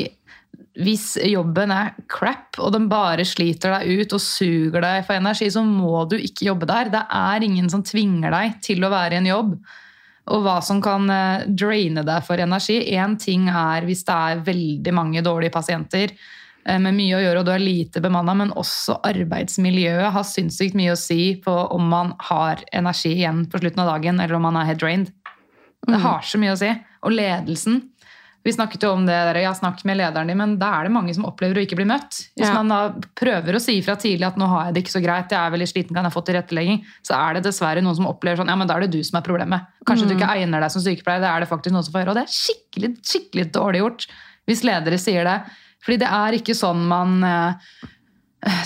[0.82, 5.50] hvis jobben er crap, og den bare sliter deg ut og suger deg for energi,
[5.52, 6.90] så må du ikke jobbe der.
[6.92, 9.56] Det er ingen som tvinger deg til å være i en jobb.
[10.32, 12.78] Og hva som kan eh, draine deg for energi.
[12.94, 16.14] Én ting er hvis det er veldig mange dårlige pasienter
[16.64, 20.94] med mye å gjøre, og du er lite bemanna, men også arbeidsmiljøet har sinnssykt mye
[20.94, 24.60] å si på om man har energi igjen på slutten av dagen, eller om man
[24.60, 25.10] er head drained.
[25.88, 26.70] Det har så mye å si.
[27.02, 27.80] Og ledelsen.
[28.42, 30.92] Vi snakket jo om det, dere, ja, snakk med lederen din, men da er det
[30.94, 32.24] mange som opplever å ikke bli møtt.
[32.38, 32.54] Hvis Ja.
[32.54, 32.78] man da
[33.14, 35.54] prøver å si fra tidlig at nå har jeg det ikke så greit, jeg er
[35.54, 38.56] veldig sliten, kan jeg få tilrettelegging, så er det dessverre noen som opplever sånn, ja,
[38.56, 39.66] men da er det du som er problemet.
[39.86, 42.10] Kanskje du ikke egner deg som sykepleier, det er det faktisk noen som får gjøre,
[42.10, 44.06] og det er skikkelig, skikkelig dårlig gjort
[44.50, 45.38] hvis ledere sier det.
[45.82, 47.74] Fordi det er ikke sånn man eh,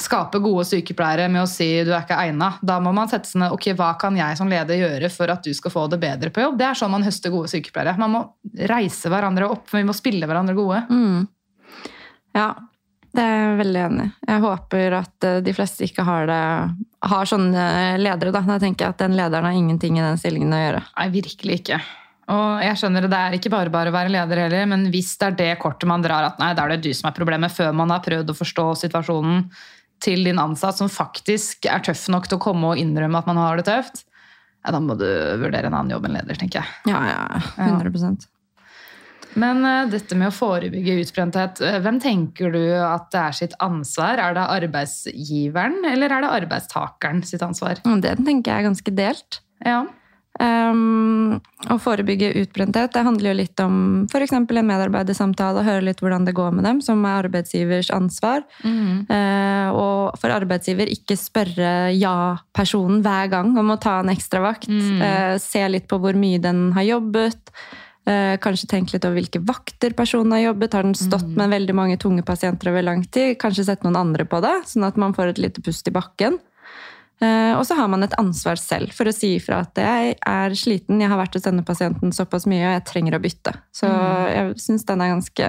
[0.00, 2.52] skape gode sykepleiere med å si du er ikke egna.
[2.64, 5.44] Da må man sette seg ned ok, hva kan jeg som leder gjøre for at
[5.44, 6.56] du skal få det bedre på jobb.
[6.60, 7.96] Det er sånn man høster gode sykepleiere.
[8.00, 8.22] Man må
[8.70, 10.84] reise hverandre opp, vi må spille hverandre gode.
[10.88, 11.26] Mm.
[12.36, 12.50] Ja,
[13.16, 14.14] det er jeg veldig enig i.
[14.28, 16.40] Jeg håper at eh, de fleste ikke har, det,
[17.12, 17.68] har sånne
[18.00, 18.32] ledere.
[18.34, 18.44] Da.
[18.48, 20.82] da tenker jeg at den lederen har ingenting i den stillingen å gjøre.
[20.98, 21.80] Nei, virkelig ikke.
[22.27, 25.12] Og jeg skjønner det, det er ikke bare bare å være leder heller, men hvis
[25.20, 27.55] det er det kortet man drar, at nei, da er det du som er problemet,
[27.55, 29.45] før man har prøvd å forstå situasjonen
[30.03, 33.39] til din ansatt, som faktisk er tøff nok til å komme og innrømme at man
[33.41, 34.03] har det tøft,
[34.66, 35.07] ja, da må du
[35.39, 36.91] vurdere en annen jobb enn leder, tenker jeg.
[36.91, 38.27] Ja, ja, 100%
[39.39, 43.55] Men uh, dette med å forebygge utbrenthet, uh, hvem tenker du at det er sitt
[43.62, 44.18] ansvar?
[44.18, 47.79] Er det arbeidsgiveren, eller er det arbeidstakeren sitt ansvar?
[48.03, 49.41] Det tenker jeg er ganske delt.
[49.62, 49.85] Ja.
[50.37, 51.39] Um,
[51.72, 54.34] å forebygge utbrenthet det handler jo litt om f.eks.
[54.37, 58.45] en medarbeidersamtale, høre litt hvordan det går med dem, som er arbeidsgivers ansvar.
[59.16, 64.68] Eh, og for arbeidsgiver ikke spørre ja-personen hver gang om å ta en ekstravakt.
[64.68, 65.01] Mm.
[65.01, 67.53] Uh, se litt på hvor mye den har jobbet.
[68.07, 70.76] Uh, kanskje tenke litt over hvilke vakter personen har jobbet.
[70.76, 73.34] Har den stått med veldig mange tunge pasienter over lang tid?
[73.41, 76.39] Kanskje sette noen andre på det, sånn at man får et lite pust i bakken.
[77.22, 80.56] Eh, og så har man et ansvar selv for å si ifra at jeg er
[80.58, 83.54] sliten, jeg har vært hos denne pasienten såpass mye, og jeg trenger å bytte.
[83.72, 85.48] Så jeg syns den er ganske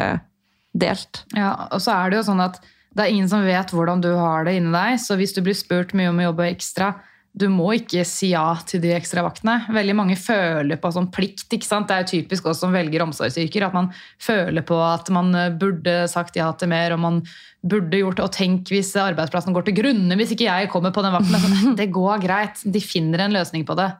[0.78, 1.24] delt.
[1.36, 2.61] Ja, og så er det jo sånn at
[2.97, 5.57] det er ingen som vet hvordan du har det inni deg, så hvis du blir
[5.57, 6.95] spurt mye om å jobbe ekstra,
[7.38, 9.59] du må ikke si ja til de ekstra vaktene.
[9.70, 11.51] Veldig mange føler på sånn plikt.
[11.53, 11.86] ikke sant?
[11.89, 15.99] Det er jo typisk oss som velger omsorgsyrker, at man føler på at man burde
[16.09, 17.22] sagt ja til mer, og man
[17.70, 18.22] burde gjort.
[18.24, 21.47] Og tenk hvis arbeidsplassen går til grunne hvis ikke jeg kommer på den vakten.
[21.53, 22.61] Men Det går greit.
[22.63, 23.91] De finner en løsning på det.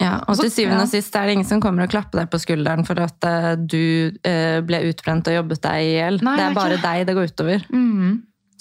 [0.00, 2.40] Ja, og til syvende og sist er det ingen som kommer og klapper deg på
[2.40, 6.20] skulderen for at eh, du eh, ble utbrent og jobbet deg i hjel.
[6.22, 7.66] Det er bare deg det går utover.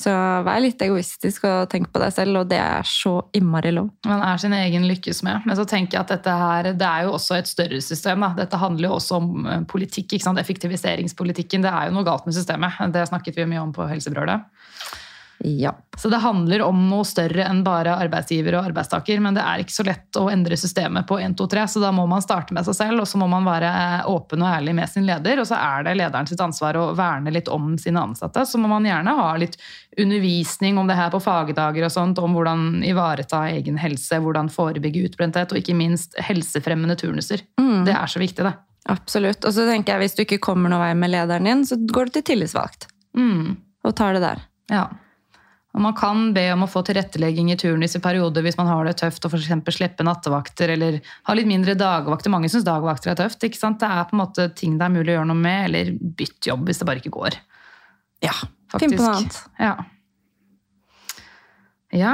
[0.02, 0.12] Så
[0.46, 3.92] vær litt egoistisk og tenk på deg selv, og det er så innmari lov.
[4.08, 5.46] Man er sin egen lykkes med.
[5.46, 8.26] Men så tenker jeg at dette her, det er jo også et større system.
[8.26, 8.32] Da.
[8.42, 10.18] Dette handler jo også om eh, politikk.
[10.42, 11.64] Effektiviseringspolitikken.
[11.66, 12.80] Det er jo noe galt med systemet.
[12.94, 14.48] Det snakket vi mye om på Helsebrølet.
[15.44, 15.72] Ja.
[15.98, 19.18] Så det handler om noe større enn bare arbeidsgiver og arbeidstaker.
[19.24, 21.90] Men det er ikke så lett å endre systemet på 1, 2, 3, så da
[21.96, 23.02] må man starte med seg selv.
[23.02, 23.72] Og så må man være
[24.12, 25.42] åpen og ærlig med sin leder.
[25.42, 28.46] Og så er det lederen sitt ansvar å verne litt om sine ansatte.
[28.46, 29.58] Så må man gjerne ha litt
[29.98, 35.08] undervisning om det her på fagdager og sånt, om hvordan ivareta egen helse, hvordan forebygge
[35.10, 37.44] utbrenthet, og ikke minst helsefremmende turnuser.
[37.58, 38.54] Det er så viktig, det.
[38.90, 39.46] Absolutt.
[39.46, 42.10] Og så tenker jeg hvis du ikke kommer noen vei med lederen din, så går
[42.10, 42.88] du til tillitsvalgt
[43.18, 43.58] Mm.
[43.84, 44.40] og tar det der.
[44.72, 44.86] Ja.
[45.72, 48.84] Og man kan be om å få tilrettelegging i turnus i perioder hvis man har
[48.88, 49.52] det tøft og f.eks.
[49.72, 50.98] slippe nattevakter eller
[51.30, 52.34] ha litt mindre dagvakter.
[52.34, 53.44] Mange syns dagvakter er tøft.
[53.48, 53.80] ikke sant?
[53.80, 56.52] Det er på en måte ting det er mulig å gjøre noe med, eller bytt
[56.52, 57.40] jobb hvis det bare ikke går.
[58.28, 58.36] Ja,
[58.72, 58.90] Faktisk.
[58.90, 59.40] Finn på noe annet.
[59.60, 59.74] Ja.
[61.96, 62.14] ja.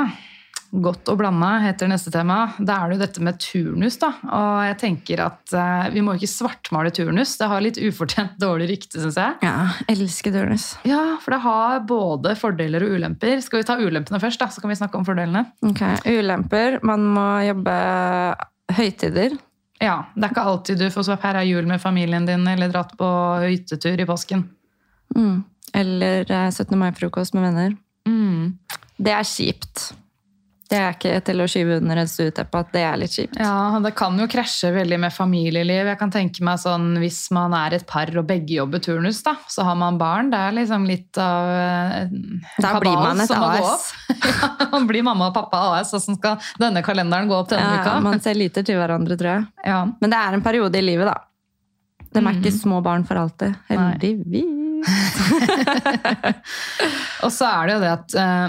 [0.72, 2.41] Godt og blanda heter neste tema.
[2.59, 3.95] Da er det jo dette med turnus.
[4.01, 4.09] da.
[4.26, 7.38] Og jeg tenker at eh, Vi må ikke svartmale turnus.
[7.39, 9.38] Det har litt ufortjent dårlig rykte, syns jeg.
[9.47, 10.68] Ja, elsker turnus.
[10.88, 13.39] Ja, for det har både fordeler og ulemper.
[13.45, 15.45] Skal vi ta ulempene først, da, så kan vi snakke om fordelene?
[15.65, 16.80] Ok, Ulemper.
[16.86, 17.76] Man må jobbe
[18.78, 19.38] høytider.
[19.80, 23.07] Ja, Det er ikke alltid du får feira jul med familien din eller dratt på
[23.45, 24.44] hyttetur i påsken.
[25.15, 25.44] Mm.
[25.77, 26.76] Eller eh, 17.
[26.80, 27.77] mai-frokost med venner.
[28.10, 28.57] Mm.
[28.98, 29.91] Det er kjipt.
[30.68, 33.38] Det er ikke til å skyve under et stueteppe at det er litt kjipt.
[33.39, 35.88] Ja, Det kan jo krasje veldig med familieliv.
[35.94, 39.38] Jeg kan tenke meg sånn, Hvis man er et par og begge jobber turnus, da,
[39.48, 40.30] så har man barn.
[40.34, 43.64] Det er liksom litt av eh, en Da kabal blir man et som må gå
[43.64, 43.88] AS.
[43.88, 44.18] opp.
[44.60, 45.94] Ja, man blir mamma og pappa AS.
[45.95, 47.95] Hvordan skal denne kalenderen gå opp denne Ja, uka?
[48.03, 49.48] man ser lite til hverandre, tror jeg.
[49.65, 49.80] Ja.
[50.02, 51.15] Men det er en periode i livet, da.
[52.11, 53.56] De er ikke små barn for alltid.
[53.69, 54.57] Heldigvis.
[57.26, 58.47] Og så er det jo det at uh,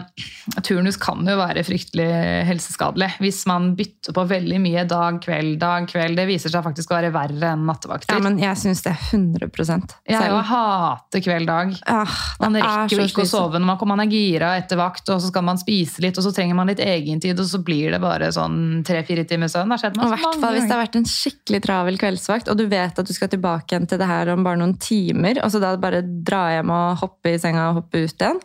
[0.64, 2.06] turnus kan jo være fryktelig
[2.48, 3.08] helseskadelig.
[3.22, 6.16] Hvis man bytter på veldig mye dag, kveld, dag, kveld.
[6.18, 8.14] Det viser seg faktisk å være verre enn nattevakter.
[8.14, 9.82] Ja, men jeg syns det er 100 jeg selv.
[10.08, 10.18] jeg
[10.52, 11.68] hater kveld, dag.
[11.88, 14.76] Ah, Man er rekker jo ikke å sove når man, kommer- man er gira etter
[14.80, 17.58] vakt, og så skal man spise litt, og så trenger man litt egentid, og så
[17.64, 19.68] blir det bare sånn tre-fire timer søvn.
[19.72, 22.46] Det har skjedd meg så mange fall hvis det har vært en skikkelig travel kveldsvakt,
[22.52, 25.34] og du vet at du skal tilbake igjen til det her om bare noen timer,
[25.42, 28.38] og så da bare dra hjem og hoppe i senga og hoppe ut igjen.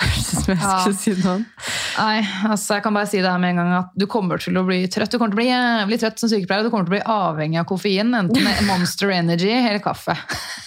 [0.00, 0.76] Jeg Ja.
[0.96, 1.12] si.
[2.00, 4.56] Nei, altså jeg kan bare si det her med en gang at du kommer til
[4.56, 5.12] å bli trøtt.
[5.12, 7.02] Du kommer til å bli jævlig trøtt som sykepleier, og du kommer til å bli
[7.16, 10.16] avhengig av koffein, enten Monster Energy eller kaffe.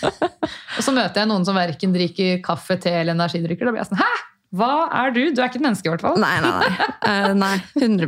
[0.78, 3.90] og så møter jeg noen som verken drikker kaffe, te eller energidrikker, da blir jeg
[3.90, 4.12] sånn, hæ?
[4.54, 4.70] Hva
[5.02, 5.24] er du?
[5.34, 6.20] Du er ikke et menneske i hvert fall.
[6.22, 6.90] Nei, nei, nei.
[7.10, 8.06] Eh, nei 100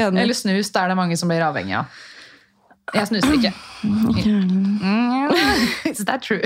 [0.00, 0.22] Enig.
[0.22, 1.98] Eller snus, det er det mange som blir avhengig av.
[2.92, 3.52] Jeg snuser ikke.
[3.84, 5.30] Mm,
[5.88, 6.42] Is that true?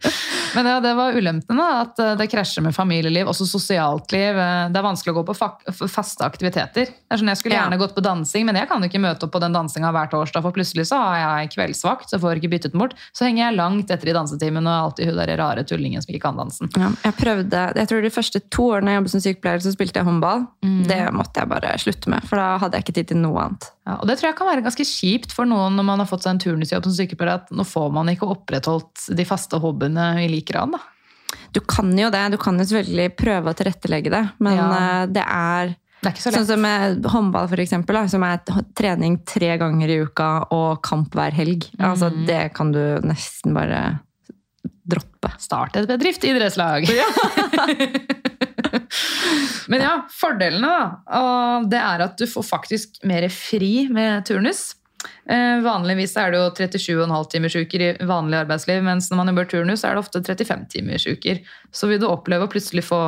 [0.54, 1.64] Men ja, det var ulempene.
[1.82, 4.38] at eh, det krasjer med familieliv, også sosialt liv.
[4.38, 6.90] Eh, Det er vanskelig å gå på faste aktiviteter.
[7.10, 9.42] Er sånn, Jeg skulle gjerne gått på dansing, men jeg kan ikke møte opp på
[9.42, 12.74] den dansinga hver torsdag, for plutselig så har jeg kveldsvakt, så får jeg ikke byttet
[12.74, 12.94] den bort.
[13.14, 16.14] Så henger jeg langt etter i dansetimen og er alltid hun der rare tullingen som
[16.14, 16.70] ikke kan dansen.
[16.78, 20.00] Ja, jeg prøvde, jeg tror De første to årene jeg jobbet som sykepleier, så spilte
[20.00, 20.46] jeg håndball.
[20.90, 23.70] Det måtte jeg bare slutte med, for da hadde jeg ikke tid til noe annet.
[23.86, 26.26] Ja, og Det tror jeg kan være ganske kjipt for noen når man har fått
[26.28, 30.28] seg en turnusjobb som sykepleier, at nå får man ikke opprettholdt de faste hobbyene i
[30.30, 30.76] lik grad.
[30.76, 30.82] da.
[31.54, 34.66] Du kan jo det, du kan jo selvfølgelig prøve å tilrettelegge det, men Ja.
[34.78, 38.22] eh, det er Det er ikke så Sånn som med håndball, for eksempel, da, som
[38.24, 38.38] er
[38.74, 41.66] trening tre ganger i uka og kamp hver helg.
[41.78, 44.00] Altså, det kan du nesten bare
[44.88, 45.28] droppe.
[45.38, 46.88] Start et bedrift, idrettslag!
[46.88, 47.04] Ja.
[49.70, 50.70] Men ja, fordelene
[51.06, 54.74] da, det er at du får faktisk mer fri med turnus.
[55.30, 59.50] Eh, vanligvis er det jo 37,5 timers uker i vanlig arbeidsliv, mens når man jobber
[59.52, 61.42] turnus er det ofte 35 timers uker.
[61.72, 63.00] Så vil du oppleve å plutselig få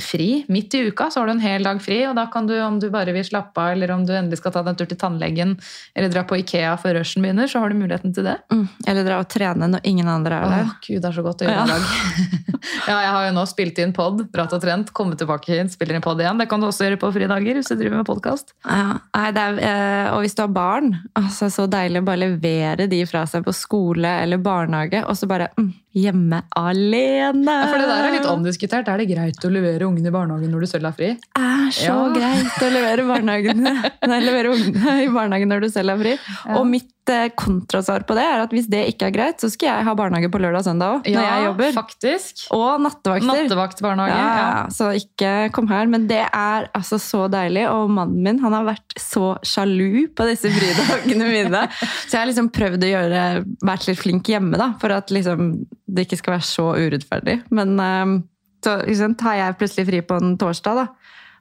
[0.00, 2.54] fri midt i uka, så har du en hel dag fri, og da kan du,
[2.64, 4.88] om du bare vil slappe av, eller om du endelig skal ta deg en tur
[4.88, 5.52] til tannlegen,
[5.94, 8.38] eller dra på Ikea før rushen begynner, så har du muligheten til det.
[8.52, 8.64] Mm.
[8.88, 10.70] Eller dra og trene når ingen andre er der.
[10.70, 11.64] Å, Gud, det er så godt å gjøre Ja.
[11.66, 12.38] i dag.
[12.88, 15.98] ja, jeg har jo nå spilt inn pod, dratt og trent, kommet tilbake hit, spiller
[15.98, 16.40] inn pod igjen.
[16.40, 18.54] Det kan du også gjøre på fridager hvis du driver med podkast.
[18.64, 23.26] Ja, eh, og hvis du har barn, altså så deilig å bare levere de fra
[23.28, 25.68] seg på skole eller barnehage, og så bare mm,
[25.98, 27.54] hjemme alene.
[27.60, 28.88] Ja, for det der er litt omdiskutert.
[28.88, 31.10] Er det greit å levere ungen i barnehagen når du selv er fri?
[31.18, 32.12] Det er så Ja.
[32.14, 33.22] greit å levere,
[34.08, 36.14] nei, levere ungene i barnehagen når du selv er fri.
[36.56, 39.68] Og mitt eh, kontrasvar på det er at hvis det ikke er greit, så skal
[39.70, 41.72] jeg ha barnehage på lørdag og søndag òg, når jeg jobber.
[41.78, 42.42] faktisk.
[42.56, 43.28] Og nattevakter.
[43.28, 44.16] Nattevaktbarnehage.
[44.16, 44.48] Ja, Ja.
[44.48, 45.86] ja, så ikke kom her.
[45.86, 47.66] Men det er altså så deilig.
[47.72, 51.64] Og mannen min han har vært så sjalu på disse fridagene mine.
[52.06, 53.22] Så jeg har liksom prøvd å gjøre,
[53.64, 57.38] vært litt flink hjemme, da, for at liksom, det ikke skal være så urettferdig.
[57.50, 58.18] Men eh,
[58.64, 60.88] så liksom, tar jeg plutselig fri på en torsdag, da.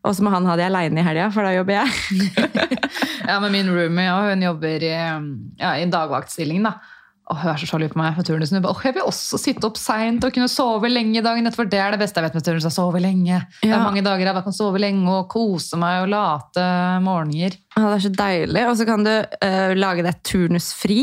[0.08, 1.90] Og så må han ha det aleine i helga, for da jobber jeg.
[3.28, 4.94] Ja, men min roomie ja, hun jobber i,
[5.60, 6.78] ja, i dagvaktstillingen, da.
[7.28, 8.64] Og hun er så sjalu på meg for turnusen.
[8.64, 11.66] «Åh, jeg vil også sitte opp seint og kunne sove lenge dagen etterpå.
[11.68, 12.68] Det er det beste jeg vet med turnus.
[12.70, 13.42] å Sove lenge.
[13.60, 16.68] Det er mange dager jeg kan sove lenge og kose meg og late
[17.04, 17.58] morgener.
[17.76, 18.64] Ja, det er så deilig.
[18.70, 21.02] Og så kan du eh, lage deg turnusfri.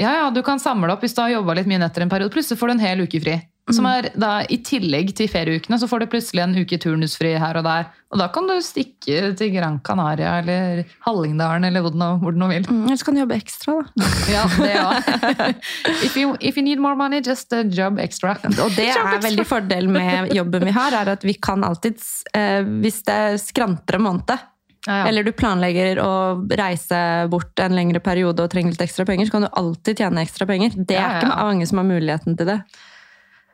[0.00, 2.32] Ja, ja, Du kan samle opp hvis du har jobba litt mye netter en periode.
[2.32, 3.36] Plutselig får du en hel uke fri.
[3.74, 7.58] Som er da I tillegg til ferieukene så får du plutselig en uke turnusfri her
[7.60, 7.88] og der.
[8.08, 12.32] Og da kan du stikke til Gran Canaria eller Hallingdalen eller hvor du nå, hvor
[12.32, 12.64] du nå vil.
[12.64, 14.10] Mm, Eller så kan du jobbe ekstra, da.
[14.34, 15.10] Ja, det òg.
[16.06, 18.38] if, you, if you need more money, just job extra.
[18.48, 22.00] Og det Job er veldig fordel med jobben vi har, er at vi kan alltid,
[22.32, 24.38] eh, hvis det skranter en måned,
[24.86, 25.06] Ja, ja.
[25.10, 26.12] eller du planlegger å
[26.56, 30.22] reise bort en lengre periode og trenger litt ekstra penger, så kan du alltid tjene
[30.24, 30.76] ekstra penger.
[30.78, 32.60] Det er ja, ikke mange som har muligheten til det.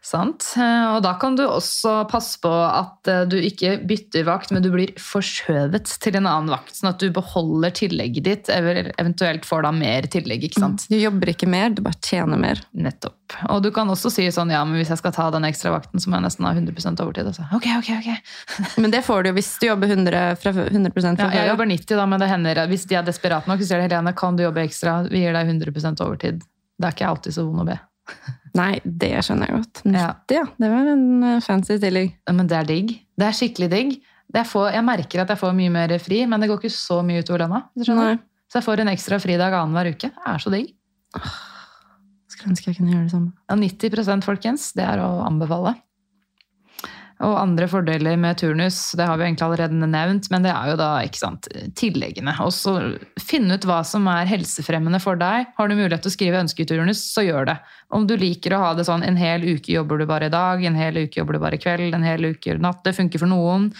[0.04, 0.44] Sant.
[0.60, 4.60] Eh, Og da kan du også passe på at eh, du ikke bytter vakt, men
[4.64, 9.46] du blir forskjøvet til en annen vakt, sånn at du beholder tillegget ditt, eller eventuelt
[9.48, 10.44] får da mer tillegg.
[10.44, 10.84] ikke sant?
[10.92, 12.60] Du jobber ikke mer, du bare tjener mer.
[12.76, 13.38] Nettopp.
[13.48, 16.02] Og du kan også si sånn, ja, men hvis jeg skal ta den ekstra vakten,
[16.02, 17.32] så må jeg nesten ha 100 overtid.
[17.32, 17.48] Altså.
[17.56, 18.10] ok, ok, ok.
[18.84, 21.70] Men det får du jo hvis du jobber 100, fra, 100 fra Ja, jeg jobber
[21.70, 24.36] 90 da, men det hender, hvis de er desperate nok, så sier de Helene, kan
[24.36, 24.98] du jobbe ekstra?
[25.08, 26.44] Vi gir deg 100% overtid.
[26.76, 27.78] Det er ikke alltid så vond å be.
[28.54, 29.80] Nei, det skjønner jeg godt.
[29.84, 30.10] 90, Ja.
[30.36, 30.44] ja.
[30.62, 32.12] Det var en eh, fancy stilling.
[32.30, 32.92] Men det er digg.
[33.18, 33.94] Det er skikkelig digg.
[34.34, 36.74] Det er få, jeg merker at jeg får mye mer fri, men det går ikke
[36.74, 37.64] så mye utover lønna.
[38.50, 40.10] Så jeg får en ekstra fridag annenhver uke.
[40.14, 40.72] Det er så digg.
[42.30, 43.32] Skulle ønske jeg kunne gjøre det samme.
[43.50, 45.74] Ja, 90% folkens, det er å anbefale.
[47.24, 50.76] Og andre fordeler med turnus, det har vi egentlig allerede nevnt, men det er jo
[50.80, 51.48] da ikke sant,
[51.78, 52.34] tilleggene.
[52.44, 52.74] Og så
[53.22, 55.46] finne ut hva som er helsefremmende for deg.
[55.56, 57.56] Har du mulighet til å skrive ønsketurnus, så gjør det.
[57.94, 60.64] Om du liker å ha det sånn en hel uke jobber du bare i dag,
[60.68, 62.82] en hel uke jobber du bare i kveld, en hel uke natt.
[62.84, 63.70] Det funker for noen.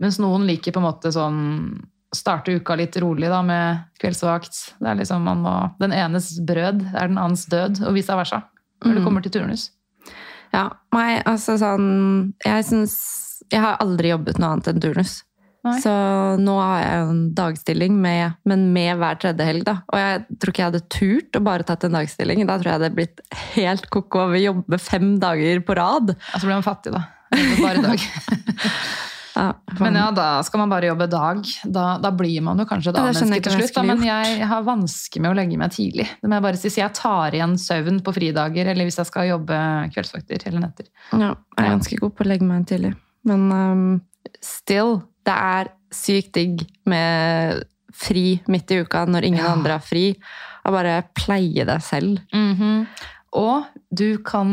[0.00, 1.40] Mens noen liker på en måte sånn
[2.16, 4.56] starte uka litt rolig da, med kveldsvakt.
[4.80, 8.40] Det er liksom man må, Den enes brød er den annens død, og vice versa.
[8.82, 9.04] Når det Mm.
[9.04, 9.70] kommer til turnus.
[10.50, 12.94] Ja, meg, altså sånn Jeg syns
[13.52, 15.20] Jeg har aldri jobbet noe annet enn turnus.
[15.66, 15.76] Nei.
[15.84, 15.92] Så
[16.40, 19.66] nå har jeg en dagstilling, med, men med hver tredje helg.
[19.66, 19.74] da.
[19.92, 22.40] Og jeg tror ikke jeg hadde turt å bare tatt en dagstilling.
[22.48, 23.20] Da tror jeg det hadde blitt
[23.58, 26.14] helt ko-ko av å jobbe fem dager på rad.
[26.32, 27.04] Altså blir man fattig, da.
[27.60, 28.06] Bare dag.
[29.36, 31.44] Ja, Men ja, da skal man bare jobbe dag.
[31.64, 33.74] Da, da blir man jo kanskje et Ja, det annet skjønner menneske til slutt.
[33.76, 36.06] Da, men jeg har vansker med å legge meg tidlig.
[36.20, 36.72] Det må jeg bare si.
[36.74, 39.58] Så jeg tar igjen søvn på fridager, eller hvis jeg skal jobbe
[39.94, 40.88] kveldsvakter eller netter.
[41.12, 42.94] Ja, jeg er ganske god på å legge meg tidlig.
[43.28, 43.86] Men um,
[44.42, 44.96] still,
[45.28, 47.62] det er sykt digg med
[48.00, 49.52] fri midt i uka når ingen Ja.
[49.52, 50.14] andre har fri.
[50.66, 52.20] Å bare pleie deg selv.
[53.36, 54.52] Og du kan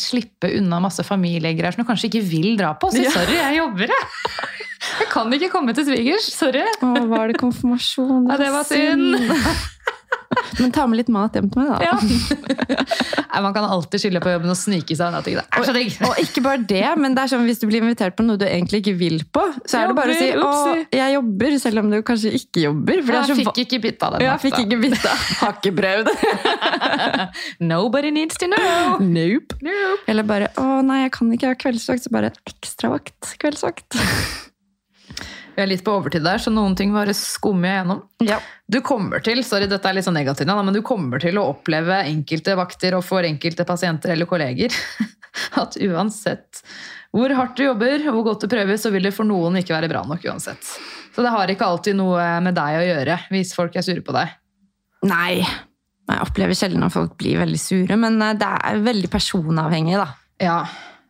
[0.00, 2.88] slippe unna masse familiegreier som du kanskje ikke vil dra på.
[2.92, 3.10] Så Ja.
[3.12, 4.06] sorry, jeg jobber, jeg.
[5.00, 6.28] Jeg kan ikke komme til svigers.
[6.32, 6.62] Sorry.
[6.80, 8.28] Å, var det konfirmasjon?
[8.30, 9.18] Ja, det var synd.
[10.58, 11.78] Men ta med litt mat hjem til meg, da.
[11.84, 11.96] Ja.
[13.32, 15.38] Nei, man kan alltid skylde på jobben og snike seg unna ting.
[15.78, 15.98] Digg!
[16.08, 18.46] Og ikke bare det, men det er sånn hvis du blir invitert på noe du
[18.48, 20.50] egentlig ikke vil på, så er det bare å si 'Å,
[20.94, 23.02] jeg jobber', selv om du kanskje ikke jobber.
[23.04, 24.26] For det Jeg fikk ikke bitt av den.
[24.26, 25.14] Jeg fikk ikke bytta.
[25.42, 26.10] Har ikke prøvd.
[27.72, 28.98] Nobody needs to know!
[29.00, 29.58] Nope.
[29.62, 30.02] Nope.
[30.08, 33.34] Eller bare 'Å nei, jeg kan ikke ha kveldsvakt', så bare ekstravakt.
[33.38, 33.98] Kveldsvakt.
[35.58, 38.02] Vi er litt på overtid der, så noen ting bare skummer jeg gjennom.
[38.22, 38.36] Ja.
[38.70, 41.96] Du kommer til sorry, dette er litt sånn negativt, men du kommer til å oppleve
[42.06, 44.70] enkelte vakter og for enkelte pasienter eller kolleger
[45.62, 46.62] at uansett
[47.10, 49.74] hvor hardt du jobber og hvor godt du prøver, så vil det for noen ikke
[49.74, 50.62] være bra nok uansett.
[51.10, 54.14] Så det har ikke alltid noe med deg å gjøre hvis folk er sure på
[54.14, 54.36] deg.
[55.10, 55.40] Nei.
[55.42, 60.06] Jeg opplever sjelden at folk blir veldig sure, men eh, det er veldig personavhengig, da.
[60.38, 60.60] Ja,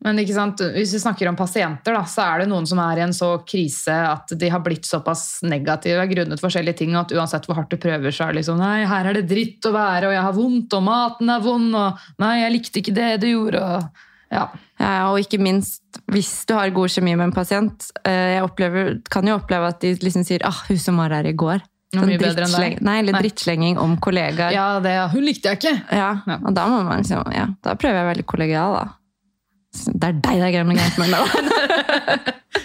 [0.04, 0.60] men ikke sant?
[0.74, 3.30] hvis vi snakker om pasienter, da, så er det noen som er i en så
[3.44, 7.76] krise at de har blitt såpass negative grunnet forskjellige ting at uansett hvor hardt du
[7.82, 10.36] prøver, så er det liksom Nei, her er det dritt å være, og jeg har
[10.38, 14.42] vondt, og maten er vond, og Nei, jeg likte ikke det du gjorde, og Ja.
[14.78, 15.80] Ja, og ikke minst
[16.12, 17.90] hvis du har god kjemi med en pasient.
[18.04, 21.24] eh, Jeg opplever, kan jo oppleve at de liksom sier ah, hun som var her
[21.26, 21.62] i går'.
[21.90, 22.20] Deg.
[22.20, 23.22] drittsleng- Nei, eller Nei.
[23.22, 24.52] drittslenging om kollegaer.
[24.52, 25.82] ja, det Hun likte jeg ikke!
[25.90, 26.36] Ja, Ja.
[26.44, 28.88] og da må man liksom, ja, da prøver jeg å være litt kollegial, da.
[29.86, 31.14] Det er deg det er med greit med.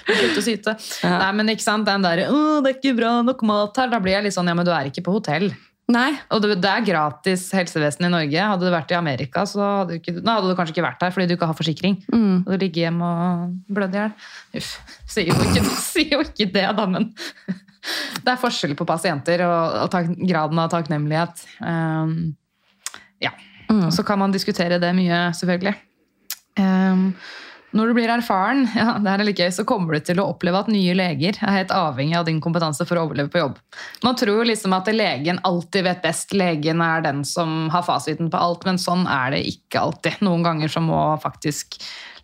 [0.07, 0.77] Slutt å syte.
[1.03, 1.18] Ja.
[1.26, 4.02] Nei, men ikke sant, den derre 'Å, det er ikke bra nok mat her', da
[4.03, 5.52] blir jeg litt sånn Ja, men du er ikke på hotell.
[5.91, 8.40] Nei, Og det, er gratis helsevesen i Norge.
[8.40, 11.02] Hadde du vært i Amerika, så hadde du, ikke, nå hadde du kanskje ikke vært
[11.03, 11.98] der fordi du ikke har forsikring.
[12.07, 12.45] mm.
[12.45, 14.14] Og du ligger hjemme og blødd i hjel.
[14.61, 14.72] Uff.
[15.11, 17.10] Sier jo ikke, sier jo ikke det, da, men
[18.23, 21.44] det er forskjell på pasienter og, og tak, graden av takknemlighet.
[21.60, 22.15] Um,
[23.23, 23.34] ja.
[23.68, 23.90] Mm.
[23.90, 25.76] Og så kan man diskutere det mye, selvfølgelig.
[26.60, 27.10] Um,
[27.74, 30.62] når du blir erfaren, ja, det er litt gøy, så kommer du til å oppleve
[30.62, 33.60] at nye leger er helt avhengig av din kompetanse for å overleve på jobb.
[34.06, 38.40] Man tror liksom at legen alltid vet best, legen er den som har fasiten på
[38.40, 40.22] alt, men sånn er det ikke alltid.
[40.26, 41.80] Noen ganger så må faktisk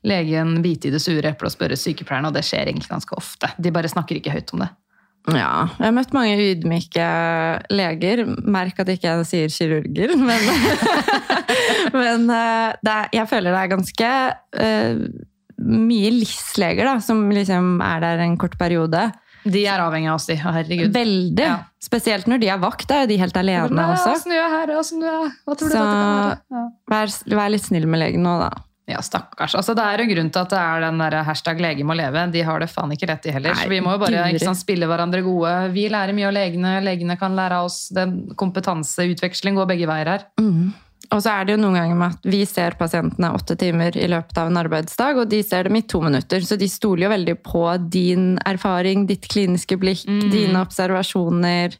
[0.08, 3.50] legen bite i det sure eplet og spørre sykepleieren, og det skjer egentlig ganske ofte.
[3.58, 4.70] De bare snakker ikke høyt om det.
[5.36, 7.08] Ja, jeg har møtt mange ydmyke
[7.74, 8.24] leger.
[8.50, 10.52] Merk at ikke jeg sier kirurger, men,
[11.96, 14.12] men eh, er, jeg føler det er ganske
[14.60, 15.02] uh,
[15.60, 19.10] mye LIS-leger som liksom er der en kort periode.
[19.50, 20.36] De er avhengig av oss, de.
[20.40, 20.92] Herregud.
[20.94, 21.46] Veldig.
[21.46, 21.60] Ja.
[21.82, 24.16] Spesielt når de er vakt, da er de helt alene Nei, også.
[24.18, 24.74] Åssen du er her?
[24.76, 26.40] Åssen du er Hva tror du Så- dette kan være?
[26.52, 26.64] Ja.
[26.92, 28.50] Vær, vær litt snill med legen nå, da.
[28.90, 29.53] Ja, stakkars.
[29.60, 32.32] Altså, det er en grunn til at det er den der hashtag 'lege må leve'.
[32.34, 33.53] De har det faen ikke rett de heller.
[33.53, 35.72] Nei, så vi må jo bare sant, spille hverandre gode.
[35.76, 37.90] Vi lærer mye av legene, legene kan lære av oss.
[37.94, 40.26] Den kompetanseutveksling går begge veier her.
[40.40, 40.74] Mm.
[41.11, 44.06] Og så er det jo noen ganger med at vi ser pasientene åtte timer i
[44.11, 46.44] løpet av en arbeidsdag, og de ser dem i to minutter.
[46.45, 50.30] Så de stoler jo veldig på din erfaring, ditt kliniske blikk, Mm.
[50.30, 51.78] dine observasjoner.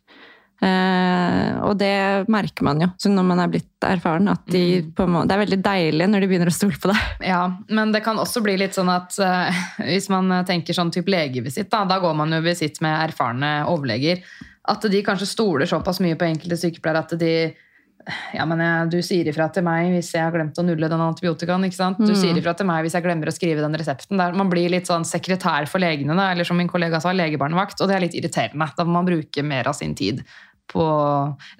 [0.62, 4.28] Eh, og det merker man jo så når man er blitt erfaren.
[4.32, 5.10] At de Mm.
[5.14, 7.28] måte, det er veldig deilig når de begynner å stole på deg.
[7.28, 9.54] Ja, men det kan også bli litt sånn at eh,
[9.86, 14.22] hvis man tenker sånn type legevisitt, da, da går man jo visitt med erfarne overleger.
[14.68, 17.34] At de kanskje stoler såpass mye på enkelte sykepleiere at de
[18.34, 21.00] ja, men jeg, Du sier ifra til meg hvis jeg har glemt å nulle den
[21.04, 21.66] antibiotikaen.
[21.68, 21.98] ikke sant?
[22.00, 22.16] Du Mm.
[22.16, 24.18] sier ifra til meg hvis jeg glemmer å skrive den resepten.
[24.18, 27.80] Der man blir litt sånn sekretær for legene, da, eller som min kollega sa, legebarnevakt.
[27.82, 28.72] Og det er litt irriterende.
[28.76, 30.24] Da må man bruke mer av sin tid
[30.70, 30.86] på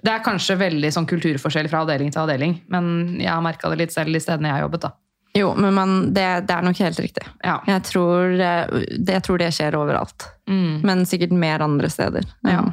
[0.02, 3.80] Det er kanskje veldig sånn kulturforskjell fra avdeling til avdeling, men jeg har merka det
[3.82, 4.86] litt selv de stedene jeg har jobbet.
[4.86, 4.92] da.
[5.38, 7.26] Jo, men man, det, det er nok helt riktig.
[7.46, 7.60] Ja.
[7.68, 10.26] Jeg tror, eh, det, jeg tror det skjer overalt.
[10.50, 10.80] Mm.
[10.86, 12.26] Men sikkert mer andre steder.
[12.46, 12.64] Ja.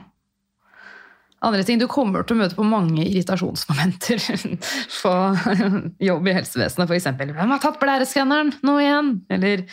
[1.48, 4.20] Andre ting, Du kommer til å møte på mange irritasjonsmomenter
[5.02, 5.14] på
[6.04, 6.90] jobb i helsevesenet.
[6.90, 9.64] For eksempel, 'Hvem har tatt blæreskanneren nå igjen?' Eller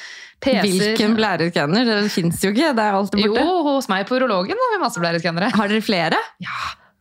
[0.44, 0.68] PC-er.
[0.68, 1.88] Hvilken blæreskanner?
[1.88, 2.70] Det fins jo ikke.
[2.76, 3.72] Det er alltid Jo, borte.
[3.72, 5.51] hos meg på urologen har vi masse blæreskannere.
[5.56, 6.20] Har dere flere?
[6.44, 6.60] Ja,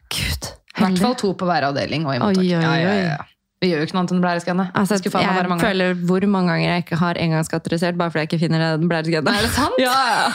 [0.10, 0.50] Gud.
[0.74, 2.42] I hvert fall to på hver avdeling og i mottak.
[2.42, 3.22] Oi, oi, Ja, ja, ja.
[3.64, 4.64] Vi gjør jo ikke noe annet enn å blæreskanne.
[4.76, 8.66] Altså, jeg føler hvor mange ganger jeg ikke har engangskategorisert bare fordi jeg ikke finner
[8.74, 9.38] en blæreskanneren.
[9.38, 9.78] Er det sant?
[9.86, 10.32] Ja, ja.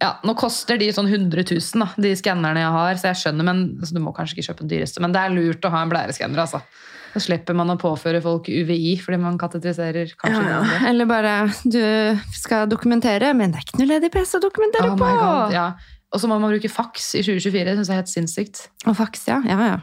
[0.00, 3.44] Ja, Nå koster de sånn 100 000, da, de skannerne jeg har, så jeg skjønner,
[3.44, 5.02] men altså, du må kanskje ikke kjøpe den dyreste.
[5.04, 6.62] Men det er lurt å ha en blæreskanner, altså.
[7.10, 10.42] Så slipper man å påføre folk UVI fordi man katetriserer kanskje.
[10.46, 10.80] Ja, ja.
[10.88, 11.32] Eller bare
[11.66, 11.80] du
[12.38, 15.08] skal dokumentere, men det er ikke noe ledig PC å dokumentere Oh på!
[15.20, 15.66] God, ja.
[16.14, 17.66] Og så må man bruke faks i 2024.
[17.66, 18.62] Det syns jeg er helt sinnssykt.
[18.90, 19.40] Og faks, ja.
[19.46, 19.80] ja, ja.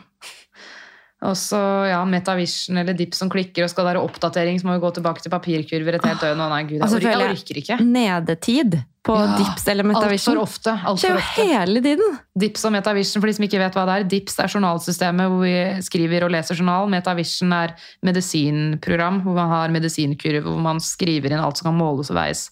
[1.28, 4.76] Og så ja, Metavision eller Dip som klikker, og skal det være oppdatering, så må
[4.76, 6.44] vi gå tilbake til papirkurver et helt døgn.
[6.52, 7.78] Nei, gud, jeg, Altså, orker, jeg- orker ikke.
[7.84, 8.78] Nedetid
[9.08, 10.38] på Ja, Dips eller Metavision.
[10.38, 10.74] Altfor ofte.
[10.90, 12.20] Alt Skjer for jo hele tiden!
[12.38, 14.08] Dips og Metavision, for de som ikke vet hva det er.
[14.12, 15.56] Dips er journalsystemet hvor vi
[15.86, 16.92] skriver og leser journal.
[16.92, 17.76] Metavision er
[18.06, 22.48] medisinprogram hvor man har medisinkurve, hvor man skriver inn alt som kan måles og veies.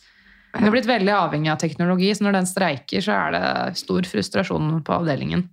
[0.55, 3.45] Vi har blitt veldig avhengig av teknologi, så når den streiker, så er det
[3.81, 5.49] stor frustrasjon på avdelingen.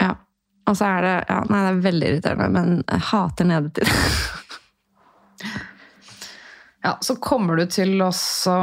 [0.00, 0.14] Ja.
[0.66, 3.88] Og så er det ja, Nei, det er veldig irriterende, men jeg hater nedetid.
[6.86, 8.10] Ja, Så kommer du til å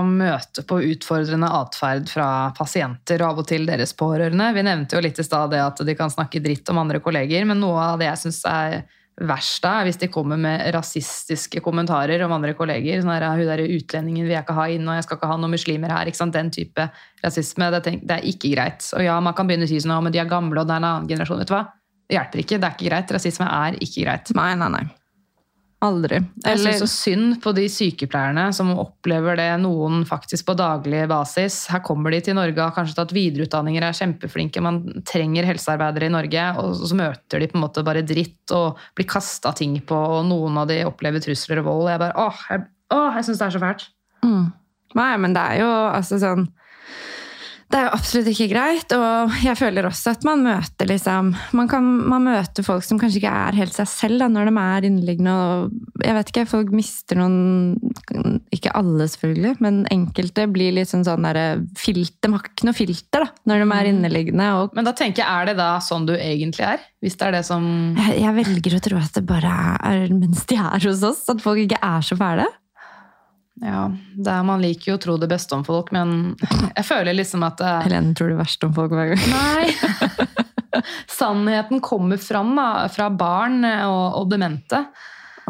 [0.07, 4.47] møte på utfordrende atferd fra pasienter og av og til deres pårørende.
[4.55, 7.59] Vi nevnte jo litt i stad at de kan snakke dritt om andre kolleger, men
[7.59, 8.83] noe av det jeg syns er
[9.21, 13.03] verst er hvis de kommer med rasistiske kommentarer om andre kolleger.
[13.03, 15.37] Sånn her, hun derre utlendingen vil jeg ikke ha inn, og jeg skal ikke ha
[15.43, 16.09] noen muslimer her.
[16.09, 16.33] ikke sant?
[16.33, 16.87] Den type
[17.23, 17.69] rasisme.
[17.75, 18.87] Det, tenk, det er ikke greit.
[18.97, 20.77] Og ja, man kan begynne å si sånn, «Å, men de er gamle, og det
[20.77, 21.43] er en annen generasjon.
[21.43, 21.65] Vet du hva?
[22.07, 22.57] Det hjelper ikke.
[22.57, 23.15] Det er ikke greit.
[23.19, 24.33] Rasisme er ikke greit.
[24.39, 24.85] Nei, nei, nei.
[25.84, 26.19] Aldri.
[26.45, 31.65] Jeg syns så synd på de sykepleierne som opplever det, noen faktisk på daglig basis.
[31.73, 34.80] Her kommer de til Norge og har kanskje tatt videreutdanninger, er kjempeflinke, man
[35.10, 39.10] trenger helsearbeidere i Norge, og så møter de på en måte bare dritt og blir
[39.11, 41.91] kasta ting på, og noen av de opplever trusler og vold.
[41.91, 43.88] Jeg bare, åh, jeg, åh, jeg syns det er så fælt.
[44.26, 44.43] mm.
[44.93, 46.43] Nei, men det er jo altså sånn
[47.73, 51.69] Det er jo absolutt ikke greit, og jeg føler også at man møter liksom Man,
[51.71, 54.87] kan, man møter folk som kanskje ikke er helt seg selv da, når de er
[54.91, 57.73] inneliggende, og jeg vet ikke, folk mister noen
[58.53, 63.25] Ikke alle, selvfølgelig, men enkelte blir litt sånn sånn derre De har ikke noe filter
[63.25, 66.13] da, når de er inneliggende, og Men da tenker jeg, er det da sånn du
[66.13, 66.89] egentlig er?
[67.01, 67.65] Hvis det er det som
[67.97, 71.41] jeg, jeg velger å tro at det bare er mens de er hos oss, at
[71.41, 72.45] folk ikke er så fæle.
[73.61, 73.85] Ja,
[74.17, 76.34] det er, man liker jo å tro det beste om folk, men
[76.77, 79.25] jeg føler liksom at det, Helene tror det verste om folk hver gang.
[79.30, 80.23] Nei.
[81.19, 84.81] Sannheten kommer fram da, fra barn og, og demente.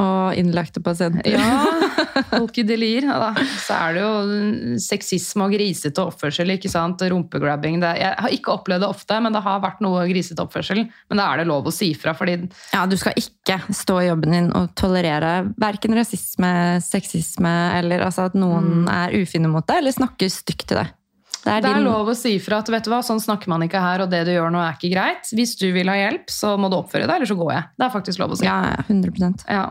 [0.01, 1.27] Og innlagte pasienter.
[1.35, 1.65] Ja,
[2.33, 3.05] folk i delir.
[3.05, 3.31] Ja.
[3.61, 6.55] Så er det jo sexisme og grisete oppførsel.
[6.55, 7.03] ikke sant?
[7.13, 7.79] Rumpegrabbing.
[7.83, 10.85] Det, jeg har ikke opplevd det ofte, men det har vært noe grisete oppførsel.
[11.11, 12.39] Men da er det lov å si fra, fordi
[12.73, 18.29] Ja, du skal ikke stå i jobben din og tolerere verken rasisme, sexisme eller altså
[18.29, 20.91] at noen er ufine mot deg eller snakker stygt til deg.
[21.43, 23.65] Det er, det er lov å si fra at vet du hva, sånn snakker man
[23.65, 25.27] ikke her, og det du gjør nå er ikke greit.
[25.35, 27.65] Hvis du vil ha hjelp, så må du oppføre deg, eller så går jeg.
[27.75, 28.47] Det er faktisk lov å si.
[28.47, 29.65] Ja, ja, 100 Ja.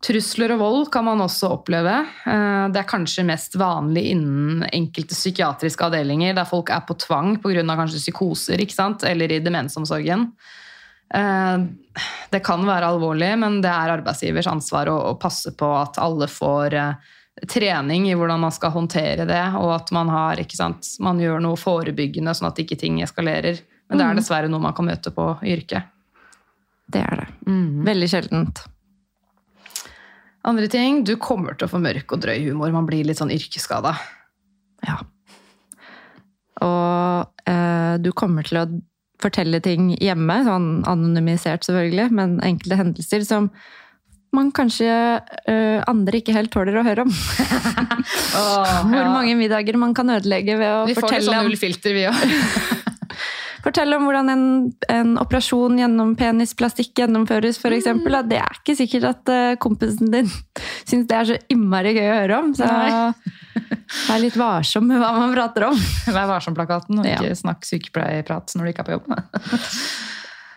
[0.00, 1.92] Trusler og vold kan man også oppleve.
[2.24, 7.36] Eh, Det er kanskje mest vanlig innen enkelte psykiatriske avdelinger, der folk er på tvang
[7.42, 7.62] pga.
[7.76, 8.58] kanskje psykoser
[9.04, 10.32] eller i demensomsorgen.
[11.12, 11.58] Eh,
[12.30, 16.26] Det kan være alvorlig, men det er arbeidsgivers ansvar å, å passe på at alle
[16.26, 16.94] får eh,
[17.46, 20.96] trening i hvordan man skal håndtere det, og at man, har, ikke sant?
[21.00, 23.60] man gjør noe forebyggende, sånn at ikke ting eskalerer.
[23.88, 25.82] Men det er dessverre noe man kan møte på i yrket.
[26.86, 27.28] Det er det.
[27.84, 28.69] Veldig sjeldent.
[30.48, 32.72] Andre ting, du kommer til å få mørk og drøy humor.
[32.72, 33.92] Man blir litt sånn yrkesskada.
[34.86, 34.96] Ja.
[36.64, 38.64] Og eh, du kommer til å
[39.20, 43.50] fortelle ting hjemme, sånn anonymisert selvfølgelig, men enkelte hendelser som
[44.30, 44.86] man kanskje
[45.18, 47.10] uh, andre ikke helt tåler å høre om.
[48.92, 51.96] Hvor mange middager man kan ødelegge ved å Vi får litt sånn om, null filter,
[51.96, 52.22] vi òg.
[53.64, 54.44] fortelle om hvordan en,
[54.92, 58.28] en operasjon gjennom penisplastikk gjennomføres, for Mm.
[58.30, 60.28] Det er ikke sikkert at eh, kompisen din
[60.88, 62.52] syns det er så innmari gøy å høre om.
[62.56, 62.66] Så
[64.10, 65.78] vær litt varsom med hva man prater om.
[66.16, 67.18] Vær varsom-plakaten, og Ja.
[67.20, 69.10] ikke snakk sykepleierprat når du ikke er på jobb.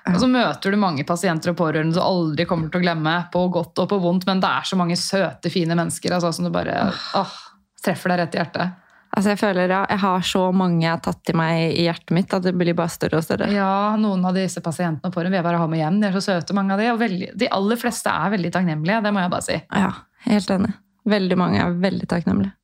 [0.04, 3.46] Og så møter du mange pasienter og pårørende du aldri kommer til å glemme, på
[3.54, 6.52] godt og på vondt, men det er så mange søte, fine mennesker altså, som du
[6.52, 7.36] bare åh,
[7.84, 8.83] treffer deg rett i hjertet.
[9.14, 12.16] Altså jeg føler ja, jeg har så mange jeg har tatt i meg i hjertet
[12.18, 13.50] mitt at det blir bare større og større.
[13.54, 16.00] Ja, noen av disse pasientene får vil jeg bare ha med hjem.
[16.02, 16.90] De er så søte, mange av de.
[16.96, 19.60] Og veldig, de aller fleste er veldig takknemlige, det må jeg bare si.
[19.70, 19.92] Ja,
[20.24, 20.72] Helt enig.
[21.10, 22.56] Veldig mange er veldig takknemlige.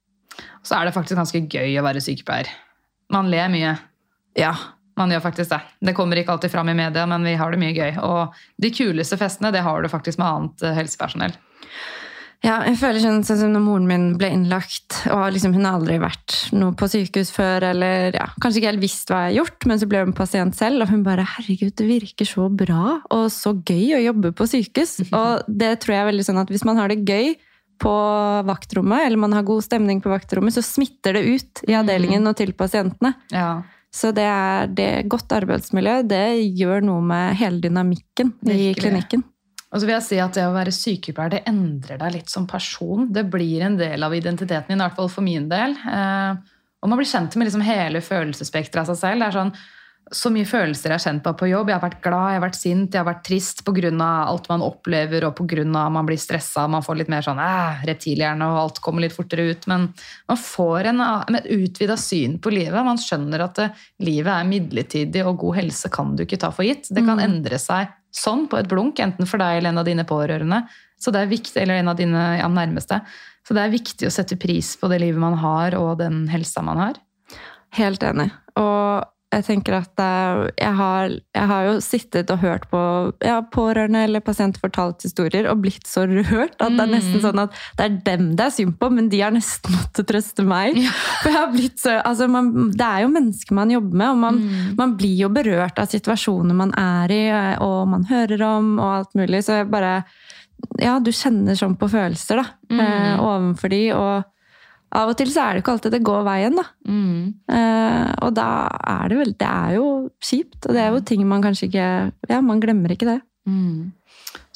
[0.64, 2.50] Så er det faktisk ganske gøy å være sykepleier.
[3.12, 3.76] Man ler mye.
[4.40, 4.54] Ja.
[5.00, 5.60] Man gjør faktisk det.
[5.88, 8.00] Det kommer ikke alltid fram i media, men vi har det mye gøy.
[8.04, 11.36] Og de kuleste festene, det har du faktisk med annet eh, helsepersonell.
[12.40, 15.76] Ja, jeg føler sånn, sånn som når moren min ble innlagt, og liksom hun har
[15.76, 19.38] aldri vært noe på sykehus før, eller ja, kanskje ikke helt visst hva jeg har
[19.42, 23.02] gjort, men så ble hun pasient selv, og hun bare 'herregud, det virker så bra,
[23.12, 25.02] og så gøy å jobbe på sykehus'.
[25.20, 27.36] Og det tror jeg er veldig sånn at hvis man har det gøy
[27.80, 27.96] på
[28.48, 32.38] vaktrommet, eller man har god stemning på vaktrommet, så smitter det ut i avdelingen og
[32.40, 33.16] til pasientene.
[33.36, 33.64] Ja.
[33.92, 36.24] Så det er det godt arbeidsmiljø, det
[36.56, 39.26] gjør noe med hele dynamikken i klinikken.
[39.70, 42.48] Og så vil jeg si at det å være sykepleier det endrer deg litt som
[42.50, 43.10] person.
[43.14, 45.76] Det blir en del av identiteten din, i hvert fall for min del.
[45.78, 49.22] Eh, og man blir kjent med liksom hele følelsesspekteret av seg selv.
[49.22, 49.52] Det er sånn,
[50.10, 51.70] så mye følelser jeg har kjent på på jobb.
[51.70, 53.92] Jeg har vært glad, jeg har vært sint, jeg har vært trist pga.
[54.00, 55.66] alt man opplever og pga.
[55.68, 56.66] man blir stressa.
[56.68, 59.68] Man får litt mer sånn eh, reptilhjerne og alt kommer litt fortere ut.
[59.70, 59.92] Men
[60.26, 62.82] man får en, en et utvida syn på livet.
[62.82, 63.70] Man skjønner at det,
[64.02, 66.90] livet er midlertidig, og god helse kan du ikke ta for gitt.
[66.90, 70.06] Det kan endre seg sånn på et blunk, enten for deg eller en av dine
[70.08, 70.64] pårørende.
[71.00, 73.00] Viktig, eller en av dine ja, nærmeste.
[73.48, 76.64] Så det er viktig å sette pris på det livet man har, og den helsa
[76.66, 77.00] man har.
[77.78, 78.28] Helt enig.
[78.60, 82.80] Og jeg tenker at eh, jeg har, jeg har jo sittet og hørt på
[83.22, 87.44] ja, pårørende eller pasienter fortalt historier og blitt så rørt at det er nesten sånn
[87.44, 90.80] at det er dem det er synd på, men de har nesten måttet trøste meg.
[91.22, 94.20] For jeg har blitt så, altså man, Det er jo mennesker man jobber med, og
[94.24, 94.42] man,
[94.80, 97.22] man blir jo berørt av situasjoner man er i,
[97.62, 99.44] og man hører om og alt mulig.
[99.46, 100.02] Så jeg bare
[100.82, 104.39] Ja, du kjenner sånn på følelser da, eh, overfor de, og
[104.96, 106.66] av og til så er det ikke alltid det går veien, da.
[107.54, 108.48] Eh, og da
[108.90, 109.88] er det vel Det er jo
[110.24, 111.88] kjipt, og det er jo ting man kanskje ikke
[112.30, 113.20] Ja, man glemmer ikke det.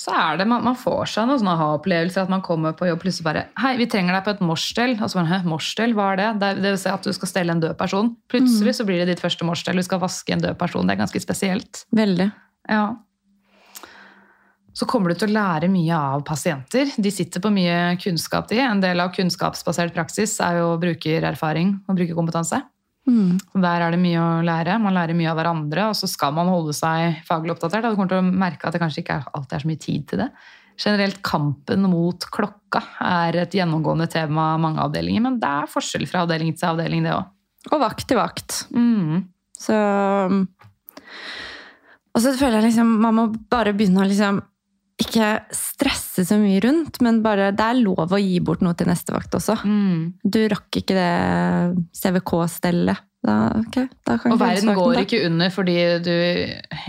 [0.04, 3.00] Så er det, man, man får seg noen sånne aha-opplevelser at man kommer på jobb
[3.06, 4.96] plutselig bare Hei, vi trenger deg på et morsstell.
[5.00, 6.28] Og så bare, Hæ, morsstell, hva er det?
[6.42, 8.12] Det, det vil si at du skal stelle en død person.
[8.34, 9.80] Plutselig så blir det ditt første morsstell.
[9.80, 10.86] Du skal vaske en død person.
[10.90, 11.86] Det er ganske spesielt.
[11.96, 12.30] Veldig.
[12.70, 12.84] Ja.
[14.74, 16.90] Så kommer du til å lære mye av pasienter.
[16.98, 18.58] De sitter på mye kunnskap, de.
[18.64, 22.64] En del av kunnskapsbasert praksis er jo brukererfaring og brukerkompetanse.
[23.04, 23.36] Mm.
[23.60, 24.80] Der er det mye å lære.
[24.82, 27.86] Man lærer mye av hverandre, og så skal man holde seg faglig oppdatert.
[27.86, 30.08] Og du kommer til å merke at det kanskje ikke alltid er så mye tid
[30.10, 30.30] til det.
[30.84, 36.08] Generelt kampen mot klokka er et gjennomgående tema av mange avdelinger, men det er forskjell
[36.10, 37.30] fra avdeling til avdeling, det òg.
[37.70, 38.64] Og vakt til vakt.
[38.74, 39.28] Mm.
[39.54, 39.76] Så
[42.14, 44.42] Og så føler jeg liksom man må bare begynne å liksom
[45.02, 48.90] ikke stresse så mye rundt, men bare det er lov å gi bort noe til
[48.90, 49.56] neste vakt også.
[49.66, 50.14] Mm.
[50.22, 51.10] Du rakk ikke det
[51.98, 53.02] CVK-stellet.
[53.24, 55.02] Da, okay, da Og verden går da.
[55.06, 56.12] ikke under fordi du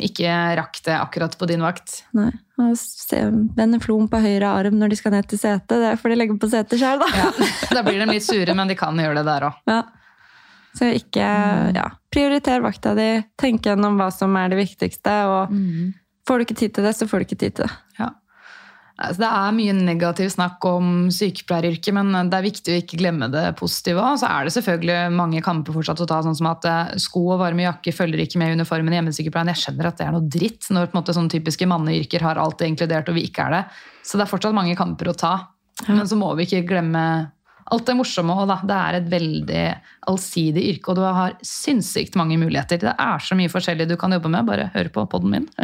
[0.02, 2.00] ikke rakk det akkurat på din vakt.
[2.18, 2.32] Nei.
[2.58, 3.20] Og se
[3.54, 5.70] Vende Flom på høyre arm når de skal ned til setet.
[5.70, 7.10] Det er for de legger på setet sjøl, da.
[7.14, 7.28] Ja,
[7.78, 9.62] Da blir de litt sure, men de kan gjøre det der òg.
[9.70, 9.82] Ja.
[10.74, 11.22] Så ikke
[11.76, 13.08] ja, Prioriter vakta di,
[13.38, 15.14] tenk gjennom hva som er det viktigste.
[15.30, 15.54] Og
[16.26, 17.74] får du ikke tid til det, så får du ikke tid til det.
[18.94, 23.26] Altså, det er mye negativ snakk om sykepleieryrket, men det er viktig å ikke glemme
[23.32, 23.98] det positive.
[23.98, 27.24] Og så er det selvfølgelig mange kamper fortsatt å ta, sånn som at eh, sko
[27.34, 29.50] og varme jakke følger ikke med uniformen i hjemmesykepleien.
[29.50, 32.38] Jeg skjønner at det er noe dritt når på en måte, sånne typiske manneyrker har
[32.38, 33.64] alt det inkludert, og vi ikke er det.
[34.06, 35.34] Så det er fortsatt mange kamper å ta.
[35.88, 37.04] Men så må vi ikke glemme
[37.72, 38.58] alt det morsomme òg, da.
[38.68, 39.62] Det er et veldig
[40.10, 42.82] allsidig yrke, og du har sinnssykt mange muligheter.
[42.82, 44.46] Det er så mye forskjellig du kan jobbe med.
[44.48, 45.46] Bare hør på poden min.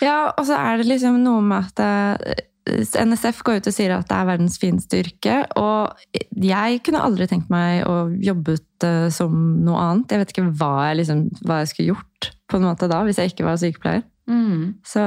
[0.00, 2.40] Ja, og så er det liksom noe med at eh,
[3.04, 5.34] NSF går ut og sier at det er verdens fineste yrke.
[5.60, 5.92] Og
[6.40, 9.34] jeg kunne aldri tenkt meg å jobbe ut som
[9.64, 10.12] noe annet.
[10.12, 13.20] Jeg vet ikke hva jeg, liksom, hva jeg skulle gjort på en måte da, hvis
[13.20, 14.02] jeg ikke var sykepleier.
[14.86, 15.02] Så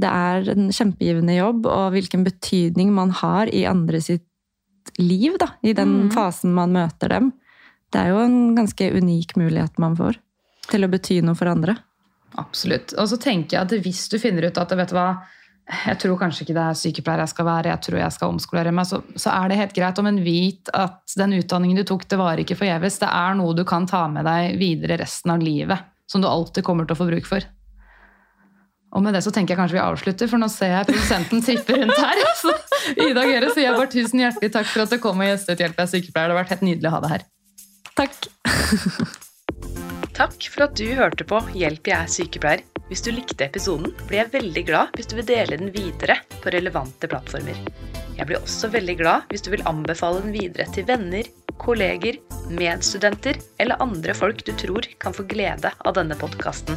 [0.00, 4.26] det er en kjempegivende jobb, og hvilken betydning man har i andre sitt
[4.98, 7.30] liv, da, i den fasen man møter dem.
[7.90, 10.18] Det er jo en ganske unik mulighet man får
[10.70, 11.76] til å bety noe for andre.
[12.38, 12.94] Absolutt.
[12.98, 15.08] Og så tenker jeg at hvis du finner ut at vet du hva,
[15.70, 18.72] jeg tror kanskje ikke det er sykepleier jeg skal være, jeg tror jeg skal omskolere
[18.74, 20.02] meg, så, så er det helt greit.
[20.06, 22.98] Men vit at den utdanningen du tok, det var ikke forgjeves.
[23.02, 25.86] Det er noe du kan ta med deg videre resten av livet.
[26.10, 27.46] Som du alltid kommer til å få bruk for.
[28.90, 31.76] Og med det så tenker jeg kanskje vi avslutter, for nå ser jeg produsenten trippe
[31.78, 32.22] rundt her.
[32.40, 32.54] Så
[32.96, 35.78] Ida Gøre sier jeg bare tusen hjertelig takk for at du kom og gjestet Hjelp,
[35.78, 36.30] jeg er sykepleier.
[36.30, 37.26] Det har vært helt nydelig å ha deg her.
[38.00, 38.16] Takk!
[40.20, 42.64] Takk for at du hørte på Hjelp, jeg er sykepleier.
[42.90, 46.50] Hvis du likte episoden, blir jeg veldig glad hvis du vil dele den videre på
[46.50, 47.60] relevante plattformer.
[48.18, 51.28] Jeg blir også veldig glad hvis du vil anbefale den videre til venner,
[51.62, 52.18] kolleger,
[52.50, 56.76] medstudenter eller andre folk du tror kan få glede av denne podkasten.